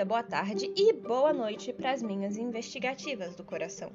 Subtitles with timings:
[0.00, 3.92] dia, boa tarde e boa noite para as minhas investigativas do coração.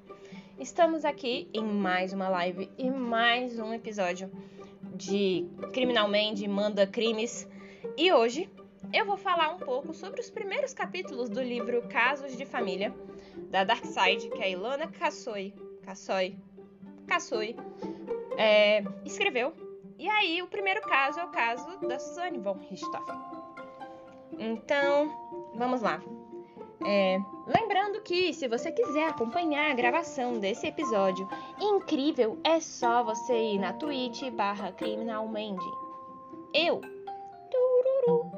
[0.59, 4.31] Estamos aqui em mais uma live e mais um episódio
[4.93, 7.47] de Criminalmente Manda Crimes.
[7.97, 8.47] E hoje
[8.93, 12.93] eu vou falar um pouco sobre os primeiros capítulos do livro Casos de Família,
[13.49, 16.37] da Dark Side, que a Ilana Cassoy, Cassoy,
[17.07, 17.55] Cassoy
[18.37, 19.53] é, escreveu.
[19.97, 23.15] E aí, o primeiro caso é o caso da Suzanne von Richthofen.
[24.37, 25.24] Então,
[25.55, 26.01] vamos lá.
[26.85, 31.27] É, lembrando que se você quiser acompanhar a gravação desse episódio
[31.59, 35.65] incrível, é só você ir na Twitch barra Criminalmente.
[36.53, 36.81] Eu.
[37.49, 38.31] Tururu,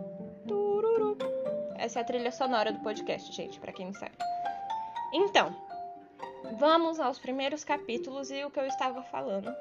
[0.48, 1.18] tururu.
[1.78, 4.16] Essa é a trilha sonora do podcast, gente, para quem não sabe.
[5.14, 5.56] Então,
[6.58, 9.54] vamos aos primeiros capítulos e o que eu estava falando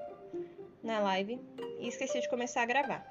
[0.83, 1.41] na live
[1.81, 3.05] e esqueci de começar a gravar.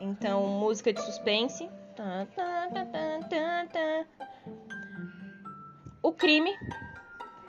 [0.00, 1.68] Então, música de suspense.
[6.02, 6.54] O crime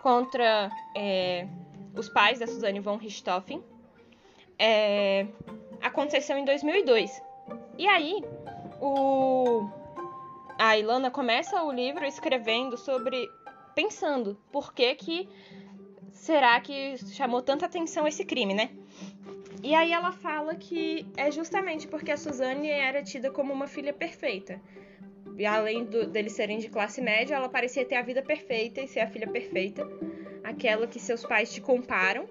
[0.01, 1.47] contra é,
[1.95, 3.63] os pais da Suzanne von Richthofen
[4.57, 5.27] é,
[5.81, 7.21] aconteceu em 2002.
[7.77, 8.23] E aí,
[8.81, 9.69] o,
[10.57, 13.29] a Ilana começa o livro escrevendo sobre.
[13.75, 15.29] pensando por que que
[16.11, 18.71] será que chamou tanta atenção esse crime, né?
[19.61, 23.91] E aí ela fala que é justamente porque a Suzane era tida como uma filha
[23.91, 24.61] perfeita.
[25.37, 28.87] E além do, deles serem de classe média, ela parecia ter a vida perfeita e
[28.87, 29.85] ser a filha perfeita.
[30.43, 32.27] Aquela que seus pais te comparam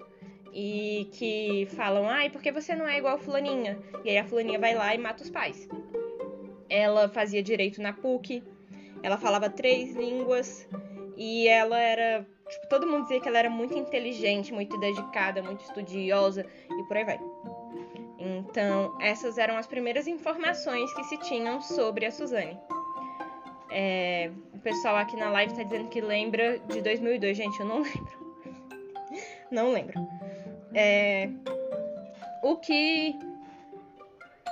[0.51, 3.79] e que falam, ai, por que você não é igual a fulaninha?
[4.03, 5.67] E aí a fulaninha vai lá e mata os pais.
[6.67, 8.43] Ela fazia direito na PUC,
[9.03, 10.67] ela falava três línguas
[11.15, 15.61] e ela era Tipo, todo mundo dizia que ela era muito inteligente, muito dedicada, muito
[15.61, 16.45] estudiosa
[16.79, 17.19] e por aí vai.
[18.17, 22.57] Então, essas eram as primeiras informações que se tinham sobre a Suzane.
[23.71, 27.37] É, o pessoal aqui na live está dizendo que lembra de 2002.
[27.37, 28.39] Gente, eu não lembro.
[29.51, 29.99] não lembro.
[30.73, 31.29] É,
[32.43, 33.17] o que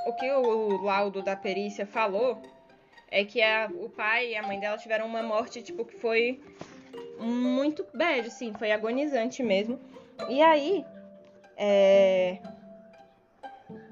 [0.05, 2.41] o que o laudo da perícia falou
[3.09, 6.41] é que a, o pai e a mãe dela tiveram uma morte tipo que foi
[7.19, 9.79] muito bad, assim, foi agonizante mesmo.
[10.29, 10.85] E aí,
[11.57, 12.39] é,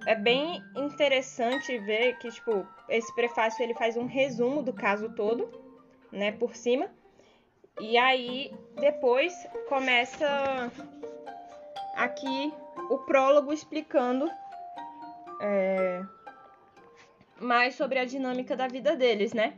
[0.06, 5.50] é bem interessante ver que, tipo, esse prefácio ele faz um resumo do caso todo,
[6.12, 6.90] né, por cima.
[7.82, 9.34] E aí, depois
[9.68, 10.72] começa
[11.96, 12.54] aqui
[12.90, 14.30] o prólogo explicando
[15.42, 16.02] é,
[17.40, 19.58] mais sobre a dinâmica da vida deles, né?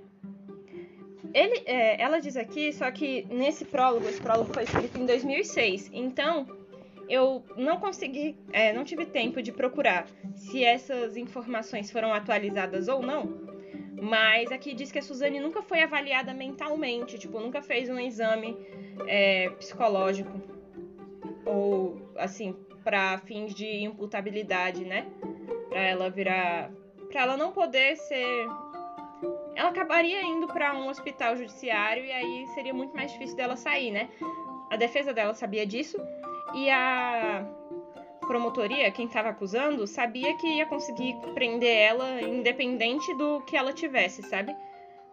[1.33, 5.89] Ele, é, ela diz aqui, só que nesse prólogo, esse prólogo foi escrito em 2006,
[5.93, 6.47] então
[7.09, 13.01] eu não consegui, é, não tive tempo de procurar se essas informações foram atualizadas ou
[13.01, 13.47] não.
[13.99, 18.55] Mas aqui diz que a Suzane nunca foi avaliada mentalmente, tipo, nunca fez um exame
[19.07, 20.31] é, psicológico
[21.45, 25.07] ou assim para fins de imputabilidade, né?
[25.69, 26.71] Para ela virar,
[27.09, 28.47] para ela não poder ser
[29.55, 33.89] ela acabaria indo para um hospital judiciário e aí seria muito mais difícil dela sair,
[33.89, 34.07] né?
[34.69, 35.97] A defesa dela sabia disso
[36.53, 37.45] e a
[38.21, 44.21] promotoria, quem estava acusando, sabia que ia conseguir prender ela independente do que ela tivesse,
[44.23, 44.55] sabe?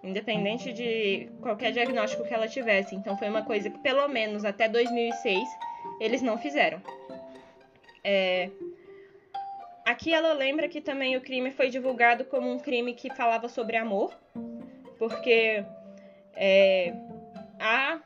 [0.03, 2.94] Independente de qualquer diagnóstico que ela tivesse.
[2.94, 5.49] Então foi uma coisa que pelo menos até 2006
[6.00, 6.83] eles não fizeram.
[8.03, 8.50] É,
[9.84, 13.77] Aqui ela lembra que também o crime foi divulgado como um crime que falava sobre
[13.77, 14.19] amor,
[14.99, 15.62] porque
[16.34, 16.94] é,
[17.61, 18.00] a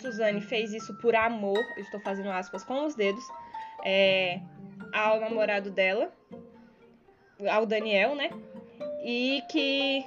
[0.00, 3.24] Suzane fez isso por amor, estou fazendo aspas com os dedos,
[3.84, 4.40] é,
[4.92, 6.12] ao namorado dela,
[7.50, 8.30] ao Daniel, né?
[9.04, 10.04] E que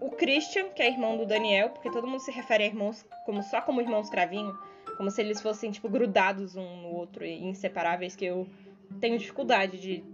[0.00, 3.42] o Christian, que é irmão do Daniel, porque todo mundo se refere a irmãos como
[3.42, 4.56] só como irmãos cravinho,
[4.96, 8.46] como se eles fossem tipo grudados um no outro e inseparáveis, que eu
[9.00, 10.04] tenho dificuldade de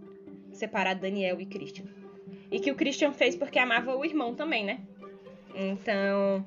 [0.52, 1.86] separar Daniel e Christian.
[2.50, 4.80] E que o Christian fez porque amava o irmão também, né?
[5.54, 6.44] Então.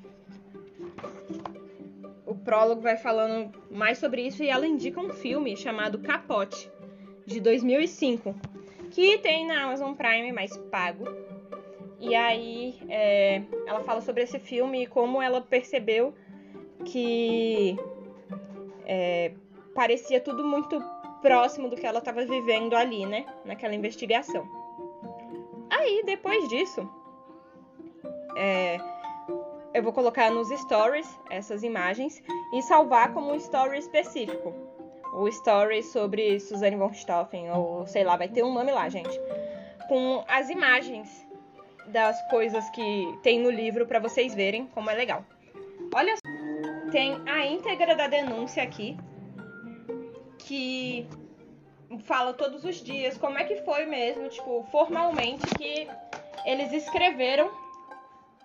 [2.29, 6.71] O prólogo vai falando mais sobre isso e ela indica um filme chamado Capote,
[7.25, 8.35] de 2005,
[8.91, 11.05] que tem na Amazon Prime, mas pago.
[11.99, 16.13] E aí é, ela fala sobre esse filme e como ela percebeu
[16.85, 17.75] que
[18.85, 19.31] é,
[19.73, 20.79] parecia tudo muito
[21.23, 23.25] próximo do que ela estava vivendo ali, né?
[23.43, 24.47] Naquela investigação.
[25.67, 26.87] Aí, depois disso,
[28.35, 28.77] é,
[29.73, 32.21] eu vou colocar nos stories essas imagens
[32.53, 34.53] e salvar como um story específico.
[35.13, 39.19] O story sobre Suzanne von Stoffen, ou sei lá, vai ter um nome lá, gente.
[39.87, 41.27] Com as imagens
[41.87, 45.25] das coisas que tem no livro para vocês verem como é legal.
[45.93, 46.15] Olha,
[46.91, 48.95] tem a íntegra da denúncia aqui,
[50.37, 51.07] que
[52.03, 55.87] fala todos os dias como é que foi mesmo, tipo, formalmente que
[56.45, 57.49] eles escreveram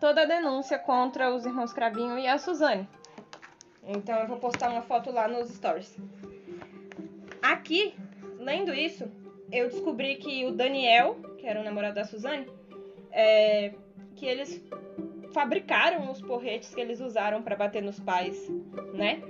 [0.04, 2.86] toda a denúncia contra os irmãos Cravinho e a Suzane.
[3.82, 5.96] Então eu vou postar uma foto lá nos stories.
[7.40, 7.94] Aqui,
[8.38, 9.10] lendo isso,
[9.50, 12.46] eu descobri que o Daniel, que era o namorado da Suzane,
[13.10, 13.72] é,
[14.14, 14.62] que eles
[15.32, 18.46] fabricaram os porretes que eles usaram para bater nos pais,
[18.92, 19.22] né?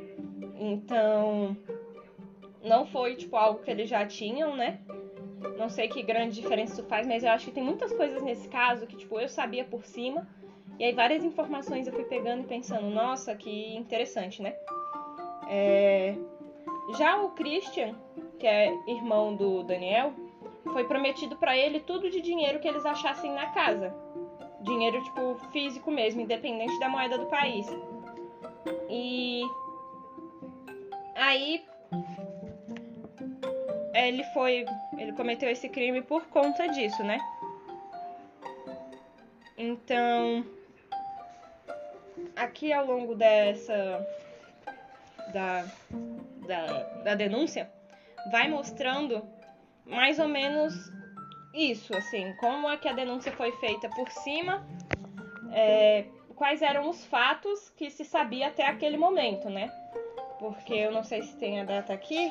[0.59, 1.57] Então,
[2.65, 4.81] não foi tipo algo que eles já tinham, né?
[5.57, 8.49] Não sei que grande diferença isso faz, mas eu acho que tem muitas coisas nesse
[8.49, 10.27] caso que tipo eu sabia por cima
[10.79, 14.55] e aí várias informações eu fui pegando e pensando, nossa, que interessante, né?
[15.49, 16.17] É...
[16.99, 17.95] Já o Christian,
[18.39, 20.13] que é irmão do Daniel,
[20.73, 23.95] foi prometido para ele tudo de dinheiro que eles achassem na casa.
[24.61, 27.67] Dinheiro, tipo, físico mesmo, independente da moeda do país.
[28.91, 29.43] E
[31.15, 31.65] aí
[33.95, 34.65] ele foi.
[34.99, 37.19] Ele cometeu esse crime por conta disso, né?
[39.57, 40.45] Então,
[42.37, 44.07] aqui ao longo dessa.
[45.33, 45.65] Da,
[46.47, 47.69] da, da denúncia,
[48.31, 49.27] vai mostrando
[49.87, 50.75] mais ou menos
[51.53, 54.67] isso, assim, como é que a denúncia foi feita por cima,
[55.53, 56.05] é,
[56.35, 59.73] quais eram os fatos que se sabia até aquele momento, né?
[60.39, 62.29] Porque eu não sei se tem a data aqui.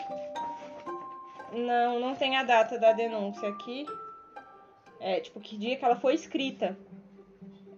[1.51, 3.85] Não, não tem a data da denúncia aqui.
[4.99, 6.77] É, tipo, que dia que ela foi escrita.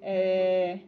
[0.01, 0.80] É,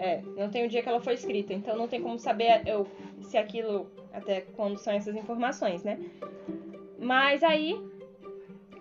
[0.00, 2.86] é, não tem o dia que ela foi escrita, então não tem como saber eu,
[3.20, 6.00] se aquilo, até quando são essas informações, né?
[6.98, 7.78] Mas aí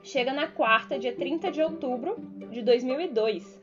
[0.01, 2.15] chega na quarta, dia 30 de outubro
[2.49, 3.61] de 2002.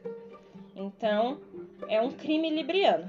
[0.76, 1.40] Então,
[1.88, 3.08] é um crime libriano.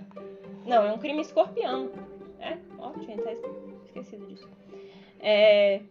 [0.66, 1.92] Não, é um crime escorpiano.
[2.40, 2.58] É?
[2.80, 3.34] Ó, tinha até
[3.84, 4.50] esquecido disso.
[5.20, 5.82] É,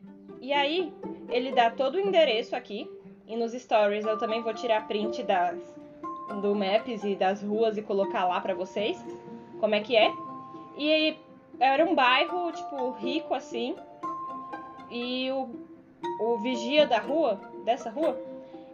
[0.41, 0.91] e aí,
[1.29, 2.91] ele dá todo o endereço aqui.
[3.27, 5.76] E nos stories eu também vou tirar print das,
[6.41, 9.03] do Maps e das ruas e colocar lá pra vocês.
[9.61, 10.11] Como é que é.
[10.77, 11.17] E
[11.59, 13.75] era um bairro, tipo, rico assim.
[14.91, 15.49] E o,
[16.21, 18.19] o vigia da rua, dessa rua,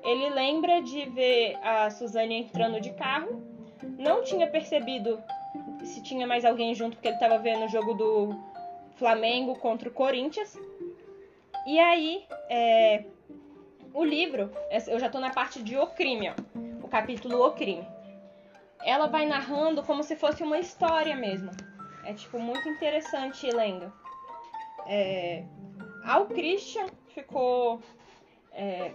[0.03, 3.43] ele lembra de ver a Suzane entrando de carro.
[3.99, 5.19] Não tinha percebido
[5.85, 8.35] se tinha mais alguém junto, porque ele estava vendo o jogo do
[8.97, 10.59] Flamengo contra o Corinthians.
[11.67, 13.05] E aí, é,
[13.95, 14.51] o livro,
[14.89, 16.35] eu já estou na parte de O Crime, ó,
[16.93, 17.89] capítulo O Crime.
[18.85, 21.51] Ela vai narrando como se fosse uma história mesmo.
[22.05, 23.91] É tipo muito interessante lendo.
[24.87, 25.43] É,
[26.05, 27.81] ao Christian ficou.
[28.53, 28.93] É,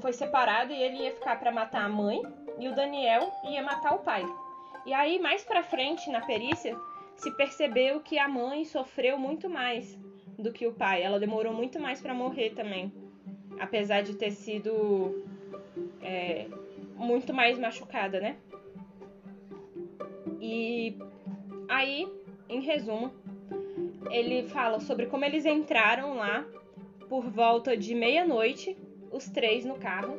[0.00, 2.22] foi separado e ele ia ficar para matar a mãe
[2.60, 4.24] e o Daniel ia matar o pai.
[4.86, 6.78] E aí, mais pra frente, na perícia,
[7.16, 9.98] se percebeu que a mãe sofreu muito mais
[10.38, 11.02] do que o pai.
[11.02, 12.92] Ela demorou muito mais para morrer também.
[13.58, 15.24] Apesar de ter sido
[16.00, 16.46] é,
[16.96, 18.36] muito mais machucada, né?
[20.40, 20.96] E
[21.68, 22.06] aí,
[22.48, 23.12] em resumo,
[24.10, 26.44] ele fala sobre como eles entraram lá
[27.08, 28.76] por volta de meia-noite,
[29.10, 30.18] os três no carro.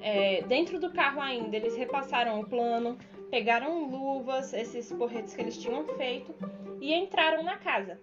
[0.00, 2.96] É, dentro do carro ainda, eles repassaram o plano,
[3.30, 6.34] pegaram luvas, esses porretes que eles tinham feito,
[6.80, 7.98] e entraram na casa.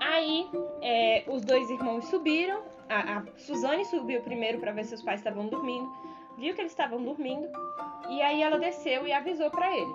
[0.00, 0.48] Aí,
[0.80, 5.20] é, os dois irmãos subiram, a, a Suzane subiu primeiro para ver se os pais
[5.20, 5.88] estavam dormindo,
[6.42, 7.48] viu que eles estavam dormindo,
[8.10, 9.94] e aí ela desceu e avisou para ele,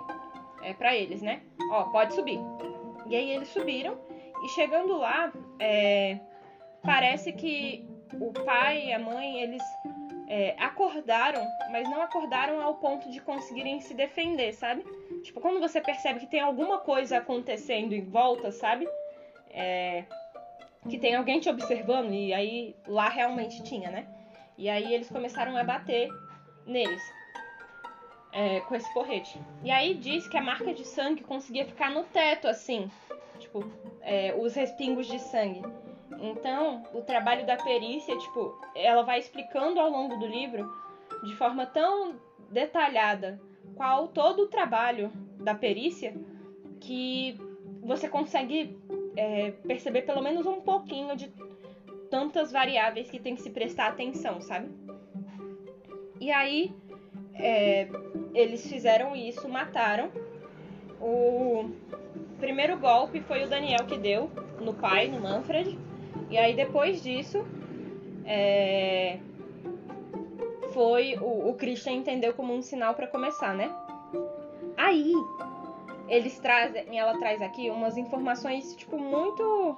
[0.62, 1.42] é, para eles, né?
[1.70, 2.40] Ó, pode subir.
[3.06, 3.98] E aí eles subiram
[4.42, 6.18] e chegando lá, é,
[6.82, 7.86] parece que
[8.18, 9.62] o pai e a mãe, eles
[10.26, 14.82] é, acordaram, mas não acordaram ao ponto de conseguirem se defender, sabe?
[15.22, 18.88] Tipo, quando você percebe que tem alguma coisa acontecendo em volta, sabe?
[19.50, 20.04] É,
[20.88, 24.06] que tem alguém te observando, e aí lá realmente tinha, né?
[24.56, 26.08] E aí eles começaram a bater
[26.68, 27.02] neles
[28.32, 29.40] é, com esse porrete.
[29.64, 32.90] E aí diz que a marca de sangue conseguia ficar no teto, assim,
[33.38, 33.64] tipo,
[34.02, 35.62] é, os respingos de sangue.
[36.20, 40.70] Então, o trabalho da perícia, tipo, ela vai explicando ao longo do livro
[41.22, 42.16] de forma tão
[42.50, 43.40] detalhada
[43.76, 46.14] qual todo o trabalho da perícia
[46.80, 47.36] que
[47.82, 48.76] você consegue
[49.16, 51.32] é, perceber pelo menos um pouquinho de
[52.10, 54.68] tantas variáveis que tem que se prestar atenção, sabe?
[56.20, 56.74] E aí,
[57.34, 57.88] é,
[58.34, 60.10] eles fizeram isso, mataram.
[61.00, 61.70] O
[62.38, 65.78] primeiro golpe foi o Daniel que deu no pai, no Manfred.
[66.30, 67.44] E aí depois disso,
[68.24, 69.18] é,
[70.72, 73.70] foi o, o Christian entendeu como um sinal para começar, né?
[74.76, 75.12] Aí
[76.08, 79.76] eles trazem, ela traz aqui umas informações tipo muito,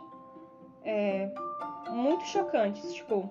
[0.85, 1.30] é,
[1.90, 3.30] muito chocantes, tipo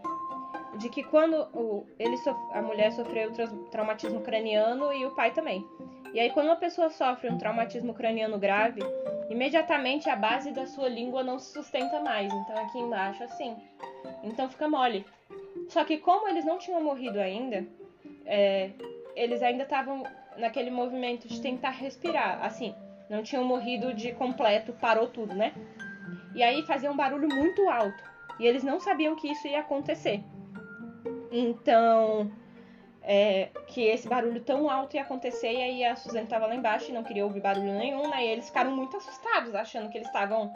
[0.78, 2.16] de que quando o, ele
[2.54, 3.32] a mulher sofreu
[3.72, 5.66] traumatismo craniano e o pai também.
[6.14, 8.82] E aí quando uma pessoa sofre um traumatismo craniano grave,
[9.30, 12.32] imediatamente a base da sua língua não se sustenta mais.
[12.34, 13.56] Então aqui embaixo assim.
[14.24, 15.06] Então fica mole.
[15.68, 17.66] Só que como eles não tinham morrido ainda,
[18.26, 18.72] é,
[19.16, 20.04] eles ainda estavam
[20.38, 22.74] naquele movimento de tentar respirar, assim,
[23.10, 25.54] não tinham morrido de completo, parou tudo, né?
[26.34, 28.04] E aí fazia um barulho muito alto.
[28.40, 30.24] E eles não sabiam que isso ia acontecer.
[31.32, 32.32] Então,
[33.02, 36.90] é, que esse barulho tão alto ia acontecer, e aí a Suzane tava lá embaixo
[36.90, 38.26] e não queria ouvir barulho nenhum, né?
[38.26, 40.52] E eles ficaram muito assustados, achando que eles estavam,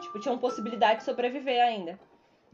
[0.00, 1.98] tipo, tinham possibilidade de sobreviver ainda.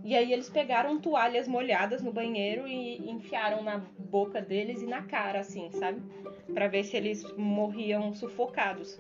[0.05, 5.03] E aí eles pegaram toalhas molhadas no banheiro e enfiaram na boca deles e na
[5.03, 6.01] cara, assim, sabe?
[6.55, 8.99] Para ver se eles morriam sufocados.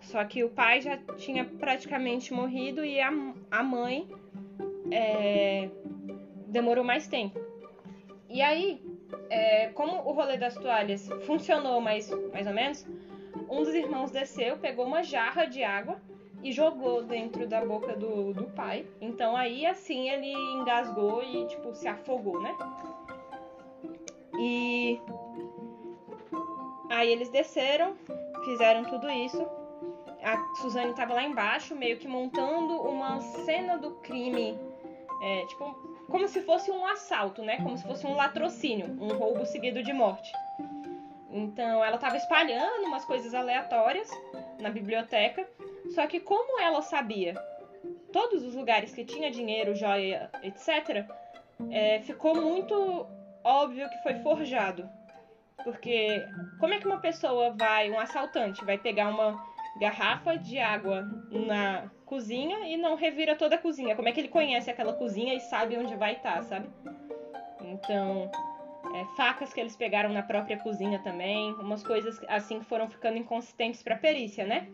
[0.00, 3.10] Só que o pai já tinha praticamente morrido e a,
[3.50, 4.08] a mãe
[4.90, 5.68] é,
[6.48, 7.43] demorou mais tempo.
[8.34, 8.82] E aí,
[9.30, 12.84] é, como o rolê das toalhas funcionou mais, mais ou menos,
[13.48, 16.02] um dos irmãos desceu, pegou uma jarra de água
[16.42, 18.88] e jogou dentro da boca do, do pai.
[19.00, 22.52] Então aí assim ele engasgou e tipo se afogou, né?
[24.40, 25.00] E
[26.90, 27.94] aí eles desceram,
[28.44, 29.46] fizeram tudo isso.
[30.20, 34.58] A Suzane estava lá embaixo, meio que montando uma cena do crime,
[35.22, 37.56] é, tipo como se fosse um assalto, né?
[37.58, 40.30] Como se fosse um latrocínio, um roubo seguido de morte.
[41.30, 44.08] Então ela estava espalhando umas coisas aleatórias
[44.60, 45.46] na biblioteca
[45.90, 47.34] só que como ela sabia
[48.12, 51.06] todos os lugares que tinha dinheiro, joia, etc.,
[51.70, 53.06] é, ficou muito
[53.42, 54.88] óbvio que foi forjado.
[55.62, 56.24] Porque
[56.58, 59.32] como é que uma pessoa vai, um assaltante, vai pegar uma
[59.78, 63.96] garrafa de água na cozinha e não revira toda a cozinha?
[63.96, 66.68] Como é que ele conhece aquela cozinha e sabe onde vai estar, sabe?
[67.60, 68.30] Então,
[68.94, 73.18] é, facas que eles pegaram na própria cozinha também, umas coisas assim que foram ficando
[73.18, 74.68] inconsistentes para perícia, né?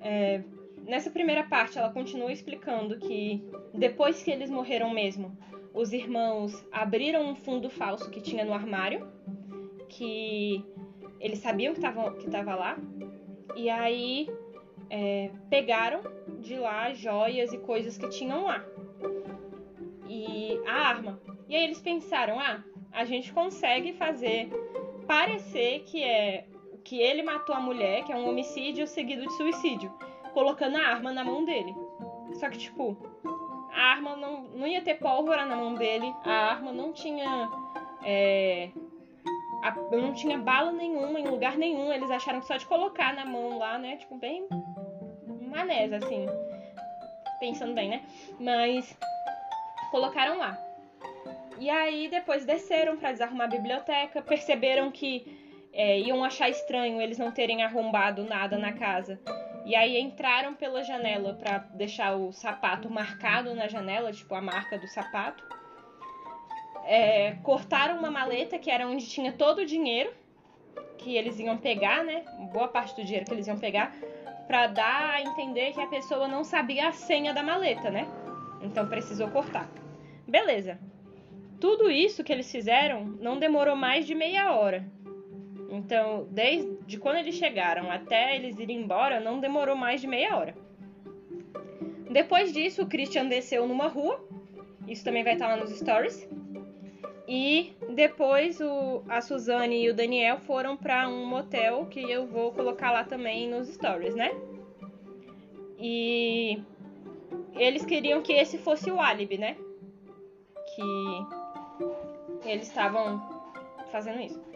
[0.00, 0.42] É,
[0.84, 5.36] nessa primeira parte, ela continua explicando que depois que eles morreram mesmo,
[5.74, 9.06] os irmãos abriram um fundo falso que tinha no armário,
[9.88, 10.64] que
[11.22, 12.76] eles sabiam que estava que tava lá,
[13.54, 14.28] e aí
[14.90, 16.02] é, pegaram
[16.40, 18.62] de lá joias e coisas que tinham lá.
[20.08, 21.20] E a arma.
[21.48, 24.50] E aí eles pensaram: ah, a gente consegue fazer
[25.06, 26.44] parecer que é
[26.84, 29.92] que ele matou a mulher, que é um homicídio seguido de suicídio,
[30.34, 31.72] colocando a arma na mão dele.
[32.34, 32.96] Só que, tipo,
[33.72, 37.48] a arma não, não ia ter pólvora na mão dele, a arma não tinha.
[38.04, 38.70] É,
[39.62, 41.92] a, não tinha bala nenhuma em lugar nenhum.
[41.92, 43.96] Eles acharam que só de colocar na mão lá, né?
[43.96, 44.46] Tipo, bem
[45.48, 46.26] manesa, assim.
[47.38, 48.02] Pensando bem, né?
[48.40, 48.96] Mas
[49.90, 50.58] colocaram lá.
[51.58, 55.40] E aí depois desceram para desarrumar a biblioteca, perceberam que
[55.72, 59.20] é, iam achar estranho eles não terem arrombado nada na casa.
[59.64, 64.76] E aí entraram pela janela para deixar o sapato marcado na janela, tipo a marca
[64.78, 65.44] do sapato.
[66.84, 70.12] É, cortaram uma maleta que era onde tinha todo o dinheiro
[70.98, 72.24] que eles iam pegar, né?
[72.52, 73.94] Boa parte do dinheiro que eles iam pegar,
[74.46, 78.06] para dar a entender que a pessoa não sabia a senha da maleta, né?
[78.62, 79.68] Então precisou cortar.
[80.26, 80.78] Beleza.
[81.60, 84.84] Tudo isso que eles fizeram não demorou mais de meia hora.
[85.70, 90.54] Então, desde quando eles chegaram até eles irem embora, não demorou mais de meia hora.
[92.10, 94.22] Depois disso, o Christian desceu numa rua.
[94.86, 96.28] Isso também vai estar lá nos stories.
[97.26, 102.52] E depois o, a Suzane e o Daniel foram para um motel que eu vou
[102.52, 104.32] colocar lá também nos stories, né?
[105.78, 106.60] E
[107.54, 109.56] eles queriam que esse fosse o álibi, né?
[110.74, 111.26] Que
[112.48, 113.22] eles estavam
[113.90, 114.52] fazendo isso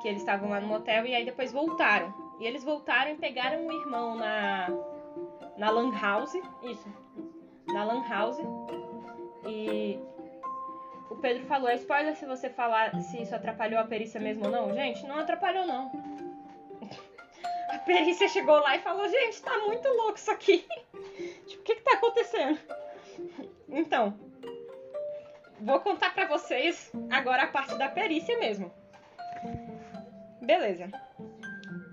[0.00, 2.12] que eles estavam lá no motel e aí depois voltaram.
[2.40, 4.68] E eles voltaram e pegaram o irmão na
[5.56, 6.88] na Lan House, isso,
[7.68, 8.38] na Lan House.
[9.46, 9.98] E
[11.10, 14.50] o Pedro falou, é spoiler se você falar se isso atrapalhou a perícia mesmo ou
[14.50, 14.74] não.
[14.74, 15.90] Gente, não atrapalhou não.
[17.68, 20.66] A perícia chegou lá e falou, gente, tá muito louco isso aqui.
[21.46, 22.58] tipo, o que que tá acontecendo?
[23.68, 24.18] Então,
[25.60, 28.72] vou contar pra vocês agora a parte da perícia mesmo.
[30.42, 30.90] Beleza.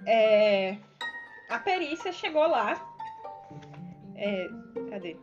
[0.07, 0.77] É,
[1.49, 2.73] a perícia chegou lá.
[4.15, 4.47] É,
[4.89, 5.15] cadê?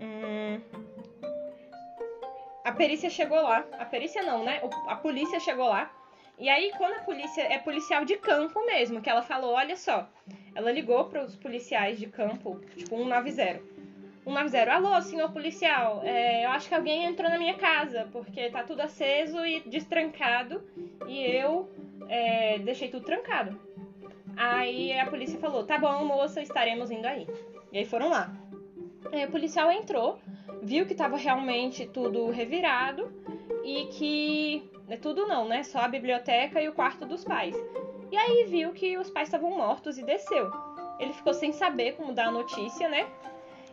[0.00, 0.60] Hum,
[2.64, 3.64] a perícia chegou lá.
[3.78, 4.62] A perícia não, né?
[4.88, 5.90] A polícia chegou lá.
[6.38, 10.08] E aí, quando a polícia é policial de campo mesmo, que ela falou, olha só,
[10.54, 13.62] ela ligou para os policiais de campo, tipo 190.
[14.24, 18.64] 190, alô, senhor policial, é, eu acho que alguém entrou na minha casa, porque tá
[18.64, 20.66] tudo aceso e destrancado,
[21.06, 21.70] e eu
[22.08, 23.60] é, deixei tudo trancado.
[24.36, 27.28] Aí a polícia falou, tá bom, moça, estaremos indo aí.
[27.70, 28.34] E aí foram lá.
[29.12, 30.18] Aí o policial entrou,
[30.62, 33.12] viu que tava realmente tudo revirado
[33.64, 35.62] e que é tudo não, né?
[35.62, 37.54] Só a biblioteca e o quarto dos pais.
[38.10, 40.50] E aí viu que os pais estavam mortos e desceu.
[40.98, 43.06] Ele ficou sem saber como dar a notícia, né?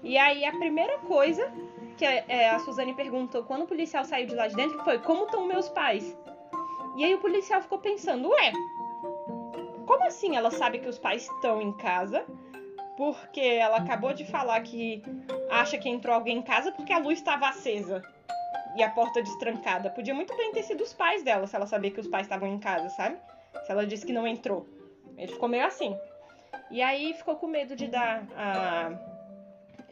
[0.03, 1.51] E aí a primeira coisa
[1.97, 5.25] que é, a Suzane perguntou quando o policial saiu de lá de dentro foi como
[5.25, 6.17] estão meus pais?
[6.97, 8.51] E aí o policial ficou pensando, ué,
[9.85, 12.25] como assim ela sabe que os pais estão em casa?
[12.97, 15.03] Porque ela acabou de falar que
[15.49, 18.01] acha que entrou alguém em casa porque a luz estava acesa
[18.75, 19.89] e a porta destrancada.
[19.89, 22.47] Podia muito bem ter sido os pais dela, se ela sabia que os pais estavam
[22.47, 23.17] em casa, sabe?
[23.65, 24.67] Se ela disse que não entrou.
[25.17, 25.95] Ele ficou meio assim.
[26.69, 28.91] E aí ficou com medo de dar a,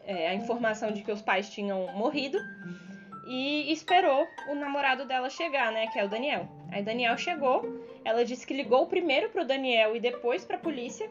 [0.06, 2.38] é, a informação de que os pais tinham morrido
[3.26, 5.86] e esperou o namorado dela chegar, né?
[5.88, 6.48] Que é o Daniel.
[6.72, 7.62] Aí Daniel chegou,
[8.04, 11.08] ela disse que ligou primeiro pro Daniel e depois pra polícia,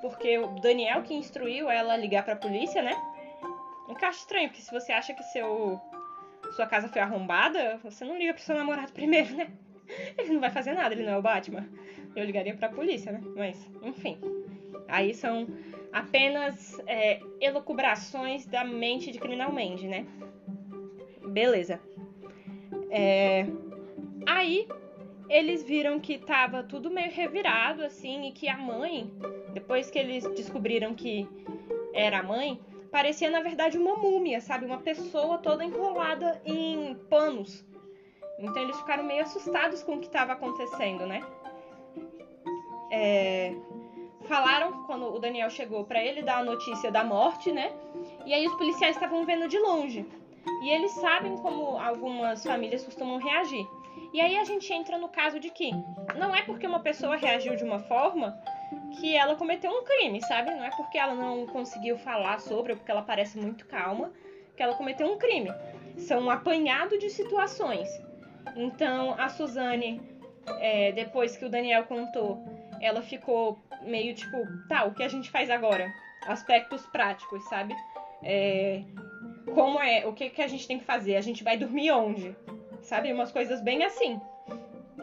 [0.00, 2.94] porque o Daniel que instruiu ela a ligar pra polícia, né?
[3.88, 5.80] Encaixa estranho, porque se você acha que seu
[6.52, 9.50] sua casa foi arrombada, você não liga pro seu namorado primeiro, né?
[10.18, 11.68] Ele não vai fazer nada, ele não é o Batman.
[12.14, 13.20] Eu ligaria pra polícia, né?
[13.36, 14.18] Mas, enfim.
[14.88, 15.46] Aí são
[15.92, 20.06] apenas é, elucubrações da mente de Criminal Mandy, né?
[21.26, 21.80] Beleza.
[22.90, 23.46] É...
[24.26, 24.66] Aí
[25.28, 29.12] eles viram que tava tudo meio revirado, assim, e que a mãe,
[29.52, 31.28] depois que eles descobriram que
[31.92, 34.66] era a mãe, parecia na verdade uma múmia, sabe?
[34.66, 37.64] Uma pessoa toda enrolada em panos.
[38.38, 41.20] Então eles ficaram meio assustados com o que estava acontecendo, né?
[42.90, 43.54] É...
[44.22, 47.72] Falaram quando o Daniel chegou para ele dar a notícia da morte, né?
[48.26, 50.06] E aí os policiais estavam vendo de longe.
[50.62, 53.66] E eles sabem como algumas famílias costumam reagir.
[54.12, 55.70] E aí a gente entra no caso de que
[56.18, 58.38] não é porque uma pessoa reagiu de uma forma
[58.98, 60.50] que ela cometeu um crime, sabe?
[60.50, 64.12] Não é porque ela não conseguiu falar sobre ou porque ela parece muito calma
[64.56, 65.50] que ela cometeu um crime.
[65.96, 67.88] São um apanhado de situações.
[68.56, 70.00] Então a Suzane,
[70.58, 72.42] é, depois que o Daniel contou,
[72.80, 74.36] ela ficou meio tipo,
[74.68, 75.92] tá, o que a gente faz agora?
[76.26, 77.74] Aspectos práticos, sabe?
[78.22, 78.82] É,
[79.54, 81.16] como é, o que, que a gente tem que fazer?
[81.16, 82.36] A gente vai dormir onde?
[82.82, 83.12] Sabe?
[83.12, 84.20] Umas coisas bem assim.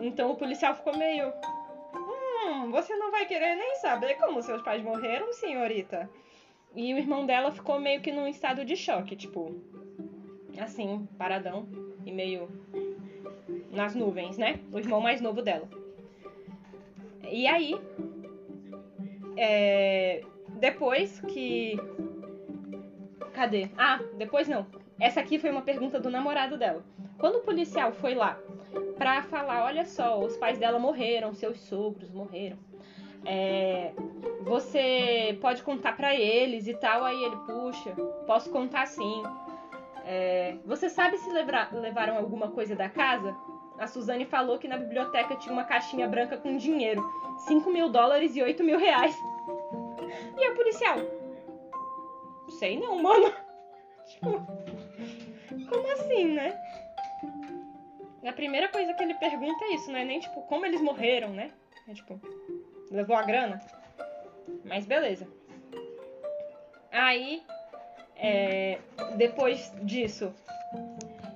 [0.01, 1.31] Então o policial ficou meio.
[2.71, 6.09] Você não vai querer nem saber como seus pais morreram, senhorita.
[6.75, 9.55] E o irmão dela ficou meio que num estado de choque, tipo.
[10.59, 11.67] Assim, paradão.
[12.05, 12.49] E meio.
[13.71, 14.59] nas nuvens, né?
[14.71, 15.67] O irmão mais novo dela.
[17.23, 17.75] E aí.
[19.35, 20.23] É,
[20.59, 21.77] depois que
[23.37, 23.69] Cadê?
[23.77, 24.65] Ah, depois não.
[24.99, 26.83] Essa aqui foi uma pergunta do namorado dela.
[27.19, 28.35] Quando o policial foi lá
[28.97, 32.57] pra falar, olha só, os pais dela morreram, seus sogros morreram.
[33.25, 33.91] É,
[34.41, 37.03] você pode contar para eles e tal.
[37.03, 37.91] Aí ele, puxa,
[38.25, 39.23] posso contar sim.
[40.05, 43.35] É, você sabe se levra, levaram alguma coisa da casa?
[43.77, 47.03] A Suzane falou que na biblioteca tinha uma caixinha branca com dinheiro:
[47.47, 49.15] 5 mil dólares e 8 mil reais.
[50.37, 50.97] E o policial,
[52.57, 53.31] sei não, mano.
[54.07, 54.31] tipo,
[55.69, 56.57] como assim, né?
[58.27, 61.29] A primeira coisa que ele pergunta é isso, não é nem tipo como eles morreram,
[61.29, 61.51] né?
[61.87, 62.19] É tipo,
[62.91, 63.61] levou a grana.
[64.65, 65.27] Mas beleza.
[66.91, 67.43] Aí,
[68.15, 68.79] é,
[69.15, 70.33] depois disso,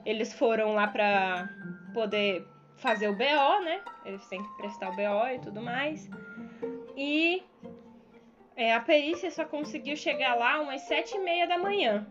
[0.06, 1.49] eles foram lá pra
[1.93, 2.45] poder
[2.77, 3.82] fazer o BO, né?
[4.06, 6.10] Eles têm que prestar o BO e tudo mais.
[6.97, 7.43] E
[8.56, 12.06] é, a perícia só conseguiu chegar lá umas sete e meia da manhã.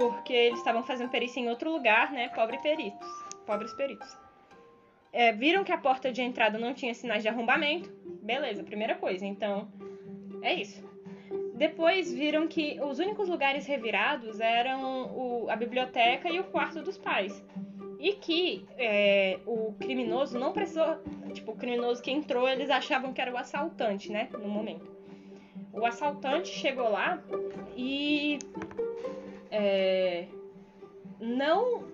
[0.00, 2.30] Porque eles estavam fazendo perícia em outro lugar, né?
[2.30, 3.06] Pobre peritos.
[3.44, 4.16] Pobres peritos.
[5.12, 7.92] É, viram que a porta de entrada não tinha sinais de arrombamento.
[8.22, 9.26] Beleza, primeira coisa.
[9.26, 9.68] Então,
[10.40, 10.82] é isso.
[11.54, 16.96] Depois viram que os únicos lugares revirados eram o, a biblioteca e o quarto dos
[16.96, 17.44] pais.
[17.98, 20.96] E que é, o criminoso não precisou.
[21.34, 24.30] Tipo, o criminoso que entrou, eles achavam que era o assaltante, né?
[24.32, 24.90] No momento.
[25.74, 27.22] O assaltante chegou lá
[27.76, 28.38] e.
[29.50, 30.26] É,
[31.20, 31.88] não.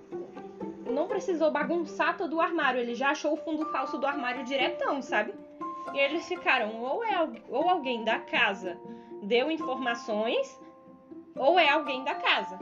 [0.87, 2.81] Não precisou bagunçar todo o armário.
[2.81, 5.35] Ele já achou o fundo falso do armário diretão, sabe?
[5.93, 8.79] E eles ficaram, ou é ou alguém da casa
[9.23, 10.61] deu informações,
[11.35, 12.59] ou é alguém da casa.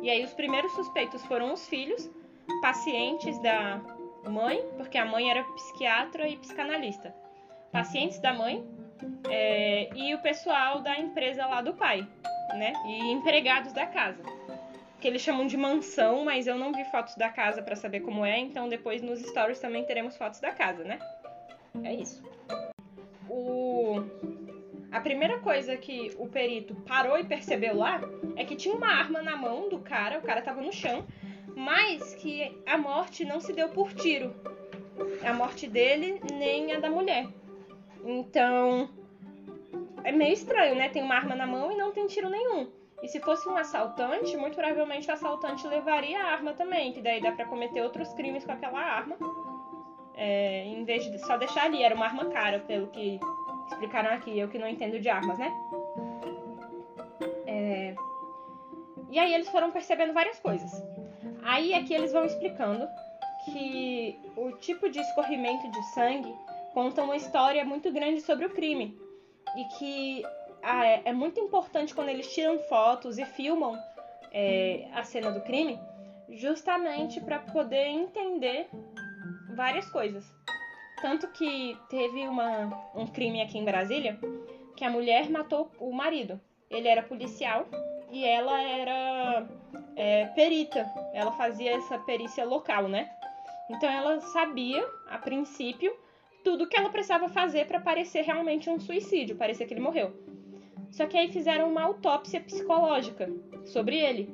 [0.00, 2.10] E aí os primeiros suspeitos foram os filhos,
[2.60, 3.80] pacientes da
[4.28, 7.14] mãe, porque a mãe era psiquiatra e psicanalista.
[7.72, 8.64] Pacientes da mãe
[9.28, 12.06] é, e o pessoal da empresa lá do pai,
[12.54, 12.72] né?
[12.86, 14.22] E empregados da casa.
[15.00, 18.24] Que eles chamam de mansão, mas eu não vi fotos da casa para saber como
[18.24, 20.98] é, então depois nos stories também teremos fotos da casa, né?
[21.82, 22.22] É isso.
[23.28, 24.02] O...
[24.90, 28.00] A primeira coisa que o perito parou e percebeu lá
[28.36, 31.04] é que tinha uma arma na mão do cara, o cara tava no chão,
[31.56, 34.32] mas que a morte não se deu por tiro.
[35.24, 37.26] A morte dele nem a da mulher.
[38.04, 38.88] Então,
[40.04, 40.90] é meio estranho, né?
[40.90, 42.70] Tem uma arma na mão e não tem tiro nenhum.
[43.02, 47.20] E se fosse um assaltante, muito provavelmente o assaltante levaria a arma também, que daí
[47.20, 49.16] dá para cometer outros crimes com aquela arma.
[50.14, 53.18] É, em vez de só deixar ali, era uma arma cara, pelo que
[53.68, 55.52] explicaram aqui, eu que não entendo de armas, né?
[57.46, 57.94] É...
[59.10, 60.70] E aí eles foram percebendo várias coisas.
[61.42, 62.86] Aí aqui eles vão explicando
[63.44, 66.34] que o tipo de escorrimento de sangue
[66.72, 69.03] conta uma história muito grande sobre o crime
[69.56, 70.22] e que
[70.62, 73.78] ah, é, é, muito importante quando eles tiram fotos e filmam
[74.32, 75.78] é, a cena do crime,
[76.30, 78.68] justamente para poder entender
[79.54, 80.24] várias coisas.
[81.00, 84.18] Tanto que teve uma, um crime aqui em Brasília
[84.76, 86.40] que a mulher matou o marido.
[86.70, 87.66] Ele era policial
[88.10, 89.46] e ela era
[89.96, 90.86] é, perita.
[91.12, 93.08] Ela fazia essa perícia local, né?
[93.70, 95.94] Então ela sabia, a princípio,
[96.44, 100.12] tudo que ela precisava fazer para parecer realmente um suicídio, parecer que ele morreu.
[100.90, 103.28] Só que aí fizeram uma autópsia psicológica
[103.64, 104.30] sobre ele.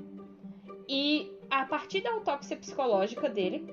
[0.89, 3.73] E a partir da autópsia psicológica dele,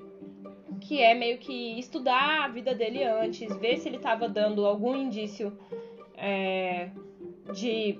[0.80, 4.96] que é meio que estudar a vida dele antes, ver se ele estava dando algum
[4.96, 5.58] indício
[6.16, 6.90] é,
[7.52, 7.98] de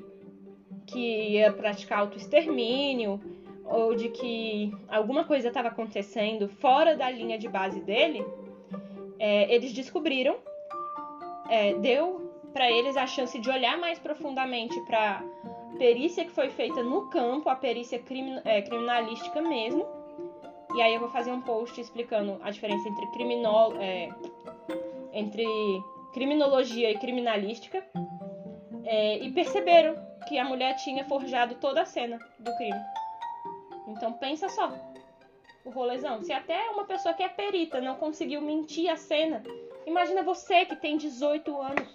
[0.86, 3.20] que ia praticar autoextermínio
[3.64, 8.24] ou de que alguma coisa estava acontecendo fora da linha de base dele,
[9.18, 10.36] é, eles descobriram,
[11.48, 15.22] é, deu para eles a chance de olhar mais profundamente para
[15.78, 19.86] perícia que foi feita no campo, a perícia crimin é, criminalística mesmo.
[20.74, 24.08] E aí eu vou fazer um post explicando a diferença entre criminol, é,
[25.12, 25.44] entre
[26.12, 27.82] criminologia e criminalística.
[28.84, 29.94] É, e perceberam
[30.26, 32.80] que a mulher tinha forjado toda a cena do crime.
[33.88, 34.72] Então pensa só,
[35.68, 36.22] o rolezão.
[36.22, 39.42] Se até uma pessoa que é perita não conseguiu mentir a cena,
[39.86, 41.94] imagina você que tem 18 anos.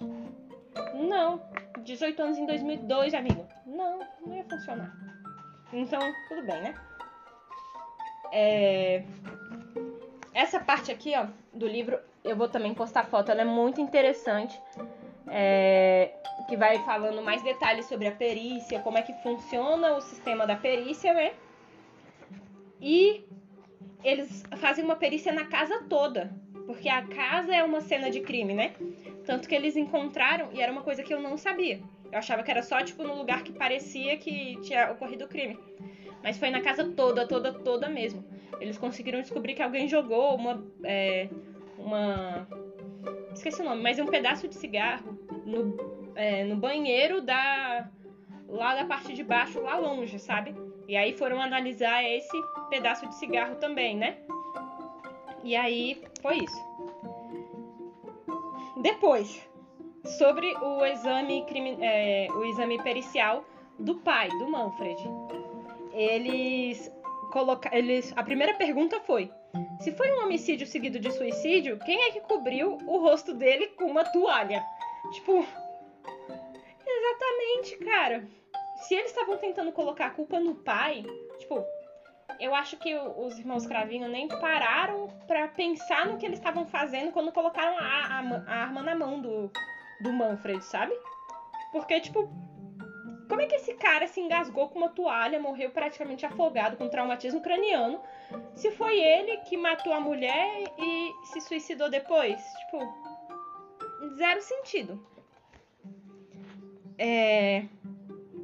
[0.93, 1.41] Não,
[1.79, 3.45] 18 anos em 2002, amigo.
[3.65, 4.93] Não, não ia funcionar.
[5.71, 6.75] Então, tudo bem, né?
[8.31, 9.03] É...
[10.33, 13.31] Essa parte aqui, ó, do livro, eu vou também postar foto.
[13.31, 14.59] Ela é muito interessante.
[15.27, 16.13] É...
[16.47, 20.55] Que vai falando mais detalhes sobre a perícia, como é que funciona o sistema da
[20.55, 21.33] perícia, né?
[22.81, 23.25] E
[24.03, 26.33] eles fazem uma perícia na casa toda,
[26.65, 28.73] porque a casa é uma cena de crime, né?
[29.25, 31.81] Tanto que eles encontraram, e era uma coisa que eu não sabia.
[32.11, 35.57] Eu achava que era só, tipo, no lugar que parecia que tinha ocorrido o crime.
[36.21, 38.23] Mas foi na casa toda, toda, toda mesmo.
[38.59, 40.63] Eles conseguiram descobrir que alguém jogou uma.
[40.83, 41.27] É,
[41.77, 42.47] uma.
[43.33, 47.89] Esqueci o nome, mas um pedaço de cigarro no, é, no banheiro da.
[48.47, 50.55] lá da parte de baixo, lá longe, sabe?
[50.87, 54.17] E aí foram analisar esse pedaço de cigarro também, né?
[55.43, 56.73] E aí foi isso.
[58.81, 59.41] Depois,
[60.17, 61.45] sobre o exame,
[61.81, 63.45] é, o exame pericial
[63.79, 65.01] do pai, do Manfred.
[65.93, 66.91] Eles
[67.31, 67.77] colocaram.
[67.77, 69.31] Eles, a primeira pergunta foi:
[69.79, 73.85] se foi um homicídio seguido de suicídio, quem é que cobriu o rosto dele com
[73.85, 74.63] uma toalha?
[75.13, 75.45] Tipo.
[76.85, 78.42] Exatamente, cara
[78.83, 81.03] se eles estavam tentando colocar a culpa no pai,
[81.39, 81.65] tipo,
[82.39, 87.11] eu acho que os irmãos Cravinho nem pararam para pensar no que eles estavam fazendo
[87.11, 89.51] quando colocaram a, a, a, arma na mão do,
[90.01, 90.93] do Manfred, sabe?
[91.71, 92.29] Porque, tipo,
[93.29, 97.41] como é que esse cara se engasgou com uma toalha, morreu praticamente afogado com traumatismo
[97.41, 98.01] craniano,
[98.55, 102.41] se foi ele que matou a mulher e se suicidou depois?
[102.65, 102.79] Tipo,
[104.17, 105.07] zero sentido.
[106.97, 107.65] É.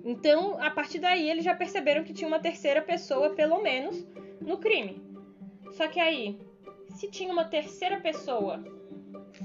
[0.04, 4.06] Então, a partir daí, eles já perceberam que tinha uma terceira pessoa, pelo menos,
[4.42, 5.02] no crime.
[5.72, 6.40] Só que aí,
[6.96, 8.64] se tinha uma terceira pessoa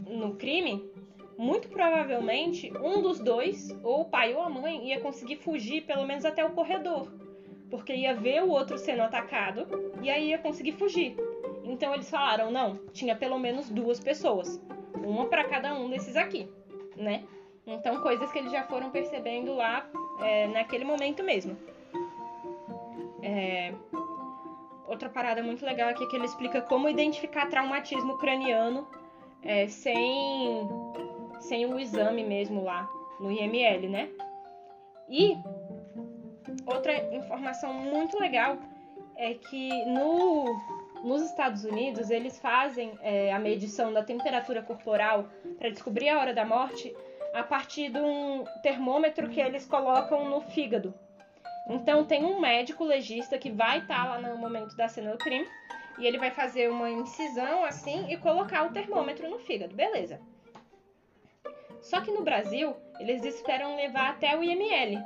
[0.07, 0.90] no crime,
[1.37, 6.07] muito provavelmente um dos dois, ou o pai ou a mãe, ia conseguir fugir pelo
[6.07, 7.12] menos até o corredor.
[7.71, 9.67] Porque ia ver o outro sendo atacado
[10.03, 11.17] e aí ia conseguir fugir.
[11.64, 14.61] Então eles falaram: não, tinha pelo menos duas pessoas.
[15.05, 16.49] Uma para cada um desses aqui,
[16.97, 17.25] né?
[17.67, 21.57] Então, coisas que eles já foram percebendo lá é, naquele momento mesmo.
[23.22, 23.72] É,
[24.87, 28.87] outra parada muito legal aqui é que ele explica como identificar traumatismo craniano
[29.42, 30.68] é, sem,
[31.40, 32.88] sem o exame mesmo lá
[33.20, 34.11] no IML, né?
[35.09, 35.37] E
[36.66, 38.59] outra informação muito legal
[39.16, 40.44] é que no,
[41.05, 46.35] nos Estados Unidos eles fazem é, a medição da temperatura corporal para descobrir a hora
[46.35, 46.94] da morte
[47.35, 50.94] a partir de um termômetro que eles colocam no fígado.
[51.68, 55.18] Então tem um médico legista que vai estar tá lá no momento da cena do
[55.18, 55.47] crime
[55.99, 60.20] e ele vai fazer uma incisão assim e colocar o termômetro no fígado, beleza?
[61.83, 65.03] Só que no Brasil eles esperam levar até o IML.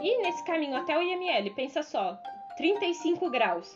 [0.00, 2.18] E nesse caminho até o IML, pensa só,
[2.56, 3.72] 35 graus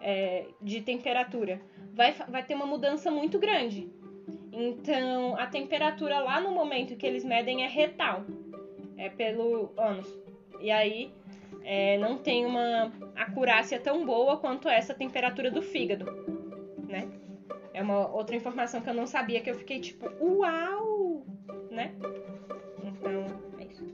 [0.00, 1.60] é, de temperatura,
[1.92, 3.90] vai, vai ter uma mudança muito grande.
[4.52, 8.24] Então, a temperatura lá no momento que eles medem é retal,
[8.98, 10.06] é pelo ânus.
[10.60, 11.10] E aí,
[11.64, 16.04] é, não tem uma acurácia tão boa quanto essa temperatura do fígado,
[16.86, 17.08] né?
[17.72, 21.24] É uma outra informação que eu não sabia, que eu fiquei tipo, uau!
[21.70, 21.94] Né?
[22.84, 23.24] Então,
[23.58, 23.84] é isso.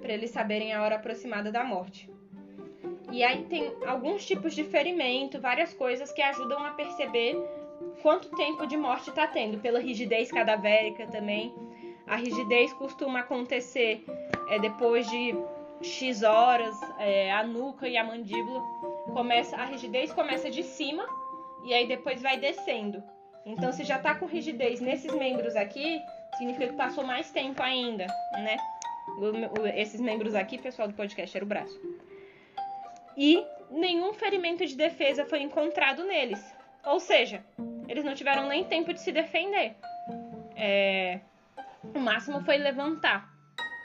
[0.00, 2.08] Pra eles saberem a hora aproximada da morte.
[3.10, 7.36] E aí tem alguns tipos de ferimento, várias coisas que ajudam a perceber
[8.02, 11.54] quanto tempo de morte está tendo, pela rigidez cadavérica também.
[12.06, 14.04] A rigidez costuma acontecer
[14.48, 15.34] é, depois de
[15.82, 18.60] X horas, é, a nuca e a mandíbula
[19.12, 21.06] começa, a rigidez começa de cima
[21.64, 23.02] e aí depois vai descendo.
[23.44, 26.00] Então, se já está com rigidez nesses membros aqui,
[26.36, 28.56] significa que passou mais tempo ainda, né?
[29.74, 31.80] Esses membros aqui, pessoal do podcast, era o braço.
[33.16, 36.40] E nenhum ferimento de defesa foi encontrado neles.
[36.84, 37.42] Ou seja,
[37.88, 39.74] eles não tiveram nem tempo de se defender.
[40.54, 41.20] É,
[41.82, 43.28] o máximo foi levantar.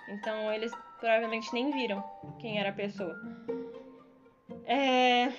[0.10, 2.04] Então eles provavelmente nem viram
[2.39, 3.16] quem era a pessoa.
[4.66, 5.32] É,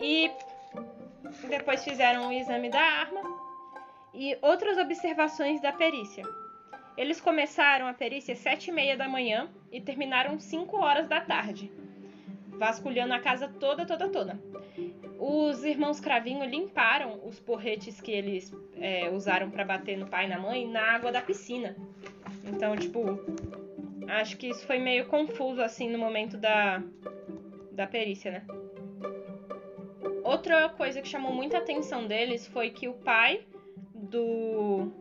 [0.00, 0.30] e
[1.48, 3.20] depois fizeram o exame da arma
[4.14, 6.24] e outras observações da perícia.
[6.96, 11.20] Eles começaram a perícia às sete e meia da manhã e terminaram 5 horas da
[11.20, 11.70] tarde,
[12.48, 14.40] vasculhando a casa toda, toda, toda.
[15.18, 20.28] Os irmãos Cravinho limparam os porretes que eles é, usaram para bater no pai e
[20.28, 21.76] na mãe na água da piscina.
[22.44, 23.00] Então, tipo,
[24.06, 26.80] acho que isso foi meio confuso assim no momento da,
[27.72, 28.46] da perícia, né?
[30.22, 33.44] Outra coisa que chamou muita atenção deles foi que o pai
[33.92, 34.92] do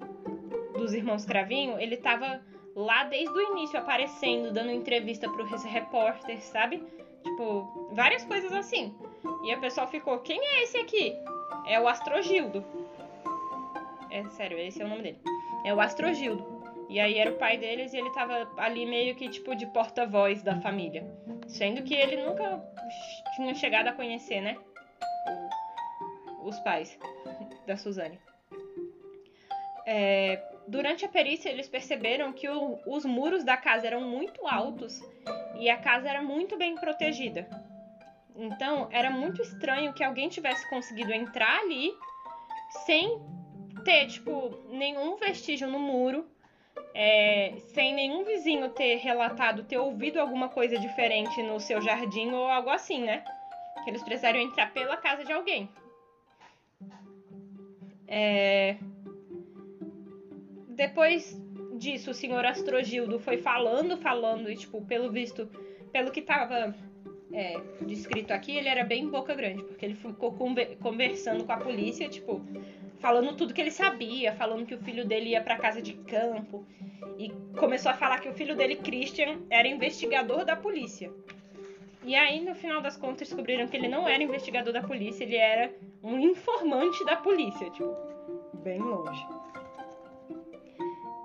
[0.74, 2.42] dos irmãos Cravinho, ele tava
[2.76, 6.84] lá desde o início aparecendo, dando entrevista para os repórteres, sabe?
[7.24, 8.96] Tipo, várias coisas assim.
[9.48, 11.16] E a pessoa ficou: quem é esse aqui?
[11.66, 12.66] É o Astrogildo.
[14.12, 15.20] É sério, esse é o nome dele.
[15.64, 16.46] É o Astrogildo.
[16.90, 20.44] E aí era o pai deles e ele tava ali meio que tipo de porta-voz
[20.44, 21.06] da família.
[21.48, 22.62] Sendo que ele nunca
[23.36, 24.58] tinha chegado a conhecer, né?
[26.44, 27.00] Os pais
[27.66, 28.20] da Suzane.
[29.86, 35.02] É, durante a perícia, eles perceberam que o, os muros da casa eram muito altos
[35.58, 37.48] e a casa era muito bem protegida.
[38.38, 41.92] Então, era muito estranho que alguém tivesse conseguido entrar ali
[42.86, 43.20] sem
[43.84, 46.24] ter, tipo, nenhum vestígio no muro,
[46.94, 52.46] é, sem nenhum vizinho ter relatado ter ouvido alguma coisa diferente no seu jardim ou
[52.46, 53.24] algo assim, né?
[53.84, 55.68] Que eles precisaram entrar pela casa de alguém.
[58.08, 58.78] É,
[60.68, 61.36] depois
[61.80, 65.48] disso, o senhor Astrogildo foi falando, falando, e, tipo, pelo visto,
[65.92, 66.76] pelo que tava
[67.34, 70.32] é, descrito aqui, ele era bem boca grande, porque ele ficou
[70.80, 72.42] conversando com a polícia, tipo,
[73.00, 76.66] falando tudo que ele sabia, falando que o filho dele ia para casa de campo,
[77.18, 81.12] e começou a falar que o filho dele, Christian, era investigador da polícia.
[82.04, 85.36] E aí, no final das contas, descobriram que ele não era investigador da polícia, ele
[85.36, 87.94] era um informante da polícia, tipo,
[88.64, 89.26] bem longe.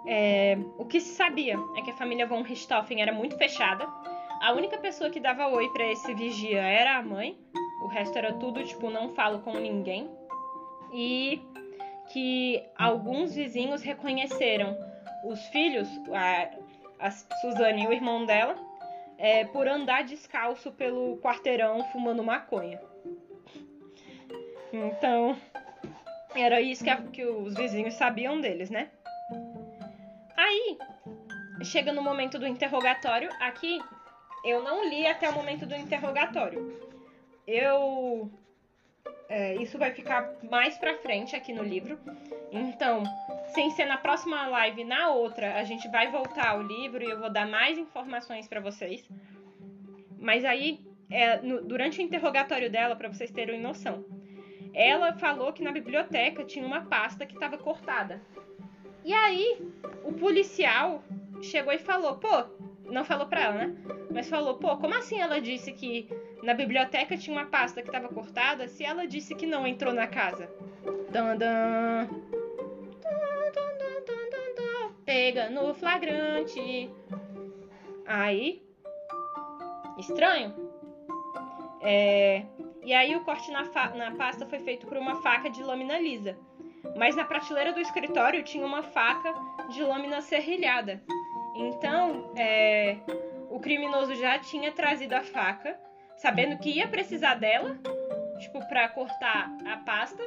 [0.07, 3.87] É, o que se sabia é que a família von Richthofen era muito fechada.
[4.42, 7.38] A única pessoa que dava oi para esse vigia era a mãe.
[7.85, 10.11] O resto era tudo tipo não falo com ninguém.
[10.92, 11.40] E
[12.12, 14.76] que alguns vizinhos reconheceram
[15.24, 16.50] os filhos, a,
[17.07, 18.57] a Suzane e o irmão dela,
[19.16, 22.81] é, por andar descalço pelo quarteirão fumando maconha.
[24.72, 25.37] Então,
[26.35, 28.90] era isso que, a, que os vizinhos sabiam deles, né?
[30.37, 30.76] Aí,
[31.62, 33.31] chega no momento do interrogatório.
[33.38, 33.81] Aqui,
[34.44, 36.81] eu não li até o momento do interrogatório.
[37.46, 38.31] Eu.
[39.28, 41.98] É, isso vai ficar mais pra frente aqui no livro.
[42.50, 43.02] Então,
[43.55, 47.18] sem ser na próxima live, na outra, a gente vai voltar ao livro e eu
[47.18, 49.09] vou dar mais informações para vocês.
[50.18, 54.05] Mas aí, é, no, durante o interrogatório dela, para vocês terem noção,
[54.74, 58.20] ela falou que na biblioteca tinha uma pasta que estava cortada.
[59.05, 59.59] E aí,
[60.05, 61.02] o policial
[61.42, 62.44] chegou e falou: pô,
[62.85, 63.75] não falou pra ela, né?
[64.11, 66.09] Mas falou: pô, como assim ela disse que
[66.42, 70.07] na biblioteca tinha uma pasta que estava cortada se ela disse que não entrou na
[70.07, 70.51] casa?
[71.11, 72.09] Dan, dan.
[75.05, 76.90] Pega no flagrante.
[78.07, 78.62] Aí.
[79.99, 80.55] Estranho.
[81.83, 82.45] É,
[82.85, 83.62] e aí o corte na,
[83.95, 86.37] na pasta foi feito por uma faca de lâmina lisa.
[86.97, 89.33] Mas na prateleira do escritório tinha uma faca
[89.68, 91.03] de lâmina serrilhada.
[91.55, 92.97] Então, é,
[93.51, 95.79] o criminoso já tinha trazido a faca,
[96.17, 97.79] sabendo que ia precisar dela,
[98.38, 100.23] tipo, para cortar a pasta,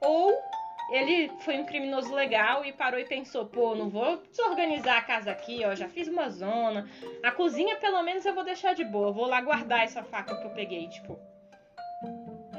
[0.00, 0.32] ou
[0.90, 5.30] ele foi um criminoso legal e parou e pensou, pô, não vou desorganizar a casa
[5.30, 6.88] aqui, ó, já fiz uma zona.
[7.22, 10.46] A cozinha, pelo menos, eu vou deixar de boa, vou lá guardar essa faca que
[10.46, 11.18] eu peguei, tipo.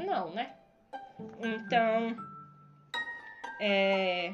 [0.06, 0.54] Não, né?
[1.39, 2.15] Então.
[3.60, 4.34] É...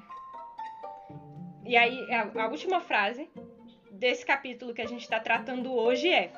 [1.65, 3.29] E aí, a, a última frase
[3.97, 6.31] desse capítulo que a gente está tratando hoje é: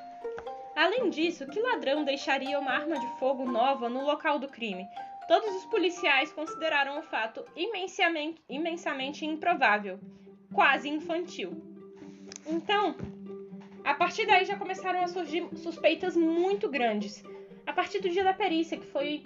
[0.76, 4.88] Além disso, que ladrão deixaria uma arma de fogo nova no local do crime?
[5.28, 10.00] Todos os policiais consideraram o fato imensamente, imensamente improvável,
[10.54, 11.62] quase infantil.
[12.48, 12.96] Então,
[13.84, 17.24] a partir daí já começaram a surgir suspeitas muito grandes.
[17.68, 19.22] A partir do dia da perícia, que foi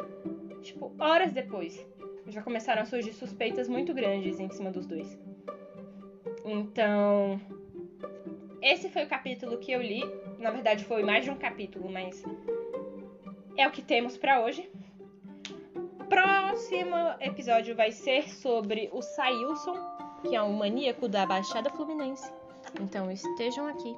[0.61, 1.85] tipo horas depois,
[2.27, 5.17] já começaram a surgir suspeitas muito grandes em cima dos dois.
[6.45, 7.39] Então,
[8.63, 10.03] esse foi o capítulo que eu li.
[10.39, 12.23] Na verdade, foi mais de um capítulo, mas
[13.57, 14.69] é o que temos para hoje
[16.13, 19.75] próximo episódio vai ser sobre o Sailson,
[20.21, 22.31] que é um maníaco da Baixada Fluminense.
[22.79, 23.95] Então estejam aqui.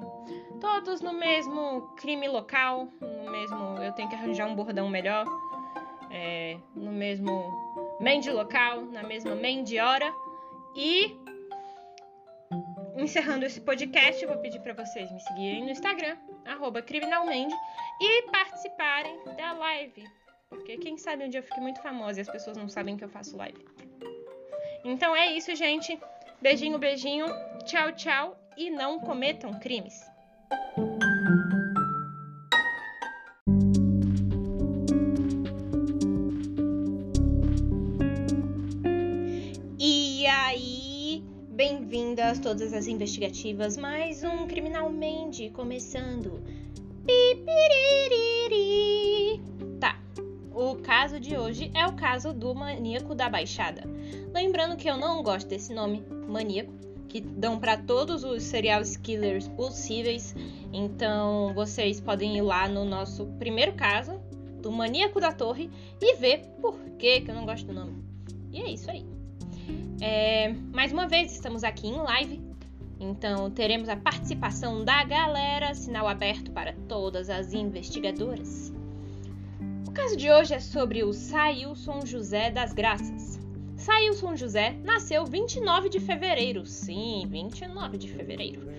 [0.62, 3.78] Todos no mesmo crime local, no mesmo.
[3.84, 5.26] Eu tenho que arranjar um bordão melhor.
[6.10, 7.52] É, no mesmo
[8.00, 10.14] Mende local, na mesma Mende hora.
[10.74, 11.20] E
[12.98, 16.18] encerrando esse podcast, eu vou pedir para vocês me seguirem no Instagram,
[16.86, 17.56] criminalmente,
[18.02, 20.04] e participarem da live
[20.50, 23.04] porque quem sabe um dia eu fique muito famosa e as pessoas não sabem que
[23.04, 23.66] eu faço live.
[24.84, 26.00] Então é isso, gente.
[26.42, 27.26] Beijinho, beijinho.
[27.66, 28.38] Tchau, tchau.
[28.58, 30.02] E não cometam crimes.
[42.26, 43.78] Bem-vindas todas as investigativas.
[43.78, 46.42] Mais um Criminalmente começando.
[47.06, 47.46] Pipiriri.
[50.52, 53.84] O caso de hoje é o caso do maníaco da Baixada.
[54.34, 56.74] Lembrando que eu não gosto desse nome, maníaco,
[57.08, 60.34] que dão para todos os serial killers possíveis.
[60.74, 64.20] Então vocês podem ir lá no nosso primeiro caso,
[64.62, 65.70] do maníaco da torre,
[66.02, 68.04] e ver por que, que eu não gosto do nome.
[68.52, 69.15] E é isso aí.
[70.02, 72.42] É, mais uma vez, estamos aqui em live.
[73.00, 78.74] Então teremos a participação da galera, sinal aberto para todas as investigadoras
[79.96, 83.40] caso de hoje é sobre o Sailson José das Graças.
[83.78, 88.70] Sailson José nasceu 29 de fevereiro, sim, 29 de fevereiro,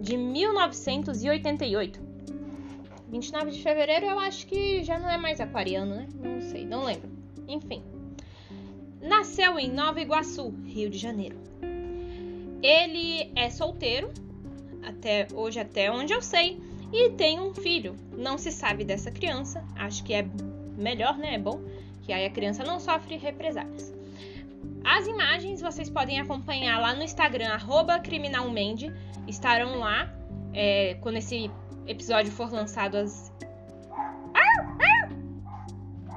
[0.00, 2.00] de 1988.
[3.08, 6.08] 29 de fevereiro eu acho que já não é mais aquariano, né?
[6.20, 7.08] Não sei, não lembro.
[7.46, 7.80] Enfim.
[9.04, 11.36] Nasceu em Nova Iguaçu, Rio de Janeiro.
[12.62, 14.10] Ele é solteiro,
[14.82, 16.58] até hoje, até onde eu sei,
[16.90, 17.94] e tem um filho.
[18.16, 20.26] Não se sabe dessa criança, acho que é
[20.78, 21.34] melhor, né?
[21.34, 21.60] É bom,
[22.00, 23.92] que aí a criança não sofre represálias.
[24.82, 27.58] As imagens vocês podem acompanhar lá no Instagram,
[28.02, 28.90] criminalmente.
[29.28, 30.10] Estarão lá
[30.54, 31.50] é, quando esse
[31.86, 32.96] episódio for lançado.
[32.96, 33.30] As...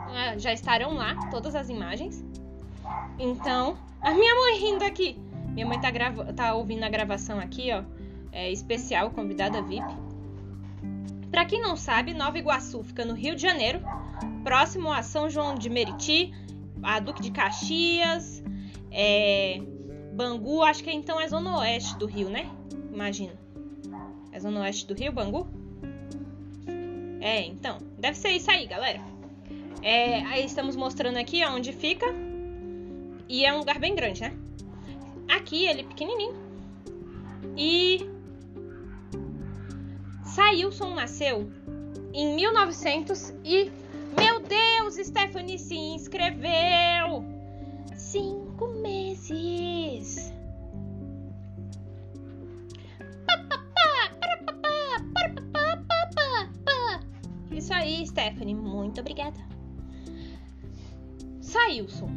[0.09, 2.25] Ah, já estarão lá todas as imagens.
[3.19, 5.17] Então, a minha mãe rindo aqui.
[5.49, 5.91] Minha mãe tá,
[6.35, 7.83] tá ouvindo a gravação aqui, ó.
[8.31, 9.87] É especial, convidada VIP.
[11.31, 13.81] Para quem não sabe, Nova Iguaçu fica no Rio de Janeiro,
[14.43, 16.33] próximo a São João de Meriti,
[16.81, 18.43] a Duque de Caxias,
[18.91, 19.61] é,
[20.13, 22.49] Bangu, acho que então é zona oeste do Rio, né?
[22.91, 23.33] Imagina.
[24.31, 25.47] É zona oeste do Rio, Bangu?
[27.19, 29.01] É, então, deve ser isso aí, galera.
[29.81, 32.05] É, aí estamos mostrando aqui onde fica.
[33.29, 34.33] E é um lugar bem grande, né?
[35.27, 36.35] Aqui ele é pequenininho.
[37.57, 38.09] E
[40.23, 41.51] Sailson nasceu
[42.13, 43.71] em 1900 e
[44.17, 47.23] meu Deus, Stephanie se inscreveu!
[47.95, 50.31] Cinco meses!
[57.67, 58.55] isso aí, Stephanie.
[58.55, 59.37] Muito obrigada.
[61.41, 62.09] Sailson.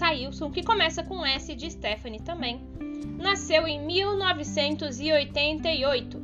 [0.00, 2.58] Sailson, que começa com S de Stephanie também,
[3.18, 6.22] nasceu em 1988,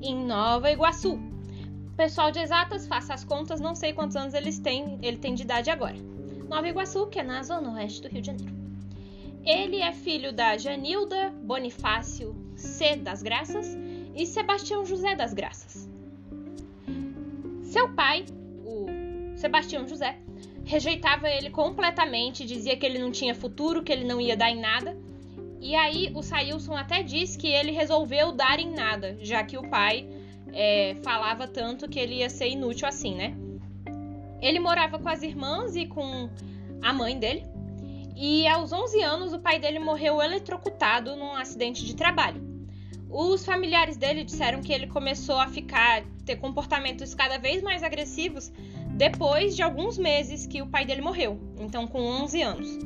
[0.00, 1.18] em Nova Iguaçu.
[1.96, 5.42] Pessoal de exatas, faça as contas, não sei quantos anos eles têm, ele tem de
[5.42, 5.96] idade agora.
[6.48, 8.54] Nova Iguaçu, que é na zona oeste do Rio de Janeiro.
[9.44, 12.94] Ele é filho da Janilda Bonifácio C.
[12.94, 13.76] das Graças
[14.14, 15.90] e Sebastião José das Graças.
[17.64, 18.26] Seu pai,
[18.64, 18.86] o
[19.36, 20.20] Sebastião José,
[20.68, 24.60] rejeitava ele completamente, dizia que ele não tinha futuro, que ele não ia dar em
[24.60, 24.94] nada.
[25.60, 29.68] E aí o Sailson até diz que ele resolveu dar em nada, já que o
[29.70, 30.06] pai
[30.52, 33.34] é, falava tanto que ele ia ser inútil assim, né?
[34.42, 36.28] Ele morava com as irmãs e com
[36.82, 37.46] a mãe dele.
[38.14, 42.47] E aos 11 anos o pai dele morreu eletrocutado num acidente de trabalho.
[43.10, 48.52] Os familiares dele disseram que ele começou a ficar ter comportamentos cada vez mais agressivos
[48.90, 52.78] depois de alguns meses que o pai dele morreu, então com 11 anos.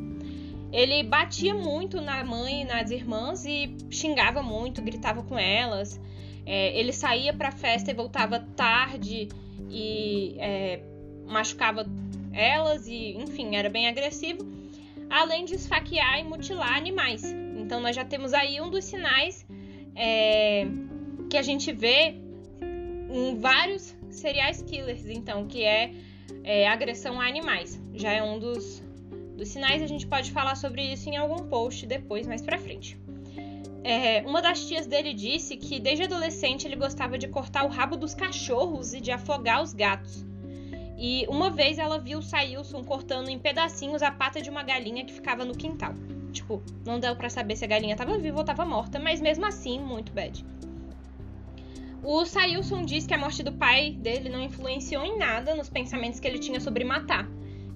[0.73, 6.01] Ele batia muito na mãe e nas irmãs e xingava muito, gritava com elas.
[6.47, 9.29] É, ele saía para festa e voltava tarde
[9.69, 10.81] e é,
[11.27, 11.87] machucava
[12.33, 14.47] elas e, enfim, era bem agressivo.
[15.11, 17.23] Além de esfaquear e mutilar animais.
[17.59, 19.47] Então nós já temos aí um dos sinais
[19.95, 20.67] é,
[21.29, 22.17] que a gente vê
[23.11, 25.93] em vários serial killers, então, que é,
[26.43, 27.81] é, agressão a animais.
[27.95, 28.83] Já é um dos,
[29.37, 32.99] dos sinais, a gente pode falar sobre isso em algum post depois, mais pra frente.
[33.85, 37.97] É, uma das tias dele disse que desde adolescente ele gostava de cortar o rabo
[37.97, 40.25] dos cachorros e de afogar os gatos.
[40.97, 45.05] E uma vez ela viu o Sailson cortando em pedacinhos a pata de uma galinha
[45.05, 45.95] que ficava no quintal.
[46.33, 49.47] Tipo, não deu para saber se a galinha estava viva ou estava morta, mas mesmo
[49.47, 50.45] assim, muito bad.
[52.03, 56.19] O Sailson diz que a morte do pai dele não influenciou em nada nos pensamentos
[56.19, 57.29] que ele tinha sobre matar.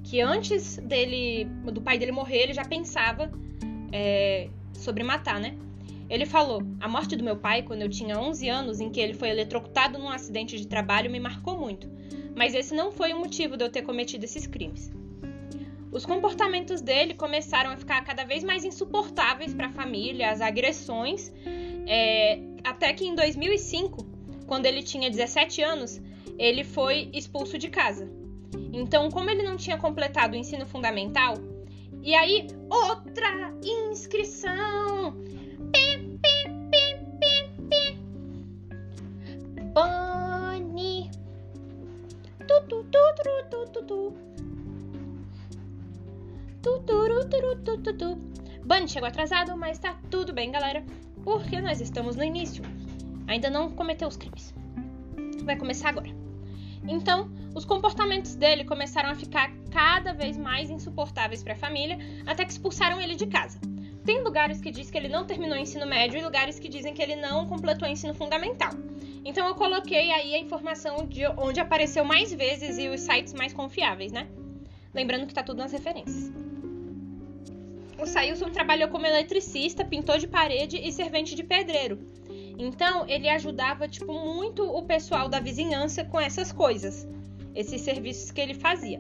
[0.03, 3.31] Que antes dele, do pai dele morrer, ele já pensava
[3.93, 5.57] é, sobre matar, né?
[6.09, 9.15] Ele falou: A morte do meu pai, quando eu tinha 11 anos, em que ele
[9.15, 11.89] foi eletrocutado num acidente de trabalho, me marcou muito.
[12.35, 14.93] Mas esse não foi o motivo de eu ter cometido esses crimes.
[15.93, 21.33] Os comportamentos dele começaram a ficar cada vez mais insuportáveis para a família, as agressões,
[21.87, 24.17] é, até que em 2005
[24.47, 26.01] quando ele tinha 17 anos,
[26.39, 28.09] ele foi expulso de casa.
[28.73, 31.35] Então, como ele não tinha completado o ensino fundamental,
[32.03, 35.13] e aí outra inscrição.
[35.73, 36.85] Pi, pi, pi,
[37.21, 37.35] pi,
[37.69, 37.99] pi.
[39.75, 41.11] Bunny.
[42.47, 44.26] Tu, tu, tu, tu, tu, tu, tu.
[48.65, 50.85] Bunny chegou atrasado, mas tá tudo bem, galera,
[51.23, 52.63] porque nós estamos no início
[53.27, 54.55] ainda não cometeu os crimes.
[55.43, 56.09] Vai começar agora.
[56.89, 62.45] Então, os comportamentos dele começaram a ficar cada vez mais insuportáveis para a família, até
[62.45, 63.59] que expulsaram ele de casa.
[64.05, 66.95] Tem lugares que dizem que ele não terminou o ensino médio e lugares que dizem
[66.95, 68.71] que ele não completou o ensino fundamental.
[69.25, 73.53] Então eu coloquei aí a informação de onde apareceu mais vezes e os sites mais
[73.53, 74.29] confiáveis, né?
[74.97, 76.33] Lembrando que tá tudo nas referências.
[77.99, 81.99] O Sailson trabalhou como eletricista, pintor de parede e servente de pedreiro.
[82.59, 87.07] Então, ele ajudava tipo muito o pessoal da vizinhança com essas coisas,
[87.55, 88.99] esses serviços que ele fazia.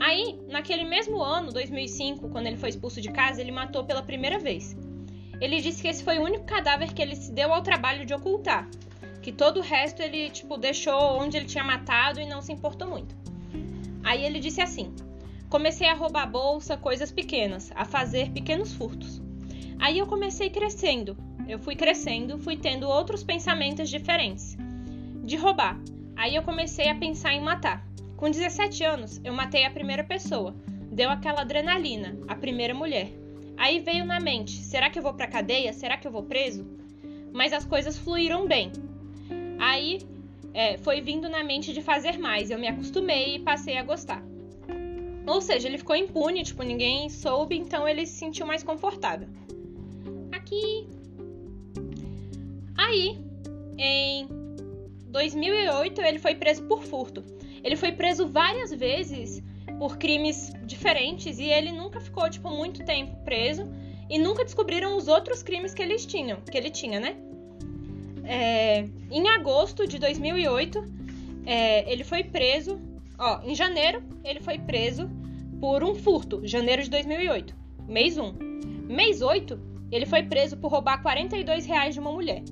[0.00, 4.40] Aí, naquele mesmo ano, 2005, quando ele foi expulso de casa, ele matou pela primeira
[4.40, 4.76] vez.
[5.40, 8.14] Ele disse que esse foi o único cadáver que ele se deu ao trabalho de
[8.14, 8.68] ocultar,
[9.22, 12.88] que todo o resto ele tipo deixou onde ele tinha matado e não se importou
[12.88, 13.27] muito.
[14.08, 14.90] Aí ele disse assim:
[15.50, 19.20] Comecei a roubar bolsa, coisas pequenas, a fazer pequenos furtos.
[19.78, 21.14] Aí eu comecei crescendo,
[21.46, 24.56] eu fui crescendo, fui tendo outros pensamentos diferentes.
[25.22, 25.78] De roubar.
[26.16, 27.86] Aí eu comecei a pensar em matar.
[28.16, 30.56] Com 17 anos, eu matei a primeira pessoa.
[30.90, 33.12] Deu aquela adrenalina, a primeira mulher.
[33.58, 35.74] Aí veio na mente: será que eu vou pra cadeia?
[35.74, 36.66] Será que eu vou preso?
[37.30, 38.72] Mas as coisas fluíram bem.
[39.58, 40.00] Aí
[40.54, 42.50] é, foi vindo na mente de fazer mais.
[42.50, 44.22] Eu me acostumei e passei a gostar.
[45.26, 49.28] Ou seja, ele ficou impune, tipo, ninguém soube, então ele se sentiu mais confortável.
[50.32, 50.88] Aqui
[52.78, 53.18] Aí,
[53.76, 54.28] em
[55.08, 57.24] 2008, ele foi preso por furto.
[57.62, 59.42] Ele foi preso várias vezes
[59.78, 63.68] por crimes diferentes e ele nunca ficou tipo muito tempo preso
[64.08, 67.16] e nunca descobriram os outros crimes que eles tinham, que ele tinha, né?
[68.30, 70.84] É, em agosto de 2008,
[71.46, 72.78] é, ele foi preso.
[73.18, 75.08] Ó, em janeiro ele foi preso
[75.58, 77.56] por um furto, janeiro de 2008,
[77.88, 78.34] mês 1.
[78.86, 79.58] Mês 8,
[79.90, 82.42] ele foi preso por roubar 42 reais de uma mulher.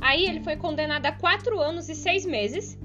[0.00, 2.78] Aí ele foi condenado a quatro anos e seis meses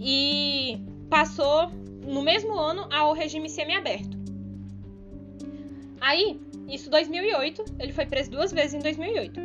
[0.00, 0.78] e
[1.10, 1.70] passou
[2.06, 4.16] no mesmo ano ao regime semiaberto.
[6.00, 9.40] Aí, isso 2008, ele foi preso duas vezes em 2008.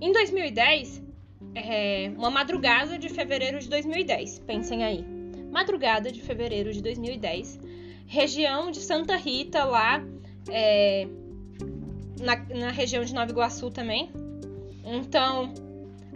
[0.00, 1.01] Em 2010,
[1.54, 5.04] é, uma madrugada de fevereiro de 2010, pensem aí.
[5.50, 7.60] Madrugada de fevereiro de 2010,
[8.06, 10.02] região de Santa Rita, lá
[10.50, 11.06] é,
[12.20, 14.10] na, na região de Nova Iguaçu também.
[14.84, 15.52] Então,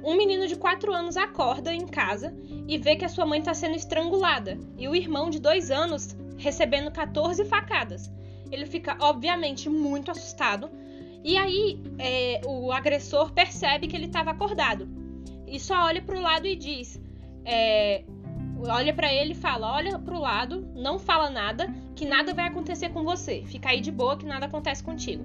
[0.03, 2.35] um menino de 4 anos acorda em casa
[2.67, 6.17] e vê que a sua mãe está sendo estrangulada e o irmão de 2 anos
[6.39, 8.11] recebendo 14 facadas.
[8.51, 10.71] Ele fica, obviamente, muito assustado.
[11.23, 15.06] E aí, é, o agressor percebe que ele estava acordado
[15.47, 17.01] e só olha para o lado e diz:
[17.45, 18.05] é,
[18.69, 22.47] olha para ele e fala: olha para o lado, não fala nada, que nada vai
[22.47, 23.43] acontecer com você.
[23.47, 25.25] Fica aí de boa, que nada acontece contigo.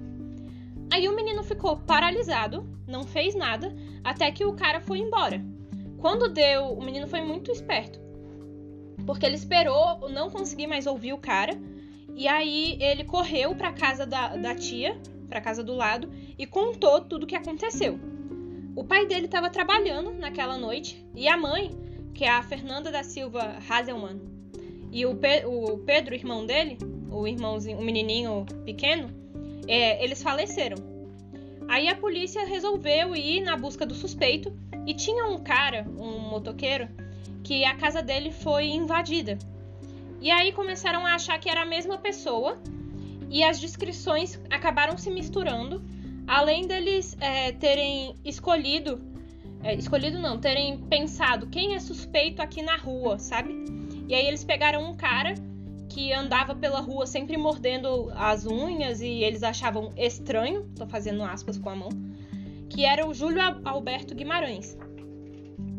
[0.92, 5.42] Aí o menino ficou paralisado, não fez nada, até que o cara foi embora.
[5.98, 7.98] Quando deu, o menino foi muito esperto,
[9.06, 11.58] porque ele esperou não conseguir mais ouvir o cara,
[12.14, 17.00] e aí ele correu para casa da, da tia, para casa do lado, e contou
[17.00, 18.11] tudo o que aconteceu.
[18.74, 21.70] O pai dele estava trabalhando naquela noite e a mãe,
[22.14, 24.20] que é a Fernanda da Silva Hazelman,
[24.90, 26.78] e o, Pe o Pedro, irmão dele,
[27.10, 29.10] o irmãozinho, o menininho pequeno,
[29.68, 30.76] é, eles faleceram.
[31.68, 34.52] Aí a polícia resolveu ir na busca do suspeito
[34.86, 36.88] e tinha um cara, um motoqueiro,
[37.44, 39.38] que a casa dele foi invadida.
[40.20, 42.58] E aí começaram a achar que era a mesma pessoa
[43.30, 45.82] e as descrições acabaram se misturando,
[46.26, 49.00] além deles é, terem escolhido,
[49.62, 53.54] é, escolhido não, terem pensado quem é suspeito aqui na rua, sabe?
[54.08, 55.34] E aí eles pegaram um cara
[55.88, 61.58] que andava pela rua sempre mordendo as unhas e eles achavam estranho, tô fazendo aspas
[61.58, 61.90] com a mão,
[62.68, 64.76] que era o Júlio Alberto Guimarães.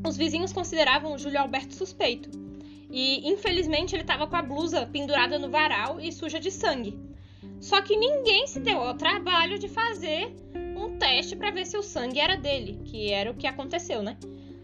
[0.08, 2.30] Os vizinhos consideravam o Júlio Alberto suspeito.
[2.92, 6.96] E infelizmente ele estava com a blusa pendurada no varal e suja de sangue.
[7.64, 10.36] Só que ninguém se deu ao trabalho de fazer
[10.78, 14.18] um teste para ver se o sangue era dele, que era o que aconteceu, né?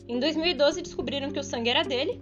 [0.06, 2.22] Em 2012 descobriram que o sangue era dele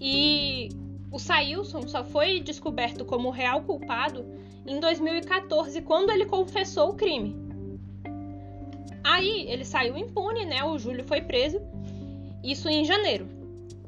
[0.00, 0.68] e
[1.10, 4.24] o Sailson só foi descoberto como real culpado
[4.64, 7.34] em 2014, quando ele confessou o crime.
[9.02, 10.62] Aí ele saiu impune, né?
[10.62, 11.60] O Júlio foi preso,
[12.40, 13.26] isso em janeiro.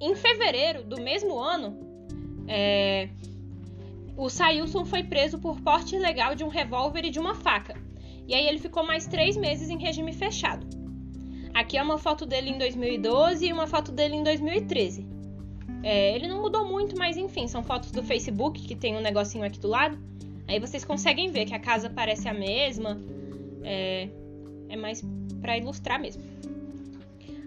[0.01, 1.79] Em fevereiro do mesmo ano,
[2.49, 3.11] é...
[4.17, 7.77] o Sailson foi preso por porte ilegal de um revólver e de uma faca.
[8.27, 10.67] E aí ele ficou mais três meses em regime fechado.
[11.53, 15.07] Aqui é uma foto dele em 2012 e uma foto dele em 2013.
[15.83, 19.45] É, ele não mudou muito, mas enfim, são fotos do Facebook que tem um negocinho
[19.45, 19.99] aqui do lado.
[20.49, 23.01] Aí vocês conseguem ver que a casa parece a mesma.
[23.63, 24.09] É,
[24.69, 25.03] é mais
[25.41, 26.23] para ilustrar mesmo.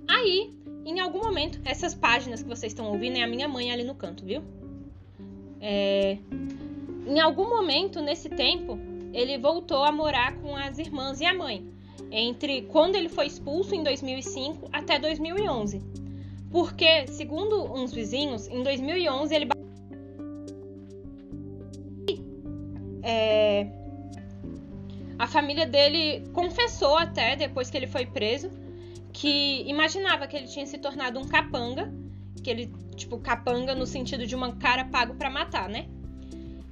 [0.07, 0.53] Aí,
[0.85, 3.95] em algum momento, essas páginas que vocês estão ouvindo é a minha mãe ali no
[3.95, 4.41] canto, viu?
[5.61, 6.17] É,
[7.05, 8.79] em algum momento nesse tempo,
[9.13, 11.65] ele voltou a morar com as irmãs e a mãe,
[12.11, 15.81] entre quando ele foi expulso em 2005 até 2011.
[16.51, 19.47] Porque, segundo uns vizinhos, em 2011 ele
[23.03, 23.67] é...
[25.17, 28.49] a família dele confessou até depois que ele foi preso
[29.11, 31.91] que imaginava que ele tinha se tornado um capanga,
[32.41, 35.87] que ele tipo capanga no sentido de uma cara pago para matar, né?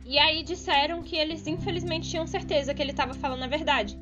[0.05, 3.99] E aí disseram que eles infelizmente tinham certeza que ele estava falando a verdade.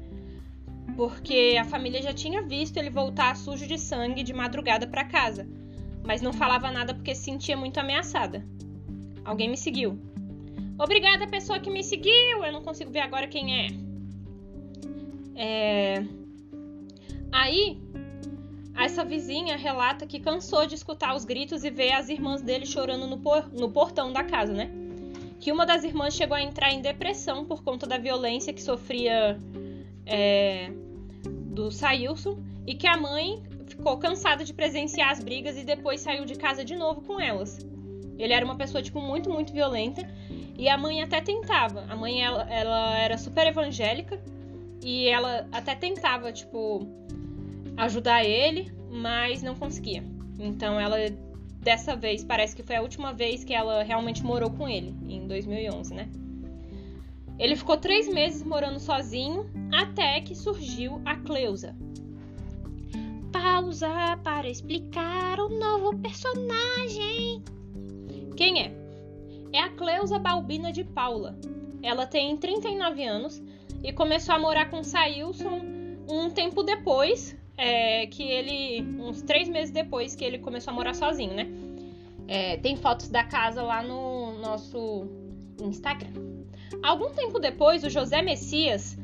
[0.95, 5.47] Porque a família já tinha visto ele voltar sujo de sangue de madrugada para casa
[6.05, 8.45] mas não falava nada porque se sentia muito ameaçada.
[9.23, 9.99] Alguém me seguiu.
[10.77, 12.43] Obrigada, pessoa que me seguiu.
[12.43, 13.67] Eu não consigo ver agora quem é.
[15.35, 16.05] É.
[17.31, 17.79] Aí,
[18.83, 23.07] essa vizinha relata que cansou de escutar os gritos e ver as irmãs dele chorando
[23.07, 23.51] no, por...
[23.53, 24.69] no portão da casa, né?
[25.39, 29.39] Que uma das irmãs chegou a entrar em depressão por conta da violência que sofria
[30.05, 30.71] é...
[31.23, 36.25] do Sailson e que a mãe ficou cansado de presenciar as brigas e depois saiu
[36.25, 37.59] de casa de novo com elas.
[38.17, 40.07] Ele era uma pessoa, tipo, muito, muito violenta.
[40.57, 41.85] E a mãe até tentava.
[41.89, 44.21] A mãe, ela, ela era super evangélica.
[44.83, 46.87] E ela até tentava, tipo,
[47.77, 50.03] ajudar ele, mas não conseguia.
[50.39, 50.97] Então ela,
[51.59, 55.27] dessa vez, parece que foi a última vez que ela realmente morou com ele, em
[55.27, 56.09] 2011, né?
[57.37, 61.75] Ele ficou três meses morando sozinho, até que surgiu a Cleusa,
[63.31, 67.43] pausa para explicar o novo personagem.
[68.37, 68.71] Quem é?
[69.51, 71.37] É a Cleusa Balbina de Paula.
[71.83, 73.43] Ela tem 39 anos
[73.83, 75.61] e começou a morar com Sailson
[76.09, 78.81] um tempo depois, é, que ele.
[78.99, 81.47] uns três meses depois que ele começou a morar sozinho, né?
[82.27, 85.07] É, tem fotos da casa lá no nosso
[85.61, 86.11] Instagram.
[86.83, 88.97] Algum tempo depois, o José Messias,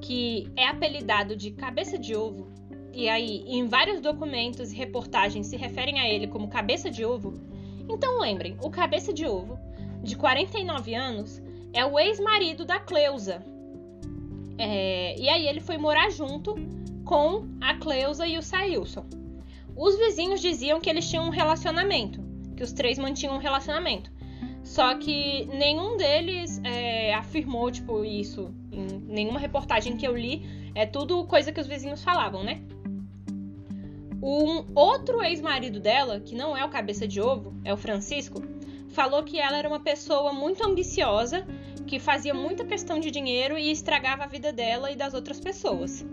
[0.00, 2.48] que é apelidado de Cabeça de Ovo,
[2.92, 7.34] e aí em vários documentos e reportagens se referem a ele como Cabeça de Ovo,
[7.88, 9.58] então lembrem, o Cabeça de Ovo,
[10.02, 11.40] de 49 anos,
[11.72, 13.42] é o ex-marido da Cleusa.
[14.58, 16.56] É, e aí ele foi morar junto
[17.08, 19.06] com a Cleusa e o Sailson.
[19.74, 22.22] Os vizinhos diziam que eles tinham um relacionamento,
[22.54, 24.12] que os três mantinham um relacionamento.
[24.62, 28.54] Só que nenhum deles é, afirmou, tipo, isso.
[28.70, 30.42] Em nenhuma reportagem que eu li,
[30.74, 32.60] é tudo coisa que os vizinhos falavam, né?
[34.22, 38.42] Um outro ex-marido dela, que não é o cabeça de ovo, é o Francisco,
[38.90, 41.46] falou que ela era uma pessoa muito ambiciosa,
[41.86, 46.04] que fazia muita questão de dinheiro e estragava a vida dela e das outras pessoas.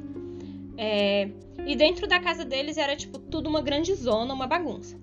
[0.78, 1.30] É...
[1.66, 5.00] E dentro da casa deles era tipo tudo uma grande zona, uma bagunça.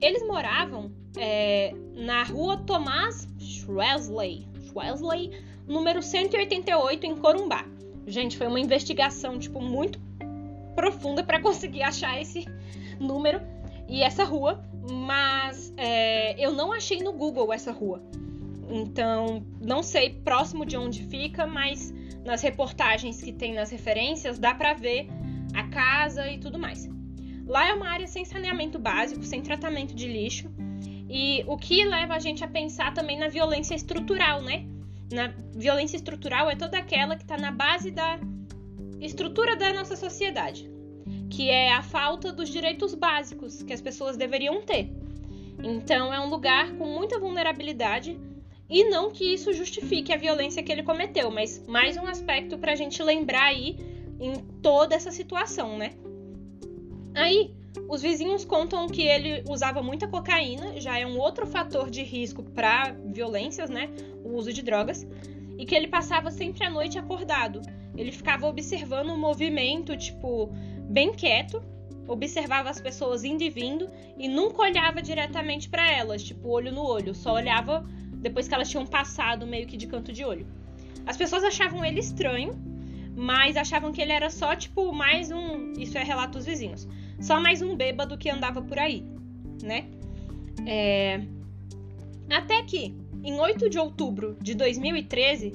[0.00, 5.32] Eles moravam é, na rua Tomás Schwesley, Schwesley,
[5.66, 7.66] número 188 em Corumbá.
[8.06, 10.00] Gente, foi uma investigação tipo muito
[10.74, 12.46] profunda para conseguir achar esse
[13.00, 13.40] número
[13.88, 18.00] e essa rua, mas é, eu não achei no Google essa rua.
[18.70, 21.92] Então, não sei próximo de onde fica, mas
[22.24, 25.08] nas reportagens que tem nas referências dá para ver
[25.54, 26.88] a casa e tudo mais.
[27.46, 30.50] Lá é uma área sem saneamento básico, sem tratamento de lixo,
[31.08, 34.66] e o que leva a gente a pensar também na violência estrutural, né?
[35.10, 38.20] Na violência estrutural é toda aquela que está na base da
[39.00, 40.70] estrutura da nossa sociedade,
[41.30, 44.92] que é a falta dos direitos básicos que as pessoas deveriam ter.
[45.62, 48.20] Então, é um lugar com muita vulnerabilidade
[48.68, 52.72] e não que isso justifique a violência que ele cometeu, mas mais um aspecto para
[52.72, 53.76] a gente lembrar aí
[54.20, 55.92] em toda essa situação, né?
[57.14, 57.54] Aí,
[57.88, 62.42] os vizinhos contam que ele usava muita cocaína, já é um outro fator de risco
[62.42, 63.90] para violências, né?
[64.24, 65.06] O uso de drogas,
[65.58, 67.60] e que ele passava sempre a noite acordado
[67.98, 70.48] ele ficava observando o movimento, tipo,
[70.88, 71.60] bem quieto,
[72.06, 76.82] observava as pessoas indo e vindo e nunca olhava diretamente para elas, tipo, olho no
[76.82, 77.84] olho, só olhava
[78.18, 80.46] depois que elas tinham passado meio que de canto de olho.
[81.06, 82.52] As pessoas achavam ele estranho,
[83.16, 85.72] mas achavam que ele era só, tipo, mais um.
[85.72, 86.86] Isso é relato dos vizinhos.
[87.20, 89.04] Só mais um bêbado que andava por aí,
[89.62, 89.86] né?
[90.66, 91.20] É...
[92.30, 92.94] Até que,
[93.24, 95.52] em 8 de outubro de 2013,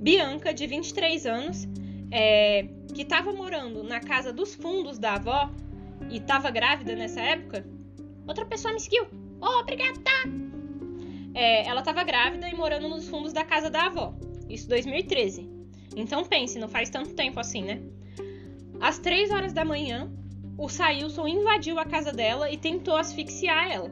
[0.00, 1.68] Bianca, de 23 anos,
[2.10, 5.50] é, que estava morando na casa dos fundos da avó
[6.10, 7.64] e estava grávida nessa época.
[8.26, 9.06] Outra pessoa me seguiu.
[9.40, 10.49] Obrigada!
[11.34, 14.14] É, ela estava grávida e morando nos fundos da casa da avó.
[14.48, 15.48] Isso 2013.
[15.96, 17.80] Então pense, não faz tanto tempo assim, né?
[18.80, 20.10] Às 3 horas da manhã,
[20.56, 23.90] o Sailson invadiu a casa dela e tentou asfixiar ela.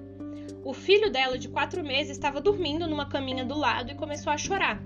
[0.64, 4.38] O filho dela, de 4 meses, estava dormindo numa caminha do lado e começou a
[4.38, 4.82] chorar.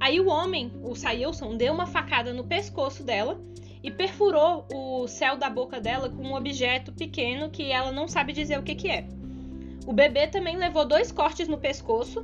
[0.00, 3.40] Aí o homem, o Sailson, deu uma facada no pescoço dela
[3.82, 8.32] e perfurou o céu da boca dela com um objeto pequeno que ela não sabe
[8.32, 9.06] dizer o que, que é.
[9.88, 12.22] O bebê também levou dois cortes no pescoço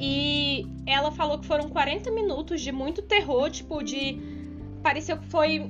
[0.00, 4.18] e ela falou que foram 40 minutos de muito terror, tipo, de.
[4.82, 5.68] Pareceu que foi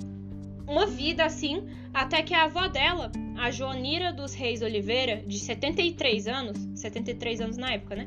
[0.65, 6.29] uma vida assim, até que a avó dela, a Joanira dos Reis Oliveira, de 73
[6.29, 8.07] anos, 73 anos na época, né?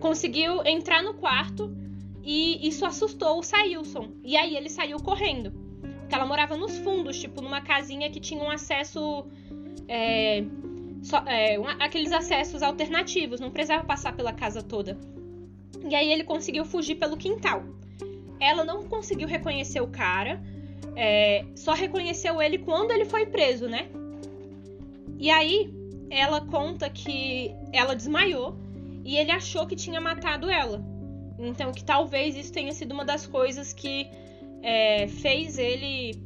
[0.00, 1.72] Conseguiu entrar no quarto
[2.24, 4.08] e isso assustou o Sailson.
[4.24, 5.52] E aí ele saiu correndo.
[6.00, 9.24] Porque ela morava nos fundos, tipo, numa casinha que tinha um acesso.
[9.86, 10.44] É,
[11.02, 14.96] só, é, aqueles acessos alternativos, não precisava passar pela casa toda.
[15.88, 17.64] E aí ele conseguiu fugir pelo quintal.
[18.38, 20.40] Ela não conseguiu reconhecer o cara,
[20.96, 23.88] é, só reconheceu ele quando ele foi preso, né?
[25.18, 25.72] E aí
[26.10, 28.56] ela conta que ela desmaiou
[29.04, 30.84] e ele achou que tinha matado ela.
[31.38, 34.08] Então, que talvez isso tenha sido uma das coisas que
[34.62, 36.22] é, fez ele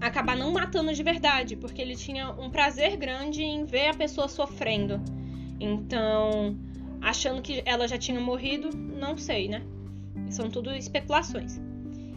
[0.00, 4.28] acabar não matando de verdade, porque ele tinha um prazer grande em ver a pessoa
[4.28, 5.00] sofrendo.
[5.60, 6.56] Então,
[7.00, 9.62] achando que ela já tinha morrido, não sei, né?
[10.30, 11.60] São tudo especulações.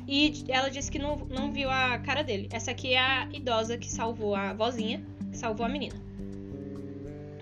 [0.08, 2.48] E ela disse que não, não viu a cara dele.
[2.52, 5.96] Essa aqui é a idosa que salvou a vozinha, que salvou a menina.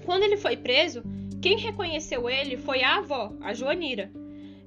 [0.03, 1.03] Quando ele foi preso,
[1.41, 4.11] quem reconheceu ele foi a avó, a Joanira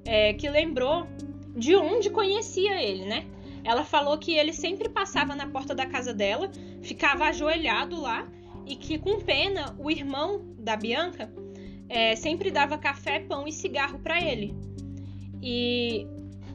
[0.05, 1.07] é, que lembrou
[1.55, 3.25] de onde conhecia ele, né?
[3.63, 6.49] Ela falou que ele sempre passava na porta da casa dela,
[6.81, 8.27] ficava ajoelhado lá
[8.65, 11.31] e que, com pena, o irmão da Bianca
[11.87, 14.55] é, sempre dava café, pão e cigarro para ele.
[15.41, 16.07] E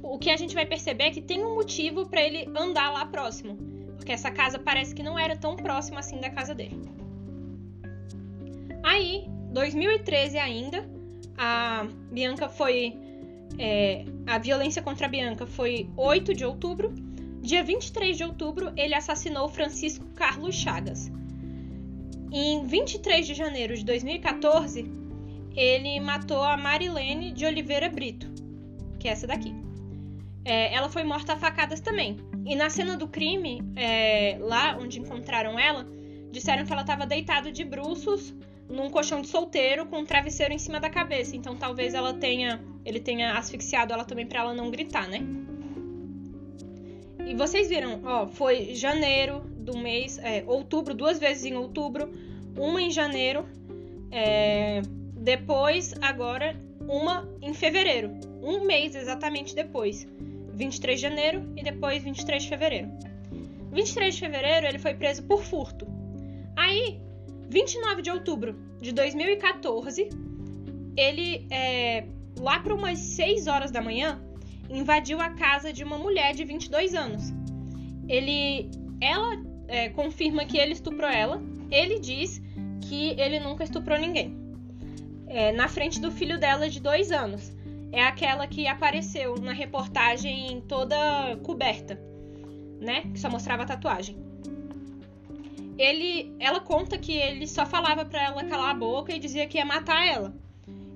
[0.03, 3.05] o que a gente vai perceber é que tem um motivo para ele andar lá
[3.07, 3.57] próximo,
[3.97, 6.81] porque essa casa parece que não era tão próxima assim da casa dele.
[8.83, 10.87] Aí, 2013 ainda,
[11.37, 12.97] a Bianca foi.
[13.59, 16.93] É, a violência contra Bianca foi 8 de outubro.
[17.41, 21.11] Dia 23 de outubro, ele assassinou Francisco Carlos Chagas.
[22.33, 24.91] Em 23 de janeiro de 2014,
[25.55, 28.27] ele matou a Marilene de Oliveira Brito,
[28.99, 29.55] que é essa daqui.
[30.45, 32.17] É, ela foi morta a facadas também.
[32.45, 35.87] E na cena do crime, é, lá onde encontraram ela,
[36.31, 38.35] disseram que ela estava deitada de bruços
[38.69, 41.37] num colchão de solteiro com um travesseiro em cima da cabeça.
[41.37, 45.21] Então talvez ela tenha, ele tenha asfixiado ela também para ela não gritar, né?
[47.27, 52.11] E vocês viram, ó, foi janeiro do mês, é, outubro, duas vezes em outubro,
[52.57, 53.47] uma em janeiro,
[54.11, 54.83] é,
[55.17, 56.55] depois, agora,
[56.87, 58.11] uma em fevereiro,
[58.43, 60.07] um mês exatamente depois,
[60.53, 62.91] 23 de janeiro e depois 23 de fevereiro.
[63.73, 65.87] 23 de fevereiro ele foi preso por furto.
[66.55, 67.01] Aí,
[67.55, 70.09] 29 de outubro de 2014,
[70.97, 72.05] ele, é,
[72.37, 74.21] lá para umas 6 horas da manhã,
[74.69, 77.33] invadiu a casa de uma mulher de 22 anos.
[78.09, 78.69] Ele,
[79.01, 81.41] ela é, confirma que ele estuprou ela.
[81.71, 82.43] Ele diz
[82.89, 84.37] que ele nunca estuprou ninguém.
[85.29, 87.53] É, na frente do filho dela de dois anos.
[87.93, 90.97] É aquela que apareceu na reportagem toda
[91.45, 92.01] coberta,
[92.81, 93.03] né?
[93.13, 94.34] Que só mostrava a tatuagem.
[95.77, 99.59] Ele, ela conta que ele só falava para ela calar a boca e dizia que
[99.59, 100.35] ia matar ela.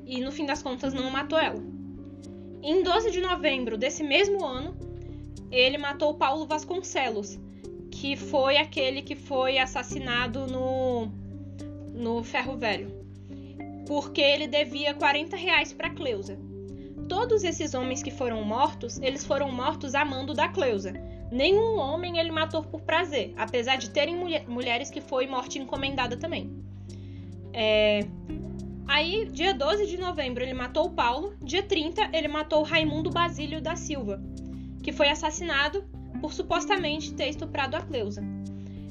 [0.06, 1.60] E no fim das contas não matou ela.
[2.62, 4.76] Em 12 de novembro desse mesmo ano,
[5.50, 7.38] ele matou Paulo Vasconcelos,
[7.90, 11.08] que foi aquele que foi assassinado no,
[11.92, 12.92] no Ferro Velho,
[13.86, 16.38] porque ele devia 40 reais para Cleusa.
[17.08, 20.92] Todos esses homens que foram mortos, eles foram mortos a mando da Cleusa.
[21.30, 26.16] Nenhum homem ele matou por prazer, apesar de terem mulher, mulheres que foi morte encomendada
[26.16, 26.50] também.
[27.52, 28.06] É,
[28.88, 31.34] Aí, dia 12 de novembro, ele matou o Paulo.
[31.42, 34.18] Dia 30, ele matou Raimundo Basílio da Silva,
[34.82, 35.84] que foi assassinado
[36.22, 38.24] por supostamente ter estuprado a Cleusa.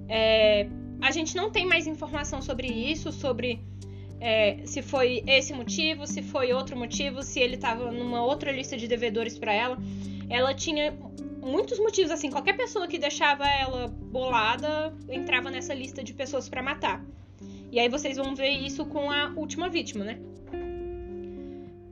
[0.08, 0.68] É,
[1.02, 3.60] a gente não tem mais informação sobre isso, sobre
[4.20, 8.78] é, se foi esse motivo, se foi outro motivo, se ele estava numa outra lista
[8.78, 9.80] de devedores para ela.
[10.30, 10.96] Ela tinha
[11.48, 16.62] muitos motivos, assim, qualquer pessoa que deixava ela bolada entrava nessa lista de pessoas para
[16.62, 17.04] matar.
[17.72, 20.20] E aí vocês vão ver isso com a última vítima, né?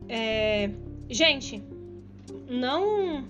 [0.07, 0.69] É...
[1.09, 1.63] Gente,
[2.49, 3.25] não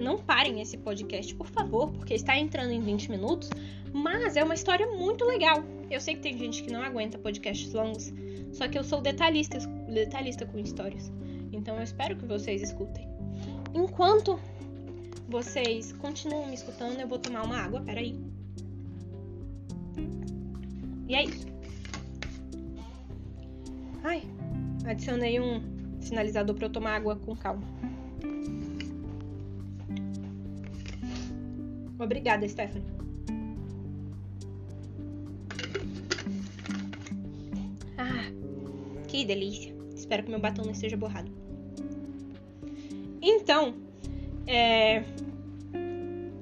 [0.00, 3.50] não parem esse podcast, por favor, porque está entrando em 20 minutos,
[3.92, 5.62] mas é uma história muito legal.
[5.90, 8.12] Eu sei que tem gente que não aguenta podcasts longos,
[8.52, 11.12] só que eu sou detalhista, detalhista com histórias.
[11.52, 13.08] Então eu espero que vocês escutem.
[13.74, 14.40] Enquanto
[15.28, 18.18] vocês continuam me escutando, eu vou tomar uma água, peraí.
[21.08, 21.46] E é isso.
[24.02, 24.22] Ai,
[24.84, 25.60] adicionei um
[26.00, 27.62] sinalizador para eu tomar água com calma.
[31.98, 32.86] Obrigada, Stephanie.
[37.98, 38.30] Ah,
[39.08, 39.74] que delícia.
[39.94, 41.30] Espero que meu batom não esteja borrado.
[43.20, 43.85] Então,
[44.46, 45.02] é,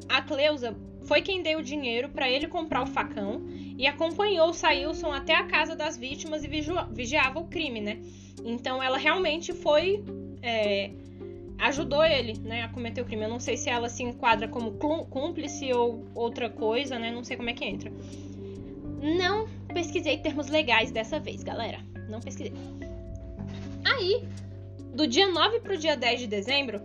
[0.08, 3.42] a Cleusa foi quem deu o dinheiro para ele comprar o facão
[3.76, 7.98] e acompanhou o Sailson até a casa das vítimas e vigiava o crime, né?
[8.44, 10.04] Então ela realmente foi.
[10.42, 10.90] É,
[11.58, 13.24] ajudou ele né, a cometer o crime.
[13.24, 17.10] Eu não sei se ela se enquadra como cúmplice ou outra coisa, né?
[17.10, 17.92] Não sei como é que entra.
[19.00, 21.78] Não pesquisei termos legais dessa vez, galera.
[22.08, 22.52] Não pesquisei.
[23.84, 24.24] Aí,
[24.94, 26.80] do dia 9 pro dia 10 de dezembro,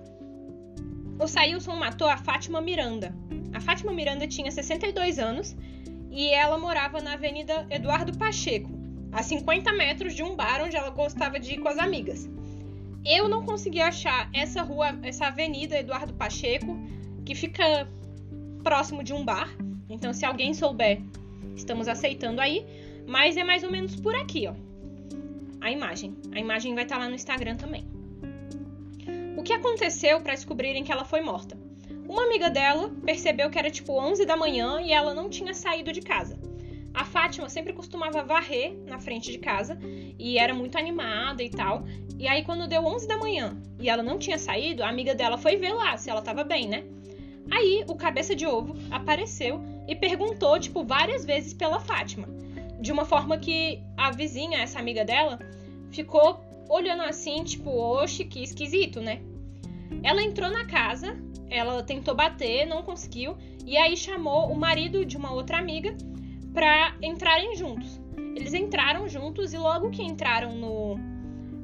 [1.19, 3.13] o Sailson matou a Fátima Miranda.
[3.53, 5.55] A Fátima Miranda tinha 62 anos
[6.09, 8.71] e ela morava na Avenida Eduardo Pacheco,
[9.11, 12.29] a 50 metros de um bar onde ela gostava de ir com as amigas.
[13.05, 16.77] Eu não consegui achar essa rua, essa Avenida Eduardo Pacheco,
[17.25, 17.87] que fica
[18.63, 19.49] próximo de um bar.
[19.89, 21.01] Então, se alguém souber,
[21.55, 22.65] estamos aceitando aí.
[23.07, 24.53] Mas é mais ou menos por aqui, ó.
[25.59, 26.15] A imagem.
[26.31, 27.98] A imagem vai estar lá no Instagram também.
[29.39, 31.57] O que aconteceu para descobrirem que ela foi morta?
[32.09, 35.93] Uma amiga dela percebeu que era tipo 11 da manhã e ela não tinha saído
[35.93, 36.37] de casa.
[36.93, 39.79] A Fátima sempre costumava varrer na frente de casa
[40.19, 41.85] e era muito animada e tal.
[42.17, 45.37] E aí, quando deu 11 da manhã e ela não tinha saído, a amiga dela
[45.37, 46.83] foi ver lá se ela tava bem, né?
[47.49, 52.27] Aí, o cabeça de ovo apareceu e perguntou, tipo, várias vezes pela Fátima.
[52.81, 55.39] De uma forma que a vizinha, essa amiga dela,
[55.91, 59.21] ficou olhando assim, tipo, oxe, que esquisito, né?
[60.03, 61.17] Ela entrou na casa
[61.49, 63.35] ela tentou bater, não conseguiu,
[63.65, 65.95] e aí chamou o marido de uma outra amiga
[66.53, 67.99] para entrarem juntos.
[68.35, 70.97] eles entraram juntos e logo que entraram no.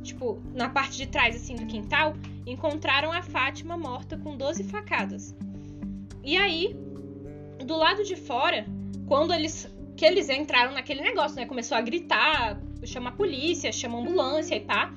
[0.04, 2.16] Tipo, na parte de trás, assim, do quintal,
[2.46, 5.36] encontraram a Fátima morta com 12 facadas.
[6.24, 6.76] E aí,
[7.66, 8.66] do lado de fora,
[9.08, 9.72] quando eles.
[9.96, 11.46] Que eles entraram naquele negócio, né?
[11.46, 14.94] Começou a gritar, chama a polícia, chama a ambulância e pá.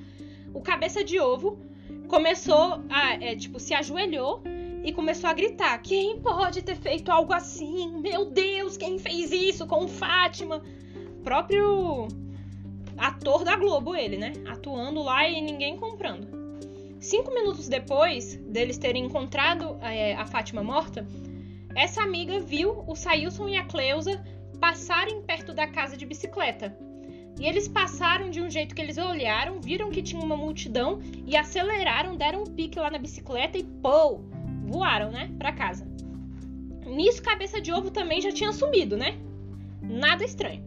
[0.52, 1.58] O cabeça de ovo
[2.08, 4.42] começou a, é, tipo, se ajoelhou
[4.82, 8.00] e começou a gritar: Quem pode ter feito algo assim?
[8.00, 10.62] Meu Deus, quem fez isso com Fátima?
[11.22, 12.08] Próprio
[12.96, 14.32] ator da Globo, ele, né?
[14.48, 16.26] Atuando lá e ninguém comprando.
[16.98, 21.06] Cinco minutos depois deles terem encontrado é, a Fátima morta,
[21.74, 24.20] essa amiga viu o Sailson e a Cleusa
[24.60, 26.76] passarem perto da casa de bicicleta.
[27.38, 31.36] E eles passaram de um jeito que eles olharam, viram que tinha uma multidão e
[31.36, 34.20] aceleraram, deram um pique lá na bicicleta e pô,
[34.64, 35.86] voaram, né, para casa.
[36.84, 39.18] Nisso, cabeça de ovo também já tinha sumido, né?
[39.82, 40.64] Nada estranho.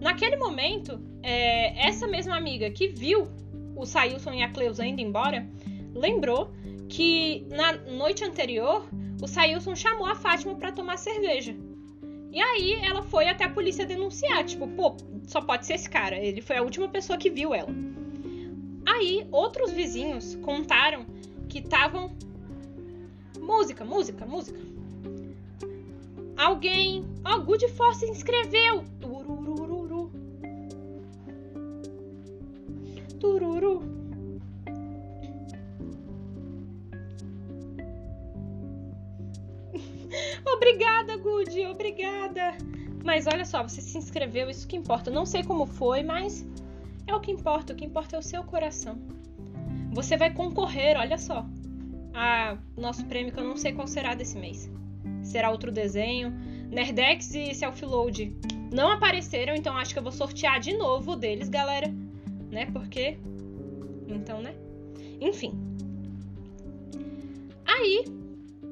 [0.00, 3.28] Naquele momento, é, essa mesma amiga que viu
[3.76, 5.46] o Sailson e a Cleusa indo embora,
[5.94, 6.50] lembrou
[6.88, 8.88] que na noite anterior
[9.20, 11.54] o Sailson chamou a Fátima para tomar cerveja.
[12.32, 16.16] E aí ela foi até a polícia denunciar, tipo, pô, só pode ser esse cara,
[16.16, 17.70] ele foi a última pessoa que viu ela.
[18.86, 21.04] Aí outros vizinhos contaram
[21.48, 22.12] que estavam
[23.40, 24.60] música, música, música.
[26.36, 28.84] Alguém, ó, oh, Good Force se inscreveu.
[29.00, 30.10] Turururu.
[33.18, 33.99] Tururu.
[40.46, 42.56] Obrigada, Good, obrigada.
[43.04, 45.10] Mas olha só, você se inscreveu, isso que importa.
[45.10, 46.46] Não sei como foi, mas
[47.06, 47.72] é o que importa.
[47.72, 48.98] O que importa é o seu coração.
[49.92, 51.44] Você vai concorrer, olha só,
[52.14, 54.70] a nosso prêmio que eu não sei qual será desse mês.
[55.22, 56.30] Será outro desenho.
[56.70, 58.36] Nerdex e Selfload
[58.72, 61.92] não apareceram, então acho que eu vou sortear de novo deles, galera.
[62.50, 62.66] Né?
[62.66, 63.18] Porque.
[64.08, 64.54] Então, né?
[65.20, 65.52] Enfim.
[67.66, 68.04] Aí,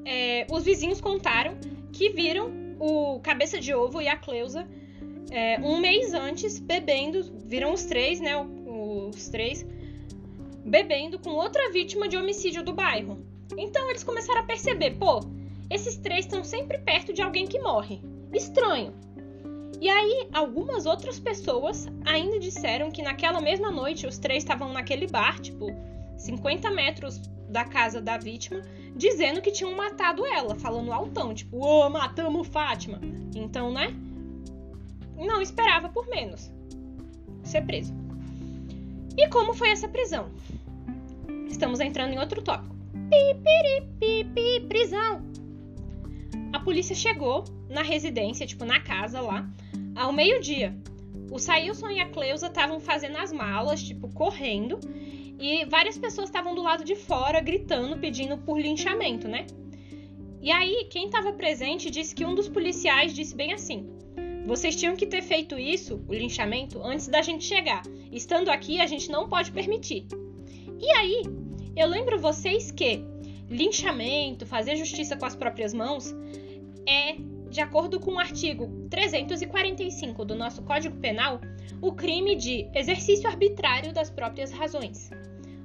[0.05, 1.57] é, os vizinhos contaram
[1.91, 4.67] que viram o Cabeça de Ovo e a Cleusa
[5.31, 8.35] é, um mês antes bebendo, viram os três, né?
[8.37, 9.65] Os três
[10.65, 13.23] bebendo com outra vítima de homicídio do bairro.
[13.57, 15.21] Então eles começaram a perceber, pô,
[15.69, 18.01] esses três estão sempre perto de alguém que morre.
[18.33, 18.93] Estranho.
[19.81, 25.07] E aí, algumas outras pessoas ainda disseram que naquela mesma noite os três estavam naquele
[25.07, 25.67] bar, tipo,
[26.19, 27.17] 50 metros
[27.49, 28.61] da casa da vítima,
[28.95, 32.99] dizendo que tinham matado ela, falando altão, tipo, ô, oh, matamos Fátima.
[33.35, 33.95] Então, né?
[35.17, 36.51] Não esperava por menos
[37.43, 37.93] ser preso.
[39.17, 40.29] E como foi essa prisão?
[41.49, 42.75] Estamos entrando em outro tópico.
[43.09, 45.21] Pi, prisão.
[46.53, 49.49] A polícia chegou na residência, tipo, na casa lá,
[49.95, 50.75] ao meio-dia.
[51.31, 54.79] O Sailson e a Cleusa estavam fazendo as malas, tipo, correndo,
[55.39, 59.47] e várias pessoas estavam do lado de fora gritando, pedindo por linchamento, né?
[60.41, 63.89] E aí, quem estava presente disse que um dos policiais disse bem assim:
[64.45, 67.83] Vocês tinham que ter feito isso, o linchamento, antes da gente chegar.
[68.11, 70.05] Estando aqui, a gente não pode permitir.
[70.79, 71.23] E aí,
[71.75, 73.03] eu lembro vocês que
[73.49, 76.15] linchamento, fazer justiça com as próprias mãos,
[76.87, 77.15] é,
[77.49, 81.41] de acordo com o artigo 345 do nosso Código Penal,
[81.81, 85.09] o crime de exercício arbitrário das próprias razões.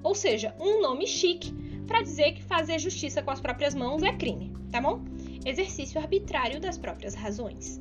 [0.02, 1.52] Ou seja, um nome chique
[1.86, 5.02] para dizer que fazer justiça com as próprias mãos é crime, tá bom?
[5.44, 7.80] Exercício arbitrário das próprias razões.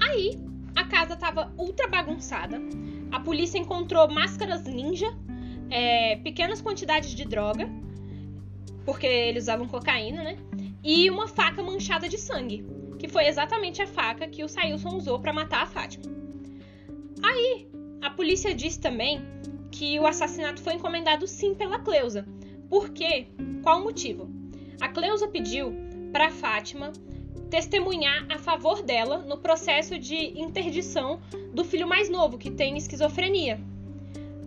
[0.00, 0.38] Aí,
[0.74, 2.60] a casa estava ultra bagunçada.
[3.12, 5.06] A polícia encontrou máscaras ninja,
[5.68, 7.68] é, pequenas quantidades de droga,
[8.84, 10.38] porque eles usavam cocaína, né?
[10.82, 12.64] E uma faca manchada de sangue,
[12.98, 16.04] que foi exatamente a faca que o Sailson usou para matar a Fátima.
[17.22, 17.68] Aí,
[18.00, 19.20] a polícia disse também
[19.70, 22.26] que o assassinato foi encomendado sim pela Cleusa.
[22.68, 23.28] Por quê?
[23.62, 24.30] Qual o motivo?
[24.80, 25.74] A Cleusa pediu
[26.12, 26.92] para Fátima
[27.50, 31.20] testemunhar a favor dela no processo de interdição
[31.52, 33.60] do filho mais novo, que tem esquizofrenia.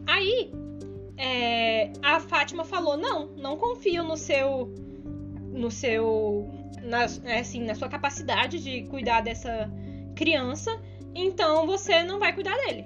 [0.07, 0.51] Aí,
[1.17, 4.73] é, a Fátima falou: Não, não confio no seu.
[5.53, 6.49] No seu.
[6.81, 9.71] Na, é, assim, na sua capacidade de cuidar dessa
[10.15, 10.71] criança,
[11.15, 12.85] então você não vai cuidar dele.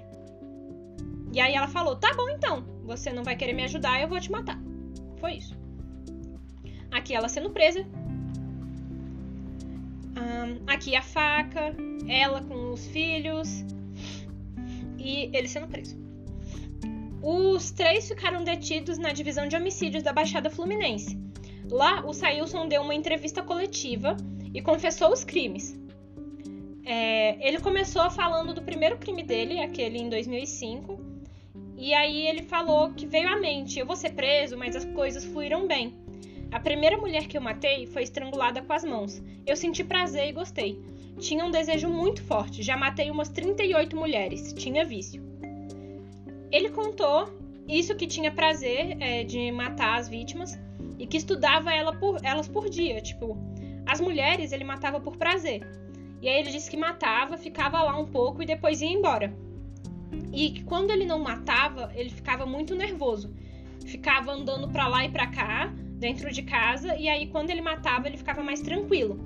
[1.32, 4.20] E aí ela falou: tá bom então, você não vai querer me ajudar, eu vou
[4.20, 4.58] te matar.
[5.18, 5.56] Foi isso.
[6.90, 7.86] Aqui ela sendo presa.
[10.16, 11.74] Um, aqui a faca,
[12.08, 13.64] ela com os filhos
[14.98, 15.96] e ele sendo preso.
[17.22, 21.18] Os três ficaram detidos na divisão de homicídios da Baixada Fluminense.
[21.70, 24.16] Lá, o Sailson deu uma entrevista coletiva
[24.54, 25.78] e confessou os crimes.
[26.84, 30.98] É, ele começou falando do primeiro crime dele, aquele em 2005.
[31.76, 35.24] E aí ele falou que veio à mente: eu vou ser preso, mas as coisas
[35.24, 35.94] fluíram bem.
[36.50, 39.22] A primeira mulher que eu matei foi estrangulada com as mãos.
[39.46, 40.80] Eu senti prazer e gostei.
[41.18, 42.62] Tinha um desejo muito forte.
[42.62, 44.54] Já matei umas 38 mulheres.
[44.54, 45.22] Tinha vício.
[46.50, 47.28] Ele contou
[47.68, 50.58] isso que tinha prazer é, de matar as vítimas
[50.98, 53.00] e que estudava ela por, elas por dia.
[53.00, 53.38] Tipo,
[53.86, 55.66] as mulheres ele matava por prazer.
[56.20, 59.32] E aí ele disse que matava, ficava lá um pouco e depois ia embora.
[60.32, 63.34] E que quando ele não matava, ele ficava muito nervoso.
[63.86, 68.08] Ficava andando para lá e para cá, dentro de casa, e aí quando ele matava,
[68.08, 69.18] ele ficava mais tranquilo.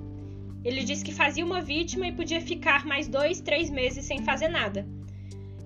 [0.63, 4.47] Ele disse que fazia uma vítima e podia ficar mais dois, três meses sem fazer
[4.47, 4.87] nada.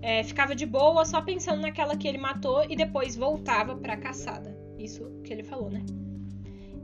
[0.01, 3.97] É, ficava de boa só pensando naquela que ele matou e depois voltava para a
[3.97, 4.56] caçada.
[4.77, 5.83] Isso que ele falou, né?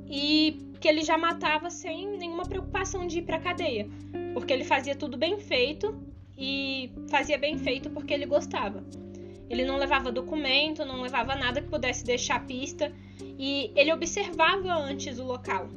[0.09, 3.87] E que ele já matava sem nenhuma preocupação de ir para cadeia,
[4.33, 5.95] porque ele fazia tudo bem feito
[6.37, 8.83] e fazia bem feito porque ele gostava.
[9.49, 12.91] Ele não levava documento, não levava nada que pudesse deixar pista
[13.39, 15.69] e ele observava antes o local.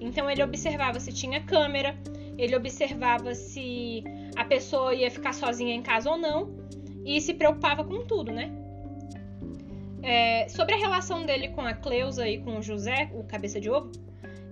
[0.00, 1.96] Então ele observava se tinha câmera,
[2.36, 4.02] ele observava se
[4.36, 6.54] a pessoa ia ficar sozinha em casa ou não
[7.04, 8.59] e se preocupava com tudo, né?
[10.02, 13.68] É, sobre a relação dele com a Cleusa e com o José, o cabeça de
[13.68, 13.92] ovo,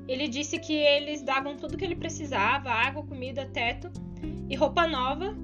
[0.07, 3.91] ele disse que eles davam tudo que ele precisava: água, comida, teto
[4.49, 5.37] e roupa nova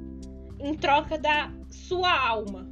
[0.58, 2.66] em troca da sua alma.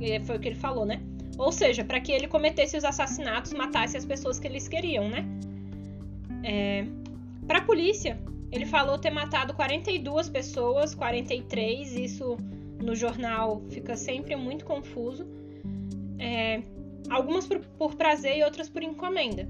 [0.00, 1.02] E foi o que ele falou, né?
[1.36, 5.24] Ou seja, para que ele cometesse os assassinatos, matasse as pessoas que eles queriam, né?
[6.44, 6.84] É...
[7.46, 8.18] Para a polícia,
[8.52, 11.96] ele falou ter matado 42 pessoas, 43.
[11.96, 12.36] Isso
[12.82, 15.26] no jornal fica sempre muito confuso.
[16.20, 16.62] É...
[17.08, 19.48] Algumas por, por prazer e outras por encomenda.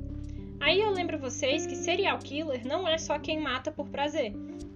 [0.61, 4.33] Aí eu lembro vocês que serial killer não é só quem mata por prazer.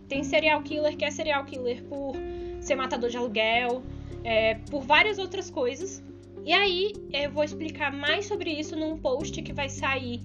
[0.08, 2.14] Tem serial killer que é serial killer por
[2.60, 3.82] ser matador de aluguel,
[4.22, 6.02] é, por várias outras coisas.
[6.44, 10.20] E aí eu vou explicar mais sobre isso num post que vai sair,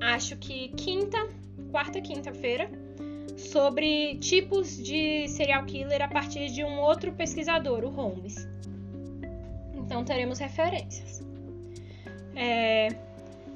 [0.00, 1.18] acho que quinta,
[1.70, 2.70] quarta, quinta-feira,
[3.36, 8.48] sobre tipos de serial killer a partir de um outro pesquisador, o Holmes.
[9.84, 11.22] Então teremos referências.
[12.34, 12.88] É,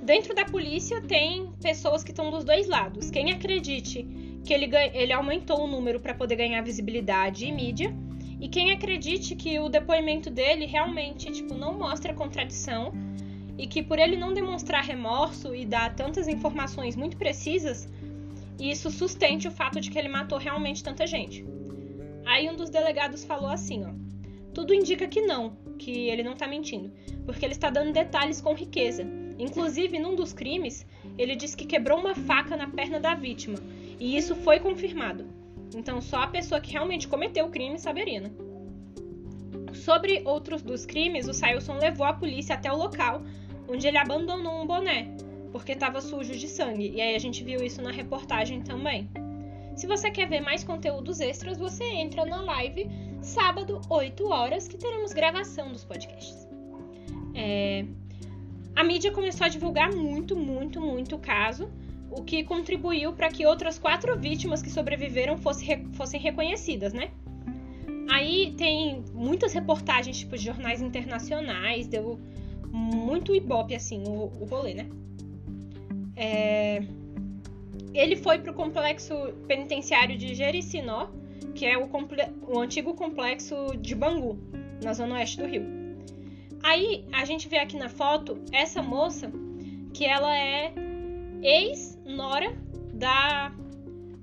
[0.02, 3.10] Dentro da polícia tem pessoas que estão dos dois lados.
[3.10, 4.06] Quem acredite
[4.44, 7.92] que ele, ele aumentou o número para poder ganhar visibilidade e mídia,
[8.40, 12.92] e quem acredite que o depoimento dele realmente tipo, não mostra contradição
[13.58, 17.88] e que por ele não demonstrar remorso e dar tantas informações muito precisas,
[18.60, 21.44] isso sustente o fato de que ele matou realmente tanta gente.
[22.26, 24.05] Aí um dos delegados falou assim, ó:
[24.56, 26.90] "Tudo indica que não, que ele não tá mentindo,
[27.26, 29.06] porque ele está dando detalhes com riqueza.
[29.38, 30.86] Inclusive, num dos crimes,
[31.18, 33.58] ele diz que quebrou uma faca na perna da vítima,
[34.00, 35.26] e isso foi confirmado.
[35.76, 38.30] Então, só a pessoa que realmente cometeu o crime saberia, né?
[39.74, 43.24] Sobre outros dos crimes, o Sailson levou a polícia até o local,
[43.68, 45.14] onde ele abandonou um boné,
[45.52, 49.06] porque estava sujo de sangue, e aí a gente viu isso na reportagem também.
[49.76, 52.88] Se você quer ver mais conteúdos extras, você entra na live
[53.26, 56.46] sábado, 8 horas, que teremos gravação dos podcasts.
[57.34, 57.84] É,
[58.74, 61.68] a mídia começou a divulgar muito, muito, muito o caso,
[62.10, 67.10] o que contribuiu para que outras quatro vítimas que sobreviveram fossem, fossem reconhecidas, né?
[68.08, 72.20] Aí tem muitas reportagens, tipo, de jornais internacionais, deu
[72.70, 74.86] muito ibope, assim, o, o rolê, né?
[76.14, 76.82] É...
[77.92, 79.14] Ele foi para o complexo
[79.48, 81.08] penitenciário de Jericinó,
[81.56, 81.88] que é o,
[82.48, 84.38] o antigo complexo de Bangu,
[84.84, 85.64] na zona oeste do Rio.
[86.62, 89.32] Aí a gente vê aqui na foto essa moça
[89.94, 90.72] que ela é
[91.42, 92.54] ex-nora
[92.92, 93.52] da,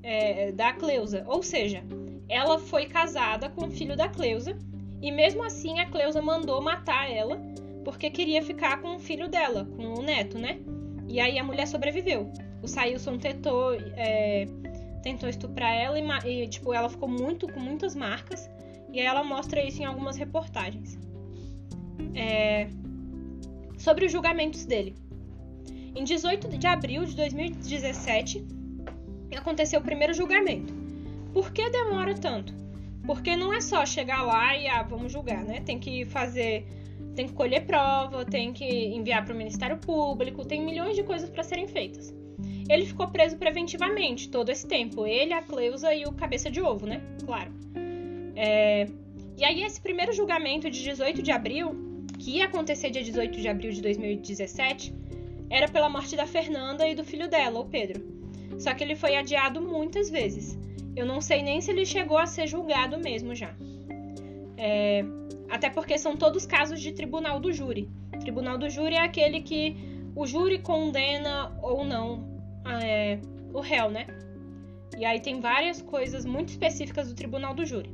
[0.04, 1.24] é, da Cleusa.
[1.28, 1.84] Ou seja,
[2.30, 4.58] ela foi casada com o filho da Cleusa
[5.02, 7.42] e mesmo assim a Cleusa mandou matar ela
[7.84, 10.60] porque queria ficar com o filho dela, com o neto, né?
[11.08, 12.32] E aí a mulher sobreviveu.
[12.62, 14.48] O Sailson tentou, é,
[15.04, 18.50] tentou estuprar ela e, e, tipo, ela ficou muito com muitas marcas.
[18.92, 20.98] E aí ela mostra isso em algumas reportagens
[22.16, 22.68] é,
[23.78, 24.96] sobre os julgamentos dele.
[25.96, 28.46] Em 18 de abril de 2017,
[29.36, 30.74] aconteceu o primeiro julgamento.
[31.34, 32.54] Por que demora tanto?
[33.06, 35.62] Porque não é só chegar lá e ah, vamos julgar, né?
[35.62, 36.66] Tem que fazer,
[37.16, 41.30] tem que colher prova, tem que enviar para o Ministério Público, tem milhões de coisas
[41.30, 42.14] para serem feitas.
[42.70, 46.86] Ele ficou preso preventivamente todo esse tempo, ele, a Cleusa e o Cabeça de Ovo,
[46.86, 47.02] né?
[47.26, 47.52] Claro.
[48.36, 48.88] É...
[49.38, 51.76] E aí, esse primeiro julgamento de 18 de abril
[52.20, 54.94] que ia acontecer dia 18 de abril de 2017
[55.50, 58.04] era pela morte da Fernanda e do filho dela, o Pedro.
[58.58, 60.58] Só que ele foi adiado muitas vezes.
[60.96, 63.56] eu não sei nem se ele chegou a ser julgado mesmo já.
[64.58, 65.04] É,
[65.50, 67.90] até porque são todos casos de tribunal do júri.
[68.20, 69.76] Tribunal do júri é aquele que
[70.16, 72.33] o júri condena ou não
[72.66, 73.20] é,
[73.54, 74.08] o réu, né?
[74.98, 77.90] E aí tem várias coisas muito específicas do tribunal do júri.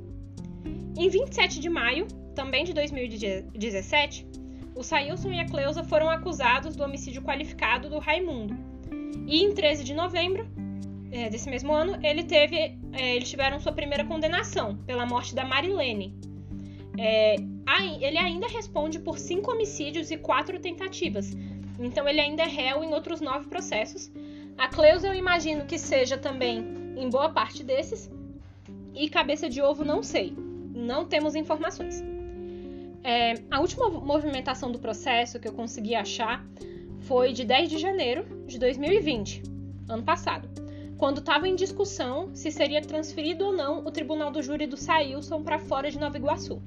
[0.98, 4.28] Em 27 de maio, também de 2017,
[4.76, 8.56] o Sailson e a Cleusa foram acusados do homicídio qualificado do Raimundo.
[9.28, 10.48] E em 13 de novembro
[11.12, 12.56] é, desse mesmo ano, ele teve,
[12.94, 16.14] é, eles tiveram sua primeira condenação pela morte da Marilene.
[16.98, 17.36] É,
[18.02, 21.36] ele ainda responde por cinco homicídios e quatro tentativas.
[21.80, 24.12] Então ele ainda é réu em outros nove processos.
[24.60, 26.60] A Cleusa eu imagino que seja também
[26.96, 28.12] em boa parte desses.
[28.94, 30.36] E cabeça de ovo não sei.
[30.76, 32.04] Não temos informações.
[33.04, 36.46] É, a última movimentação do processo que eu consegui achar
[37.00, 39.42] foi de 10 de janeiro de 2020,
[39.88, 40.50] ano passado
[41.00, 45.42] quando estava em discussão se seria transferido ou não o tribunal do júri do Sailson
[45.42, 46.62] para fora de Nova Iguaçu.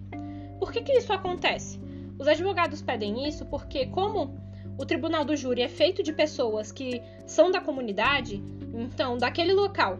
[0.58, 1.78] Por que, que isso acontece?
[2.18, 4.34] Os advogados pedem isso porque, como
[4.78, 8.42] o tribunal do júri é feito de pessoas que são da comunidade,
[8.74, 9.98] então, daquele local,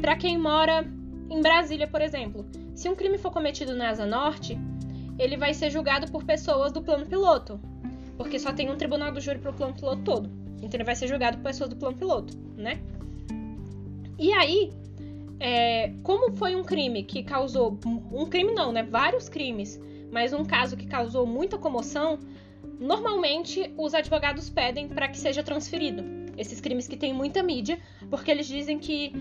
[0.00, 0.86] para quem mora
[1.30, 2.44] em Brasília, por exemplo,
[2.74, 4.58] se um crime for cometido na Asa Norte,
[5.18, 7.60] ele vai ser julgado por pessoas do plano piloto,
[8.16, 10.30] porque só tem um tribunal do júri para o plano piloto todo.
[10.56, 12.80] Então ele vai ser julgado por pessoas do plano piloto, né?
[14.18, 14.70] E aí,
[15.40, 17.78] é, como foi um crime que causou.
[17.84, 18.82] Um crime não, né?
[18.82, 22.18] Vários crimes, mas um caso que causou muita comoção,
[22.82, 26.02] normalmente os advogados pedem para que seja transferido.
[26.36, 27.78] Esses crimes que têm muita mídia,
[28.10, 29.12] porque eles dizem que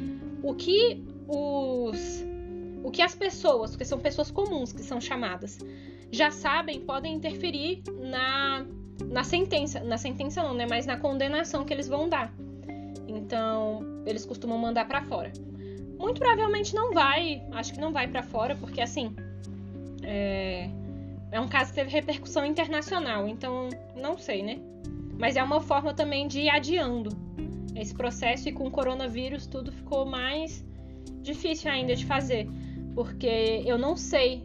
[0.41, 2.25] o que os.
[2.83, 5.59] O que as pessoas, que são pessoas comuns que são chamadas,
[6.11, 8.65] já sabem, podem interferir na,
[9.05, 9.79] na sentença.
[9.81, 10.65] Na sentença não, né?
[10.67, 12.33] Mas na condenação que eles vão dar.
[13.07, 15.31] Então, eles costumam mandar para fora.
[15.99, 19.15] Muito provavelmente não vai, acho que não vai para fora, porque assim,
[20.01, 20.67] é,
[21.31, 24.59] é um caso que teve repercussão internacional, então não sei, né?
[25.17, 27.09] Mas é uma forma também de ir adiando
[27.75, 30.65] esse processo e com o coronavírus tudo ficou mais
[31.21, 32.47] difícil ainda de fazer,
[32.93, 34.43] porque eu não sei,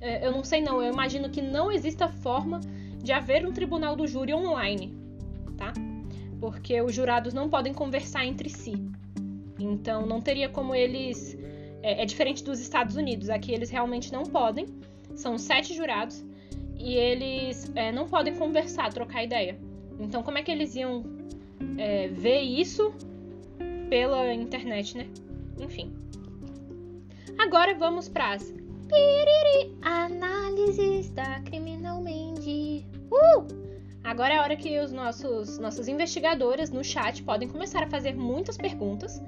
[0.00, 2.60] é, eu não sei não, eu imagino que não exista forma
[3.02, 4.96] de haver um tribunal do júri online,
[5.56, 5.72] tá?
[6.40, 8.74] Porque os jurados não podem conversar entre si.
[9.58, 11.36] Então não teria como eles.
[11.82, 13.28] É, é, diferente dos Estados Unidos.
[13.28, 14.66] Aqui eles realmente não podem.
[15.16, 16.24] São sete jurados
[16.78, 19.58] e eles é, não podem conversar, trocar ideia.
[19.98, 21.04] Então como é que eles iam
[21.76, 22.92] é, ver isso
[23.88, 25.08] pela internet, né?
[25.58, 25.92] Enfim.
[27.38, 28.54] Agora vamos para as
[29.82, 32.86] análises da criminalmente.
[33.10, 33.68] Uh!
[34.04, 38.14] Agora é a hora que os nossos nossos investigadores no chat podem começar a fazer
[38.14, 39.22] muitas perguntas,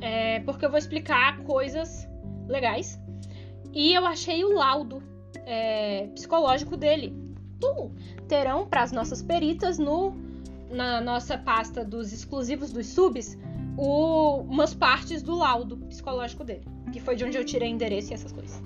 [0.00, 2.06] é, porque eu vou explicar coisas
[2.46, 3.00] legais.
[3.72, 5.02] E eu achei o laudo
[5.46, 7.14] é, psicológico dele.
[8.28, 10.14] Terão para as nossas peritas no
[10.70, 13.38] na nossa pasta dos exclusivos dos subs
[13.76, 18.14] o, umas partes do laudo psicológico dele, que foi de onde eu tirei endereço e
[18.14, 18.60] essas coisas.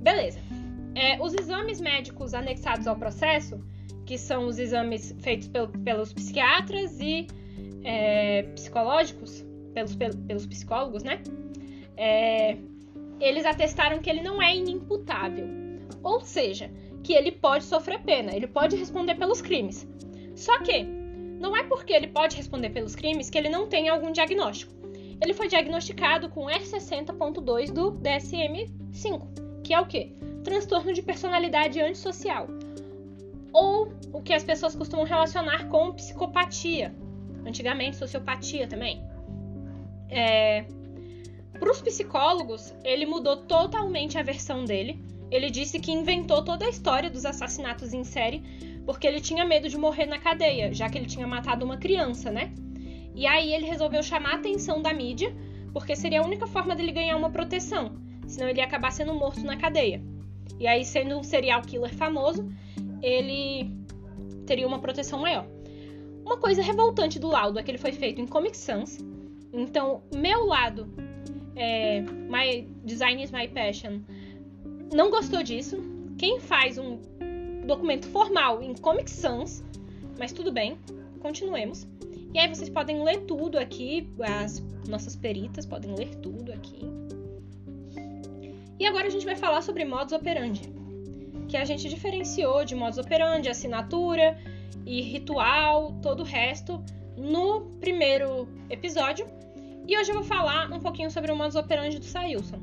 [0.00, 0.38] Beleza.
[0.94, 3.60] É, os exames médicos anexados ao processo
[4.06, 7.26] que são os exames feitos pel pelos psiquiatras e
[7.84, 9.44] é, psicológicos,
[9.74, 11.20] pelos, pelos psicólogos, né?
[11.94, 12.56] É,
[13.20, 15.67] eles atestaram que ele não é inimputável.
[16.02, 16.70] Ou seja,
[17.02, 19.86] que ele pode sofrer pena, ele pode responder pelos crimes.
[20.34, 20.84] Só que
[21.40, 24.72] não é porque ele pode responder pelos crimes que ele não tem algum diagnóstico.
[25.20, 30.12] Ele foi diagnosticado com R60.2 do DSM-5, que é o quê?
[30.44, 32.48] Transtorno de personalidade antissocial
[33.52, 36.94] ou o que as pessoas costumam relacionar com psicopatia.
[37.46, 39.02] Antigamente, sociopatia também.
[40.08, 40.64] É...
[41.58, 45.02] Para os psicólogos, ele mudou totalmente a versão dele.
[45.30, 48.42] Ele disse que inventou toda a história dos assassinatos em série
[48.88, 52.30] porque ele tinha medo de morrer na cadeia, já que ele tinha matado uma criança,
[52.30, 52.54] né?
[53.14, 55.30] E aí ele resolveu chamar a atenção da mídia,
[55.74, 59.44] porque seria a única forma dele ganhar uma proteção, senão ele ia acabar sendo morto
[59.44, 60.02] na cadeia.
[60.58, 62.50] E aí, sendo um serial killer famoso,
[63.02, 63.70] ele
[64.46, 65.46] teria uma proteção maior.
[66.24, 68.98] Uma coisa revoltante do laudo é que ele foi feito em Comic Sans.
[69.52, 70.90] Então, meu lado,
[71.54, 74.00] é, My Design is My Passion,
[74.92, 75.78] não gostou disso.
[76.16, 76.98] Quem faz um
[77.66, 79.64] documento formal em Comic Sans,
[80.18, 80.78] mas tudo bem,
[81.20, 81.86] continuemos.
[82.34, 86.80] E aí vocês podem ler tudo aqui, as nossas peritas podem ler tudo aqui.
[88.78, 90.78] E agora a gente vai falar sobre modus operandi
[91.48, 94.38] que a gente diferenciou de modus operandi, assinatura
[94.84, 96.82] e ritual, todo o resto,
[97.16, 99.26] no primeiro episódio.
[99.86, 102.60] E hoje eu vou falar um pouquinho sobre o modus operandi do Sailson.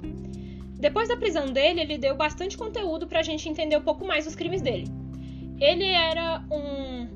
[0.79, 4.35] Depois da prisão dele, ele deu bastante conteúdo pra gente entender um pouco mais os
[4.35, 4.85] crimes dele.
[5.59, 7.07] Ele era um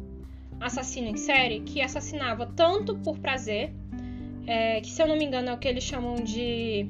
[0.59, 3.73] assassino em série que assassinava tanto por prazer,
[4.47, 6.89] é, que se eu não me engano é o que eles chamam de.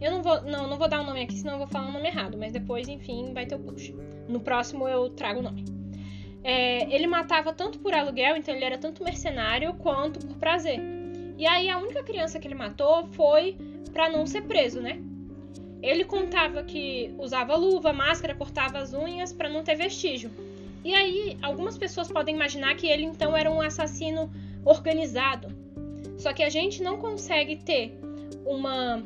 [0.00, 1.86] Eu não vou, não, não vou dar o um nome aqui, senão eu vou falar
[1.86, 3.94] o um nome errado, mas depois, enfim, vai ter o push.
[4.28, 5.64] No próximo eu trago o nome.
[6.44, 10.80] É, ele matava tanto por aluguel, então ele era tanto mercenário quanto por prazer.
[11.38, 13.56] E aí a única criança que ele matou foi
[13.92, 15.00] para não ser preso, né?
[15.82, 20.30] Ele contava que usava luva, máscara, cortava as unhas para não ter vestígio.
[20.84, 24.30] E aí, algumas pessoas podem imaginar que ele então era um assassino
[24.64, 25.48] organizado.
[26.18, 27.98] Só que a gente não consegue ter
[28.46, 29.02] uma.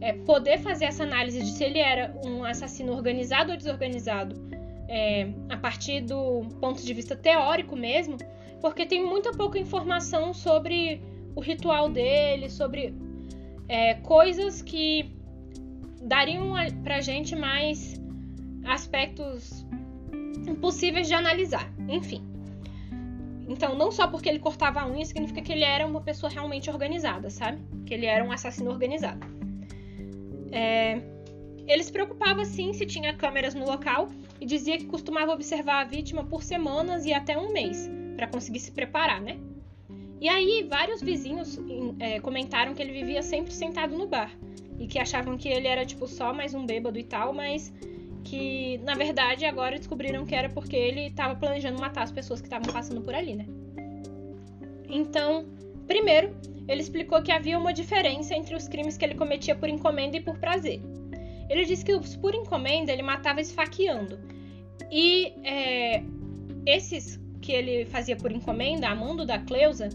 [0.00, 4.36] É, poder fazer essa análise de se ele era um assassino organizado ou desorganizado
[4.88, 8.16] é, a partir do ponto de vista teórico mesmo,
[8.60, 11.02] porque tem muita pouca informação sobre
[11.34, 12.94] o ritual dele, sobre
[13.68, 15.17] é, coisas que
[16.02, 18.00] dariam pra gente mais
[18.64, 19.66] aspectos
[20.46, 21.72] impossíveis de analisar.
[21.88, 22.22] Enfim.
[23.48, 26.68] Então, não só porque ele cortava a unha significa que ele era uma pessoa realmente
[26.70, 27.58] organizada, sabe?
[27.86, 29.26] Que ele era um assassino organizado.
[30.52, 31.00] É...
[31.66, 34.08] Ele se preocupava sim se tinha câmeras no local
[34.40, 38.60] e dizia que costumava observar a vítima por semanas e até um mês para conseguir
[38.60, 39.38] se preparar, né?
[40.20, 41.58] E aí, vários vizinhos
[42.00, 44.30] é, comentaram que ele vivia sempre sentado no bar
[44.78, 47.72] e que achavam que ele era tipo só mais um bêbado e tal, mas
[48.24, 52.46] que na verdade agora descobriram que era porque ele estava planejando matar as pessoas que
[52.46, 53.46] estavam passando por ali, né?
[54.88, 55.46] Então,
[55.86, 56.34] primeiro,
[56.66, 60.20] ele explicou que havia uma diferença entre os crimes que ele cometia por encomenda e
[60.20, 60.80] por prazer.
[61.48, 64.18] Ele disse que os por encomenda ele matava esfaqueando.
[64.90, 66.02] E é,
[66.66, 69.88] esses que ele fazia por encomenda, a mando da Cleusa,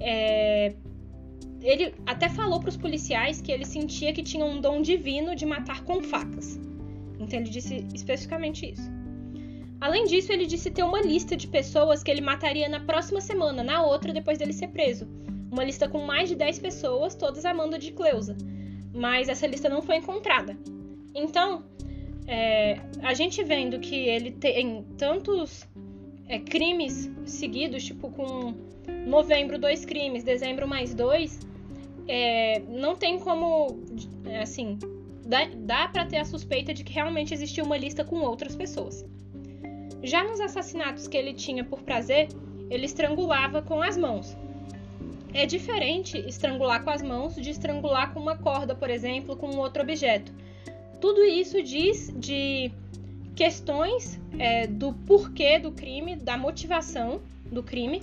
[0.00, 0.74] é,
[1.66, 5.46] ele até falou para os policiais que ele sentia que tinha um dom divino de
[5.46, 6.60] matar com facas.
[7.18, 8.92] Então ele disse especificamente isso.
[9.80, 13.62] Além disso, ele disse ter uma lista de pessoas que ele mataria na próxima semana,
[13.62, 15.08] na outra, depois dele ser preso.
[15.50, 18.36] Uma lista com mais de 10 pessoas, todas amando de Cleusa.
[18.94, 20.56] Mas essa lista não foi encontrada.
[21.14, 21.64] Então,
[22.26, 25.68] é, a gente vendo que ele tem tantos
[26.28, 28.54] é, crimes seguidos, tipo com
[29.06, 31.38] novembro dois crimes, dezembro mais dois,
[32.06, 33.78] é, não tem como,
[34.24, 34.78] é, assim,
[35.24, 39.04] dá, dá para ter a suspeita de que realmente existia uma lista com outras pessoas.
[40.02, 42.28] Já nos assassinatos que ele tinha por prazer,
[42.70, 44.36] ele estrangulava com as mãos.
[45.32, 49.58] É diferente estrangular com as mãos de estrangular com uma corda, por exemplo, com um
[49.58, 50.32] outro objeto.
[51.00, 52.70] Tudo isso diz de
[53.34, 57.20] questões é, do porquê do crime, da motivação
[57.50, 58.00] do crime,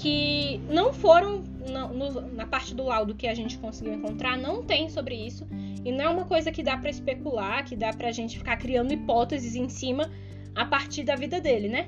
[0.00, 4.62] que não foram na, no, na parte do laudo que a gente conseguiu encontrar, não
[4.62, 5.46] tem sobre isso.
[5.84, 8.94] E não é uma coisa que dá para especular, que dá pra gente ficar criando
[8.94, 10.10] hipóteses em cima
[10.54, 11.86] a partir da vida dele, né?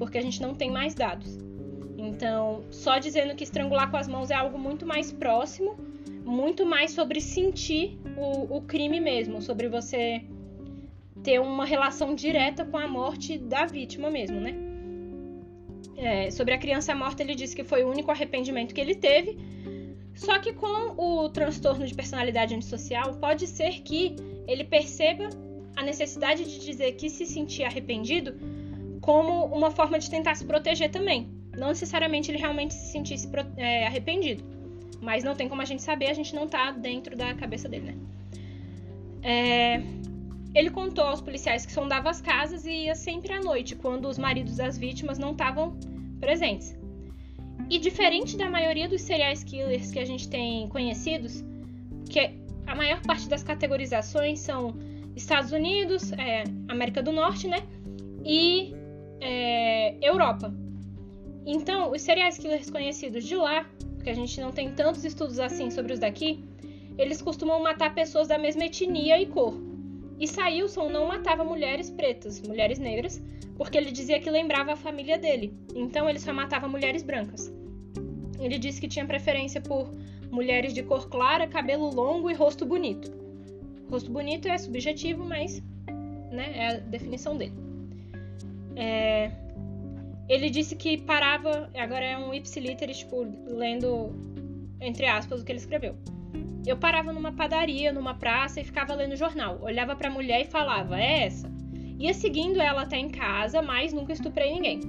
[0.00, 1.38] Porque a gente não tem mais dados.
[1.96, 5.76] Então, só dizendo que estrangular com as mãos é algo muito mais próximo,
[6.24, 10.24] muito mais sobre sentir o, o crime mesmo, sobre você
[11.22, 14.73] ter uma relação direta com a morte da vítima mesmo, né?
[16.04, 19.38] É, sobre a criança morta, ele disse que foi o único arrependimento que ele teve.
[20.14, 24.14] Só que com o transtorno de personalidade antissocial, pode ser que
[24.46, 25.30] ele perceba
[25.74, 28.38] a necessidade de dizer que se sentia arrependido
[29.00, 31.30] como uma forma de tentar se proteger também.
[31.56, 33.26] Não necessariamente ele realmente se sentisse
[33.56, 34.44] é, arrependido.
[35.00, 37.92] Mas não tem como a gente saber, a gente não tá dentro da cabeça dele,
[37.92, 37.96] né?
[39.22, 39.82] É,
[40.54, 44.18] ele contou aos policiais que sondava as casas e ia sempre à noite, quando os
[44.18, 45.74] maridos das vítimas não estavam
[46.24, 46.74] presentes.
[47.68, 51.44] E diferente da maioria dos serial killers que a gente tem conhecidos,
[52.08, 52.18] que
[52.66, 54.74] a maior parte das categorizações são
[55.14, 57.58] Estados Unidos, é, América do Norte, né?
[58.24, 58.74] E
[59.20, 60.52] é, Europa.
[61.46, 65.70] Então, os serial killers conhecidos de lá, porque a gente não tem tantos estudos assim
[65.70, 66.42] sobre os daqui,
[66.96, 69.54] eles costumam matar pessoas da mesma etnia e cor.
[70.18, 73.22] E Sailson não matava mulheres pretas, mulheres negras,
[73.56, 75.56] porque ele dizia que lembrava a família dele.
[75.74, 77.52] Então ele só matava mulheres brancas.
[78.38, 79.90] Ele disse que tinha preferência por
[80.30, 83.12] mulheres de cor clara, cabelo longo e rosto bonito.
[83.90, 85.62] Rosto bonito é subjetivo, mas
[86.30, 87.54] né, é a definição dele.
[88.76, 89.30] É...
[90.28, 94.10] Ele disse que parava, agora é um ipsiliter, tipo, lendo
[94.80, 95.94] entre aspas o que ele escreveu.
[96.66, 99.58] Eu parava numa padaria, numa praça e ficava lendo jornal.
[99.62, 101.50] Olhava para a mulher e falava: "É essa".
[101.98, 104.80] Ia seguindo ela até em casa, mas nunca estuprei ninguém.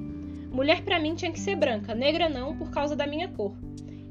[0.51, 3.55] Mulher para mim tinha que ser branca, negra não, por causa da minha cor.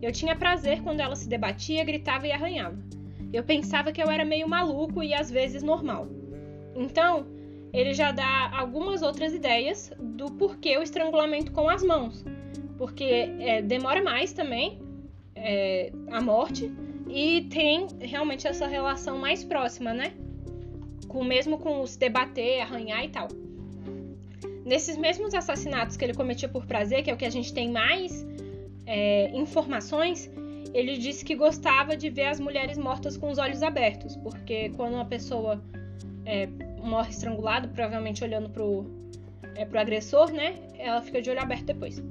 [0.03, 2.79] Eu tinha prazer quando ela se debatia, gritava e arranhava.
[3.33, 6.07] Eu pensava que eu era meio maluco e às vezes normal.
[6.77, 7.27] Então,
[7.73, 12.25] ele já dá algumas outras ideias do porquê o estrangulamento com as mãos.
[12.77, 13.05] Porque
[13.41, 14.81] é, demora mais também
[15.35, 16.71] é, a morte
[17.09, 20.13] e tem realmente essa relação mais próxima, né?
[21.09, 23.29] Com, mesmo com os debater, arranhar e tal.
[24.65, 27.71] Nesses mesmos assassinatos que ele cometia por prazer, que é o que a gente tem
[27.71, 28.27] mais
[28.87, 30.31] é, informações,
[30.73, 34.95] ele disse que gostava de ver as mulheres mortas com os olhos abertos, porque quando
[34.95, 35.63] uma pessoa
[36.25, 36.49] é,
[36.83, 38.87] morre estrangulada, provavelmente olhando pro,
[39.55, 40.57] é, pro agressor, né?
[40.79, 42.03] Ela fica de olho aberto depois.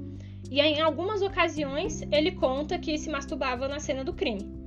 [0.50, 4.63] E aí, em algumas ocasiões, ele conta que se masturbava na cena do crime.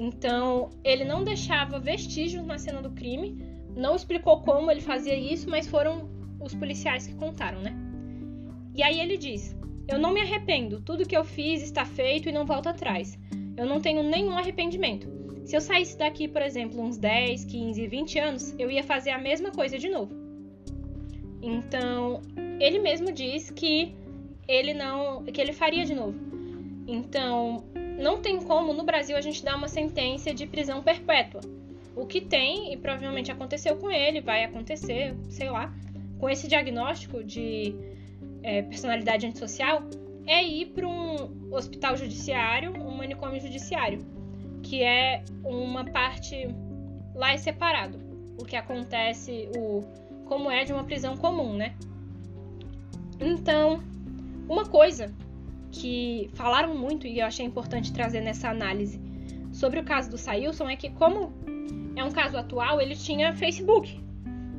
[0.00, 3.36] Então, ele não deixava vestígios na cena do crime,
[3.76, 6.08] não explicou como ele fazia isso, mas foram
[6.40, 7.76] os policiais que contaram, né?
[8.74, 9.54] E aí ele diz:
[9.86, 13.18] Eu não me arrependo, tudo que eu fiz está feito e não volto atrás.
[13.58, 15.06] Eu não tenho nenhum arrependimento.
[15.44, 19.18] Se eu saísse daqui, por exemplo, uns 10, 15, 20 anos, eu ia fazer a
[19.18, 20.14] mesma coisa de novo.
[21.42, 22.22] Então,
[22.58, 23.94] ele mesmo diz que
[24.48, 26.18] ele não, que ele faria de novo.
[26.86, 27.64] Então,
[28.00, 31.42] não tem como no Brasil a gente dar uma sentença de prisão perpétua.
[31.94, 35.72] O que tem, e provavelmente aconteceu com ele, vai acontecer, sei lá,
[36.18, 37.74] com esse diagnóstico de
[38.42, 39.82] é, personalidade antissocial,
[40.26, 44.04] é ir para um hospital judiciário, um manicômio judiciário,
[44.62, 46.48] que é uma parte
[47.14, 47.98] lá é separado.
[48.40, 49.82] O que acontece, o
[50.26, 51.74] como é de uma prisão comum, né?
[53.20, 53.82] Então,
[54.48, 55.12] uma coisa
[55.70, 59.00] que falaram muito e eu achei importante trazer nessa análise
[59.52, 61.32] sobre o caso do Sailson é que como
[61.96, 64.00] é um caso atual, ele tinha Facebook.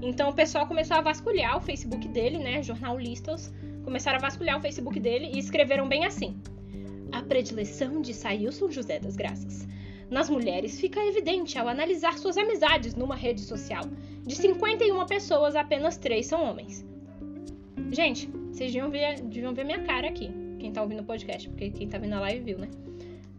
[0.01, 2.61] Então o pessoal começou a vasculhar o Facebook dele, né?
[2.61, 6.37] Jornalistas começaram a vasculhar o Facebook dele e escreveram bem assim:
[7.11, 9.67] A predileção de Sailson José das Graças.
[10.09, 13.83] Nas mulheres fica evidente ao analisar suas amizades numa rede social.
[14.25, 16.85] De 51 pessoas, apenas 3 são homens.
[17.91, 20.40] Gente, vocês deviam ver, deviam ver minha cara aqui.
[20.61, 22.69] Quem tá ouvindo o podcast, porque quem tá vendo a live viu, né?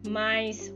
[0.09, 0.75] Mas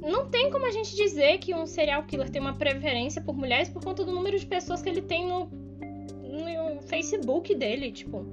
[0.00, 3.68] não tem como a gente dizer que um serial killer tem uma preferência por mulheres
[3.68, 7.90] por conta do número de pessoas que ele tem no, no Facebook dele.
[7.90, 8.24] Tipo,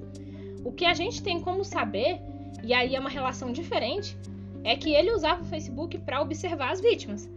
[0.64, 2.22] o que a gente tem como saber,
[2.64, 4.16] e aí é uma relação diferente,
[4.64, 7.28] é que ele usava o Facebook para observar as vítimas.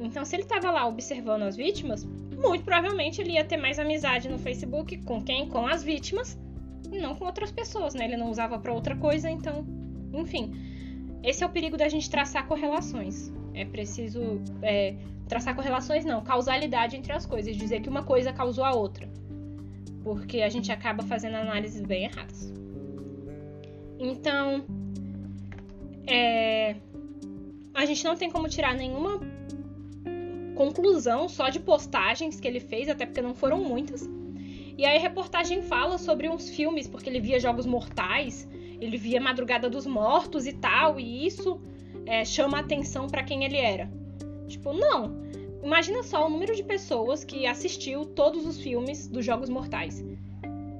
[0.00, 2.06] Então, se ele estava lá observando as vítimas,
[2.42, 5.46] muito provavelmente ele ia ter mais amizade no Facebook com quem?
[5.46, 6.38] Com as vítimas,
[6.90, 8.04] e não com outras pessoas, né?
[8.04, 9.66] Ele não usava para outra coisa, então,
[10.12, 10.52] enfim.
[11.22, 13.32] Esse é o perigo da gente traçar correlações.
[13.54, 14.94] É preciso é,
[15.28, 19.08] traçar correlações, não, causalidade entre as coisas, dizer que uma coisa causou a outra.
[20.02, 22.52] Porque a gente acaba fazendo análises bem erradas.
[23.98, 24.64] Então,
[26.06, 26.76] é,
[27.74, 29.20] a gente não tem como tirar nenhuma
[30.54, 34.08] conclusão só de postagens que ele fez, até porque não foram muitas.
[34.78, 38.48] E aí a reportagem fala sobre uns filmes, porque ele via Jogos Mortais,
[38.80, 41.60] ele via Madrugada dos Mortos e tal, e isso
[42.06, 43.90] é, chama atenção para quem ele era.
[44.46, 45.18] Tipo, não.
[45.64, 50.04] Imagina só o número de pessoas que assistiu todos os filmes dos Jogos Mortais.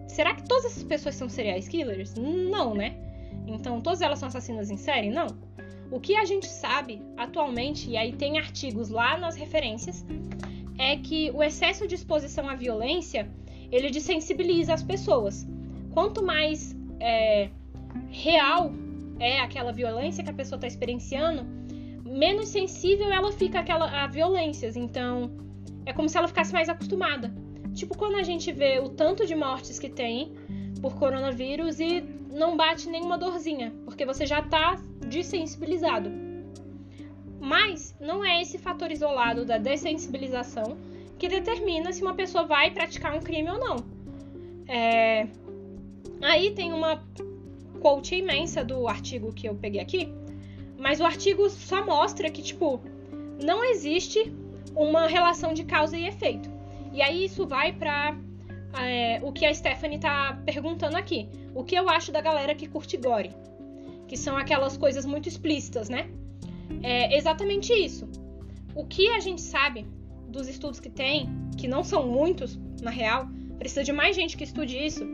[0.06, 2.14] Será que todas essas pessoas são serial killers?
[2.14, 2.96] Não, né?
[3.48, 5.10] Então, todas elas são assassinas em série?
[5.10, 5.26] Não.
[5.90, 10.06] O que a gente sabe atualmente, e aí tem artigos lá nas referências,
[10.78, 13.28] é que o excesso de exposição à violência
[13.70, 15.46] ele desensibiliza as pessoas.
[15.92, 17.50] Quanto mais é,
[18.10, 18.72] real
[19.18, 21.44] é aquela violência que a pessoa está experienciando,
[22.04, 24.76] menos sensível ela fica àquela, a violências.
[24.76, 25.30] Então,
[25.84, 27.32] é como se ela ficasse mais acostumada.
[27.74, 30.32] Tipo quando a gente vê o tanto de mortes que tem
[30.80, 32.00] por coronavírus e
[32.32, 34.76] não bate nenhuma dorzinha, porque você já está
[35.06, 36.10] desensibilizado.
[37.40, 40.76] Mas não é esse fator isolado da dessensibilização
[41.18, 43.76] que determina se uma pessoa vai praticar um crime ou não.
[44.68, 45.26] É...
[46.22, 47.02] Aí tem uma
[47.80, 50.12] quote imensa do artigo que eu peguei aqui,
[50.78, 52.80] mas o artigo só mostra que, tipo,
[53.42, 54.32] não existe
[54.74, 56.50] uma relação de causa e efeito.
[56.92, 58.16] E aí isso vai para
[58.80, 61.28] é, o que a Stephanie tá perguntando aqui.
[61.54, 63.34] O que eu acho da galera que curte gore?
[64.06, 66.10] Que são aquelas coisas muito explícitas, né?
[66.82, 68.08] É exatamente isso.
[68.74, 69.86] O que a gente sabe
[70.28, 73.28] dos estudos que tem, que não são muitos, na real,
[73.58, 75.04] precisa de mais gente que estude isso,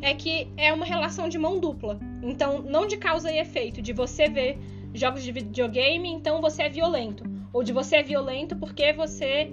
[0.00, 1.98] é que é uma relação de mão dupla.
[2.22, 4.58] Então, não de causa e efeito, de você ver
[4.92, 7.24] jogos de videogame, então você é violento.
[7.52, 9.50] Ou de você é violento porque você.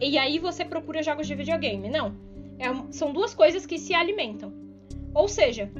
[0.00, 1.88] E aí você procura jogos de videogame.
[1.88, 2.14] Não.
[2.58, 4.52] É, são duas coisas que se alimentam.
[5.14, 5.70] Ou seja,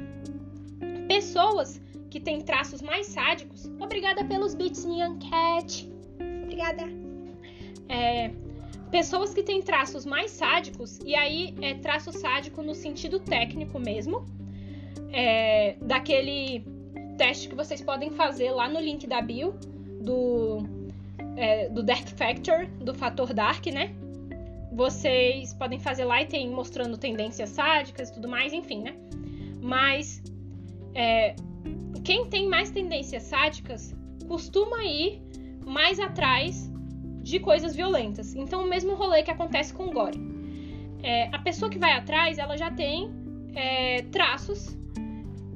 [1.07, 3.65] pessoas que têm traços mais sádicos.
[3.79, 5.89] Obrigada pelos beats, Nyan Cat.
[6.43, 6.83] Obrigada.
[7.89, 8.31] É,
[8.93, 14.23] pessoas que têm traços mais sádicos, e aí é traço sádico no sentido técnico mesmo,
[15.11, 16.63] é, daquele
[17.17, 19.55] teste que vocês podem fazer lá no link da bio
[19.99, 20.59] do,
[21.35, 23.95] é, do Dark Factor, do fator Dark, né?
[24.71, 28.95] Vocês podem fazer lá e tem mostrando tendências sádicas e tudo mais, enfim, né?
[29.59, 30.21] Mas
[30.93, 31.35] é,
[32.03, 33.95] quem tem mais tendências sádicas
[34.27, 35.19] costuma ir
[35.65, 36.71] mais atrás
[37.23, 38.35] de coisas violentas.
[38.35, 40.19] Então, o mesmo rolê que acontece com o Gore.
[41.01, 43.11] É, a pessoa que vai atrás, ela já tem
[43.55, 44.77] é, traços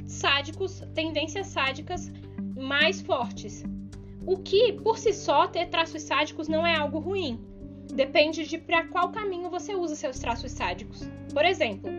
[0.05, 2.11] sádicos, tendências sádicas
[2.55, 3.63] mais fortes.
[4.25, 7.39] O que, por si só, ter traços sádicos não é algo ruim.
[7.93, 11.09] Depende de para qual caminho você usa seus traços sádicos.
[11.33, 11.89] Por exemplo,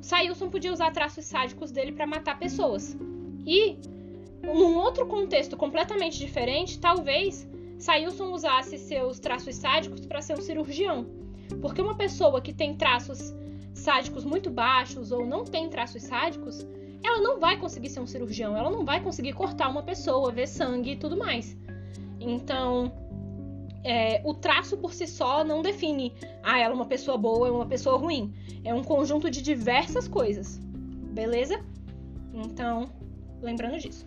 [0.00, 2.96] Sailson podia usar traços sádicos dele para matar pessoas.
[3.44, 3.76] E,
[4.42, 11.06] num outro contexto completamente diferente, talvez Sailson usasse seus traços sádicos para ser um cirurgião.
[11.60, 13.34] Porque uma pessoa que tem traços
[13.74, 16.66] sádicos muito baixos ou não tem traços sádicos,
[17.02, 20.48] ela não vai conseguir ser um cirurgião, ela não vai conseguir cortar uma pessoa, ver
[20.48, 21.56] sangue e tudo mais.
[22.18, 22.92] Então,
[23.84, 26.12] é, o traço por si só não define,
[26.42, 28.34] ah, ela é uma pessoa boa, é uma pessoa ruim.
[28.64, 30.58] É um conjunto de diversas coisas,
[31.12, 31.64] beleza?
[32.34, 32.90] Então,
[33.40, 34.06] lembrando disso.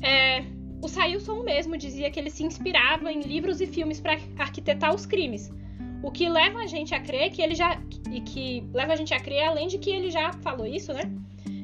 [0.00, 0.44] É,
[0.82, 5.06] o Sailson mesmo dizia que ele se inspirava em livros e filmes para arquitetar os
[5.06, 5.48] crimes.
[6.02, 7.80] O que leva a gente a crer que ele já.
[8.10, 11.04] E que leva a gente a crer, além de que ele já falou isso, né?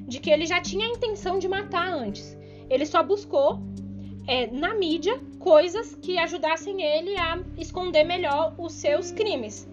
[0.07, 2.39] De que ele já tinha a intenção de matar antes.
[2.71, 3.61] Ele só buscou
[4.29, 9.69] é, na mídia coisas que ajudassem ele a esconder melhor os seus crimes.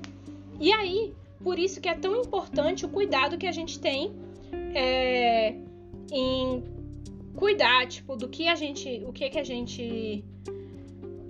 [0.60, 1.14] E aí,
[1.44, 4.12] por isso que é tão importante o cuidado que a gente tem
[4.74, 5.54] é,
[6.12, 6.64] em
[7.36, 10.24] cuidar, tipo, do que a gente, o que que a gente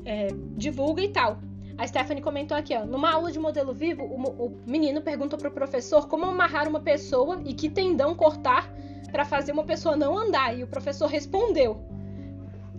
[0.06, 1.40] é, divulga e tal.
[1.78, 5.52] A Stephanie comentou aqui, ó, numa aula de modelo vivo, o, o menino perguntou pro
[5.52, 8.72] professor como amarrar uma pessoa e que tendão cortar
[9.12, 10.58] para fazer uma pessoa não andar.
[10.58, 11.82] E o professor respondeu: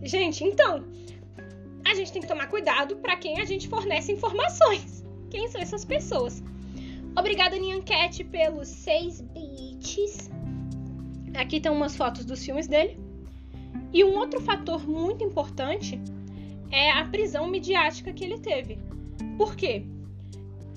[0.02, 0.84] Gente, então,
[1.84, 5.04] a gente tem que tomar cuidado para quem a gente fornece informações.
[5.30, 6.42] Quem são essas pessoas?
[7.18, 10.30] Obrigada, Nianquete, pelos seis bits.
[11.34, 13.05] Aqui estão umas fotos dos filmes dele.
[13.92, 16.00] E um outro fator muito importante
[16.70, 18.78] é a prisão midiática que ele teve.
[19.36, 19.84] Por quê?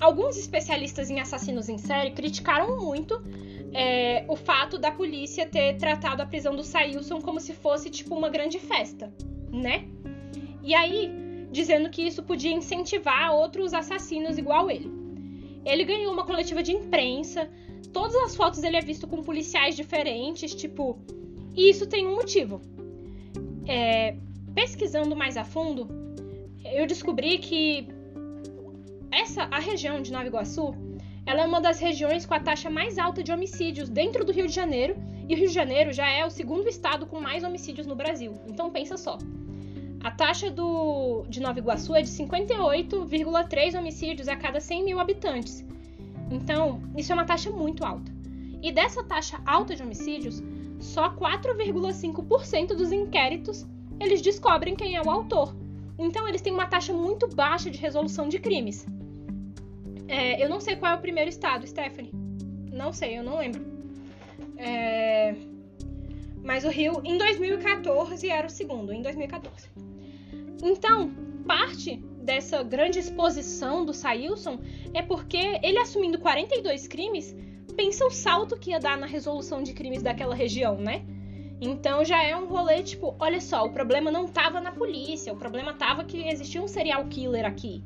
[0.00, 3.22] Alguns especialistas em assassinos em série criticaram muito
[3.72, 8.14] é, o fato da polícia ter tratado a prisão do Sailson como se fosse tipo
[8.14, 9.12] uma grande festa,
[9.52, 9.84] né?
[10.62, 11.10] E aí,
[11.50, 14.90] dizendo que isso podia incentivar outros assassinos igual ele.
[15.64, 17.50] Ele ganhou uma coletiva de imprensa,
[17.92, 20.98] todas as fotos ele é visto com policiais diferentes, tipo.
[21.54, 22.60] E isso tem um motivo.
[23.70, 24.16] É,
[24.52, 25.86] pesquisando mais a fundo,
[26.64, 27.86] eu descobri que
[29.12, 30.74] essa a região de Nova Iguaçu,
[31.24, 34.48] ela é uma das regiões com a taxa mais alta de homicídios dentro do Rio
[34.48, 34.96] de Janeiro,
[35.28, 38.34] e o Rio de Janeiro já é o segundo estado com mais homicídios no Brasil.
[38.48, 39.16] Então pensa só.
[40.02, 45.64] A taxa do, de Nova Iguaçu é de 58,3 homicídios a cada 100 mil habitantes.
[46.28, 48.10] Então, isso é uma taxa muito alta.
[48.60, 50.42] E dessa taxa alta de homicídios,
[50.80, 53.66] só 4,5% dos inquéritos
[54.00, 55.54] eles descobrem quem é o autor.
[55.98, 58.86] Então eles têm uma taxa muito baixa de resolução de crimes.
[60.08, 62.10] É, eu não sei qual é o primeiro estado, Stephanie.
[62.72, 63.62] Não sei, eu não lembro.
[64.56, 65.34] É...
[66.42, 69.68] Mas o Rio, em 2014, era o segundo, em 2014.
[70.62, 71.12] Então,
[71.46, 74.58] parte dessa grande exposição do Sailson
[74.94, 77.36] é porque ele assumindo 42 crimes,
[77.70, 81.04] pensa o salto que ia dar na resolução de crimes daquela região, né?
[81.60, 85.36] Então já é um rolê tipo, olha só, o problema não tava na polícia, o
[85.36, 87.82] problema tava que existia um serial killer aqui.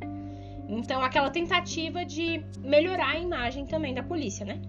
[0.69, 4.63] Então aquela tentativa de melhorar a imagem também da polícia, né?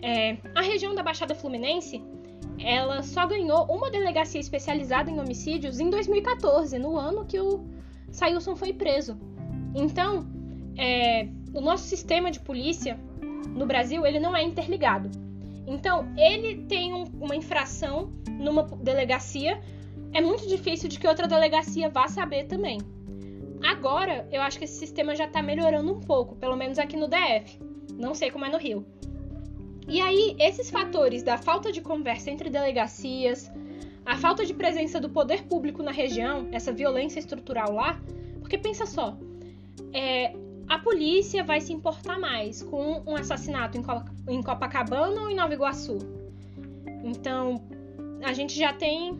[0.00, 2.02] É, a região da Baixada Fluminense,
[2.58, 7.64] ela só ganhou uma delegacia especializada em homicídios em 2014, no ano que o
[8.10, 9.18] Sailson foi preso.
[9.74, 10.26] Então,
[10.76, 12.98] é, o nosso sistema de polícia
[13.48, 15.10] no Brasil ele não é interligado.
[15.66, 19.60] Então, ele tem um, uma infração numa delegacia,
[20.12, 22.78] é muito difícil de que outra delegacia vá saber também.
[23.62, 27.08] Agora, eu acho que esse sistema já está melhorando um pouco, pelo menos aqui no
[27.08, 27.60] DF.
[27.96, 28.84] Não sei como é no Rio.
[29.88, 33.50] E aí, esses fatores da falta de conversa entre delegacias,
[34.04, 38.00] a falta de presença do poder público na região, essa violência estrutural lá,
[38.40, 39.16] porque pensa só,
[39.92, 40.34] é,
[40.68, 43.78] a polícia vai se importar mais com um assassinato
[44.28, 45.98] em Copacabana ou em Nova Iguaçu?
[47.04, 47.62] Então,
[48.22, 49.18] a gente já tem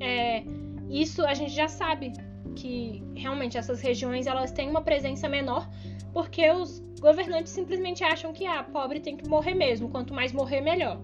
[0.00, 0.44] é,
[0.88, 2.12] isso, a gente já sabe
[2.54, 5.68] que realmente essas regiões elas têm uma presença menor
[6.12, 10.32] porque os governantes simplesmente acham que a ah, pobre tem que morrer mesmo, quanto mais
[10.32, 11.00] morrer melhor.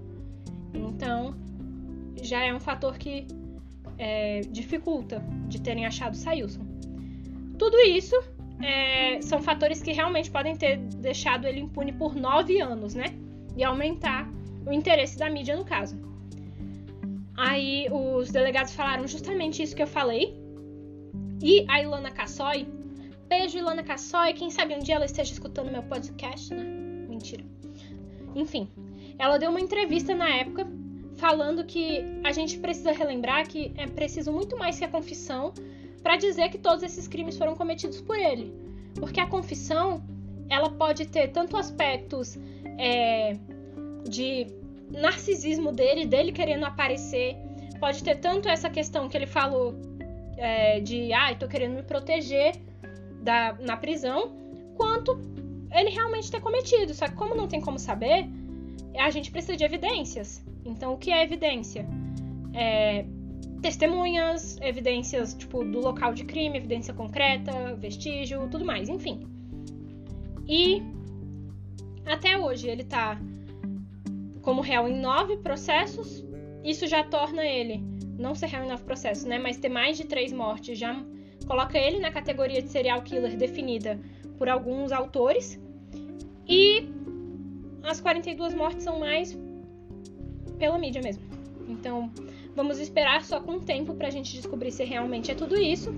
[0.73, 1.35] Então
[2.23, 3.27] já é um fator que
[3.99, 6.65] é, dificulta de terem achado Sayulson.
[7.59, 8.15] Tudo isso
[8.63, 13.07] é, são fatores que realmente podem ter deixado ele impune por nove anos, né?
[13.57, 14.29] E aumentar
[14.67, 15.99] o interesse da mídia no caso.
[17.37, 20.39] Aí os delegados falaram justamente isso que eu falei.
[21.43, 22.67] E a Ilana Cassoy,
[23.29, 26.63] beijo Ilana Cassoy, quem sabe um dia ela esteja escutando meu podcast, né?
[27.09, 27.43] Mentira.
[28.35, 28.69] Enfim,
[29.19, 30.67] ela deu uma entrevista na época
[31.17, 35.53] falando que a gente precisa relembrar que é preciso muito mais que a confissão
[36.03, 38.53] para dizer que todos esses crimes foram cometidos por ele.
[38.95, 40.03] Porque a confissão,
[40.49, 42.39] ela pode ter tanto aspectos
[42.79, 43.37] é,
[44.09, 44.47] de
[44.91, 47.37] narcisismo dele, dele querendo aparecer,
[47.79, 49.75] pode ter tanto essa questão que ele falou
[50.37, 52.57] é, de, ai, ah, tô querendo me proteger
[53.23, 54.33] da, na prisão,
[54.77, 55.21] quanto
[55.73, 56.95] ele realmente ter cometido.
[56.95, 58.27] Só que como não tem como saber,
[58.99, 60.45] a gente precisa de evidências.
[60.65, 61.87] Então, o que é evidência?
[62.55, 63.05] É,
[63.61, 69.21] testemunhas, evidências tipo do local de crime, evidência concreta, vestígio, tudo mais, enfim.
[70.49, 70.83] E
[72.07, 73.21] até hoje ele tá
[74.43, 76.25] como réu em nove processos.
[76.65, 77.83] Isso já torna ele
[78.19, 79.39] não ser réu em nove processos, né?
[79.39, 81.03] Mas ter mais de três mortes já
[81.47, 83.99] coloca ele na categoria de serial killer definida
[84.39, 85.61] por alguns autores.
[86.49, 86.89] E
[87.83, 89.39] as 42 mortes são mais
[90.59, 91.23] pela mídia mesmo.
[91.69, 92.11] Então,
[92.55, 95.93] vamos esperar só com o tempo pra gente descobrir se realmente é tudo isso.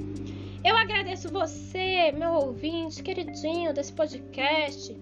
[0.64, 4.96] Eu agradeço você, meu ouvinte, queridinho desse podcast,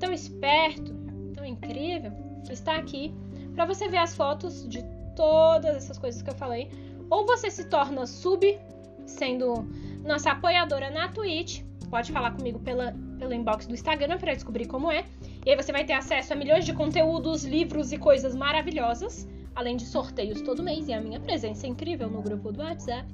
[0.00, 0.92] tão esperto,
[1.34, 2.12] tão incrível,
[2.44, 3.14] que está aqui
[3.54, 4.82] para você ver as fotos de
[5.14, 6.68] todas essas coisas que eu falei.
[7.08, 8.58] Ou você se torna sub,
[9.06, 9.66] sendo
[10.04, 11.62] nossa apoiadora na Twitch.
[11.88, 15.04] Pode falar comigo pela, pelo inbox do Instagram para descobrir como é.
[15.46, 19.76] E aí você vai ter acesso a milhões de conteúdos, livros e coisas maravilhosas, além
[19.76, 23.08] de sorteios todo mês e é a minha presença incrível no grupo do WhatsApp.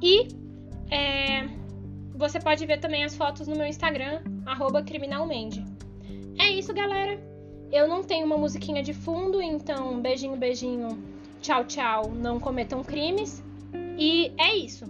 [0.00, 0.28] E
[0.90, 1.48] é,
[2.14, 4.22] você pode ver também as fotos no meu Instagram,
[4.84, 5.64] criminalmente.
[6.38, 7.20] É isso, galera.
[7.70, 11.02] Eu não tenho uma musiquinha de fundo, então beijinho, beijinho,
[11.40, 13.42] tchau, tchau, não cometam crimes.
[13.98, 14.84] E é isso.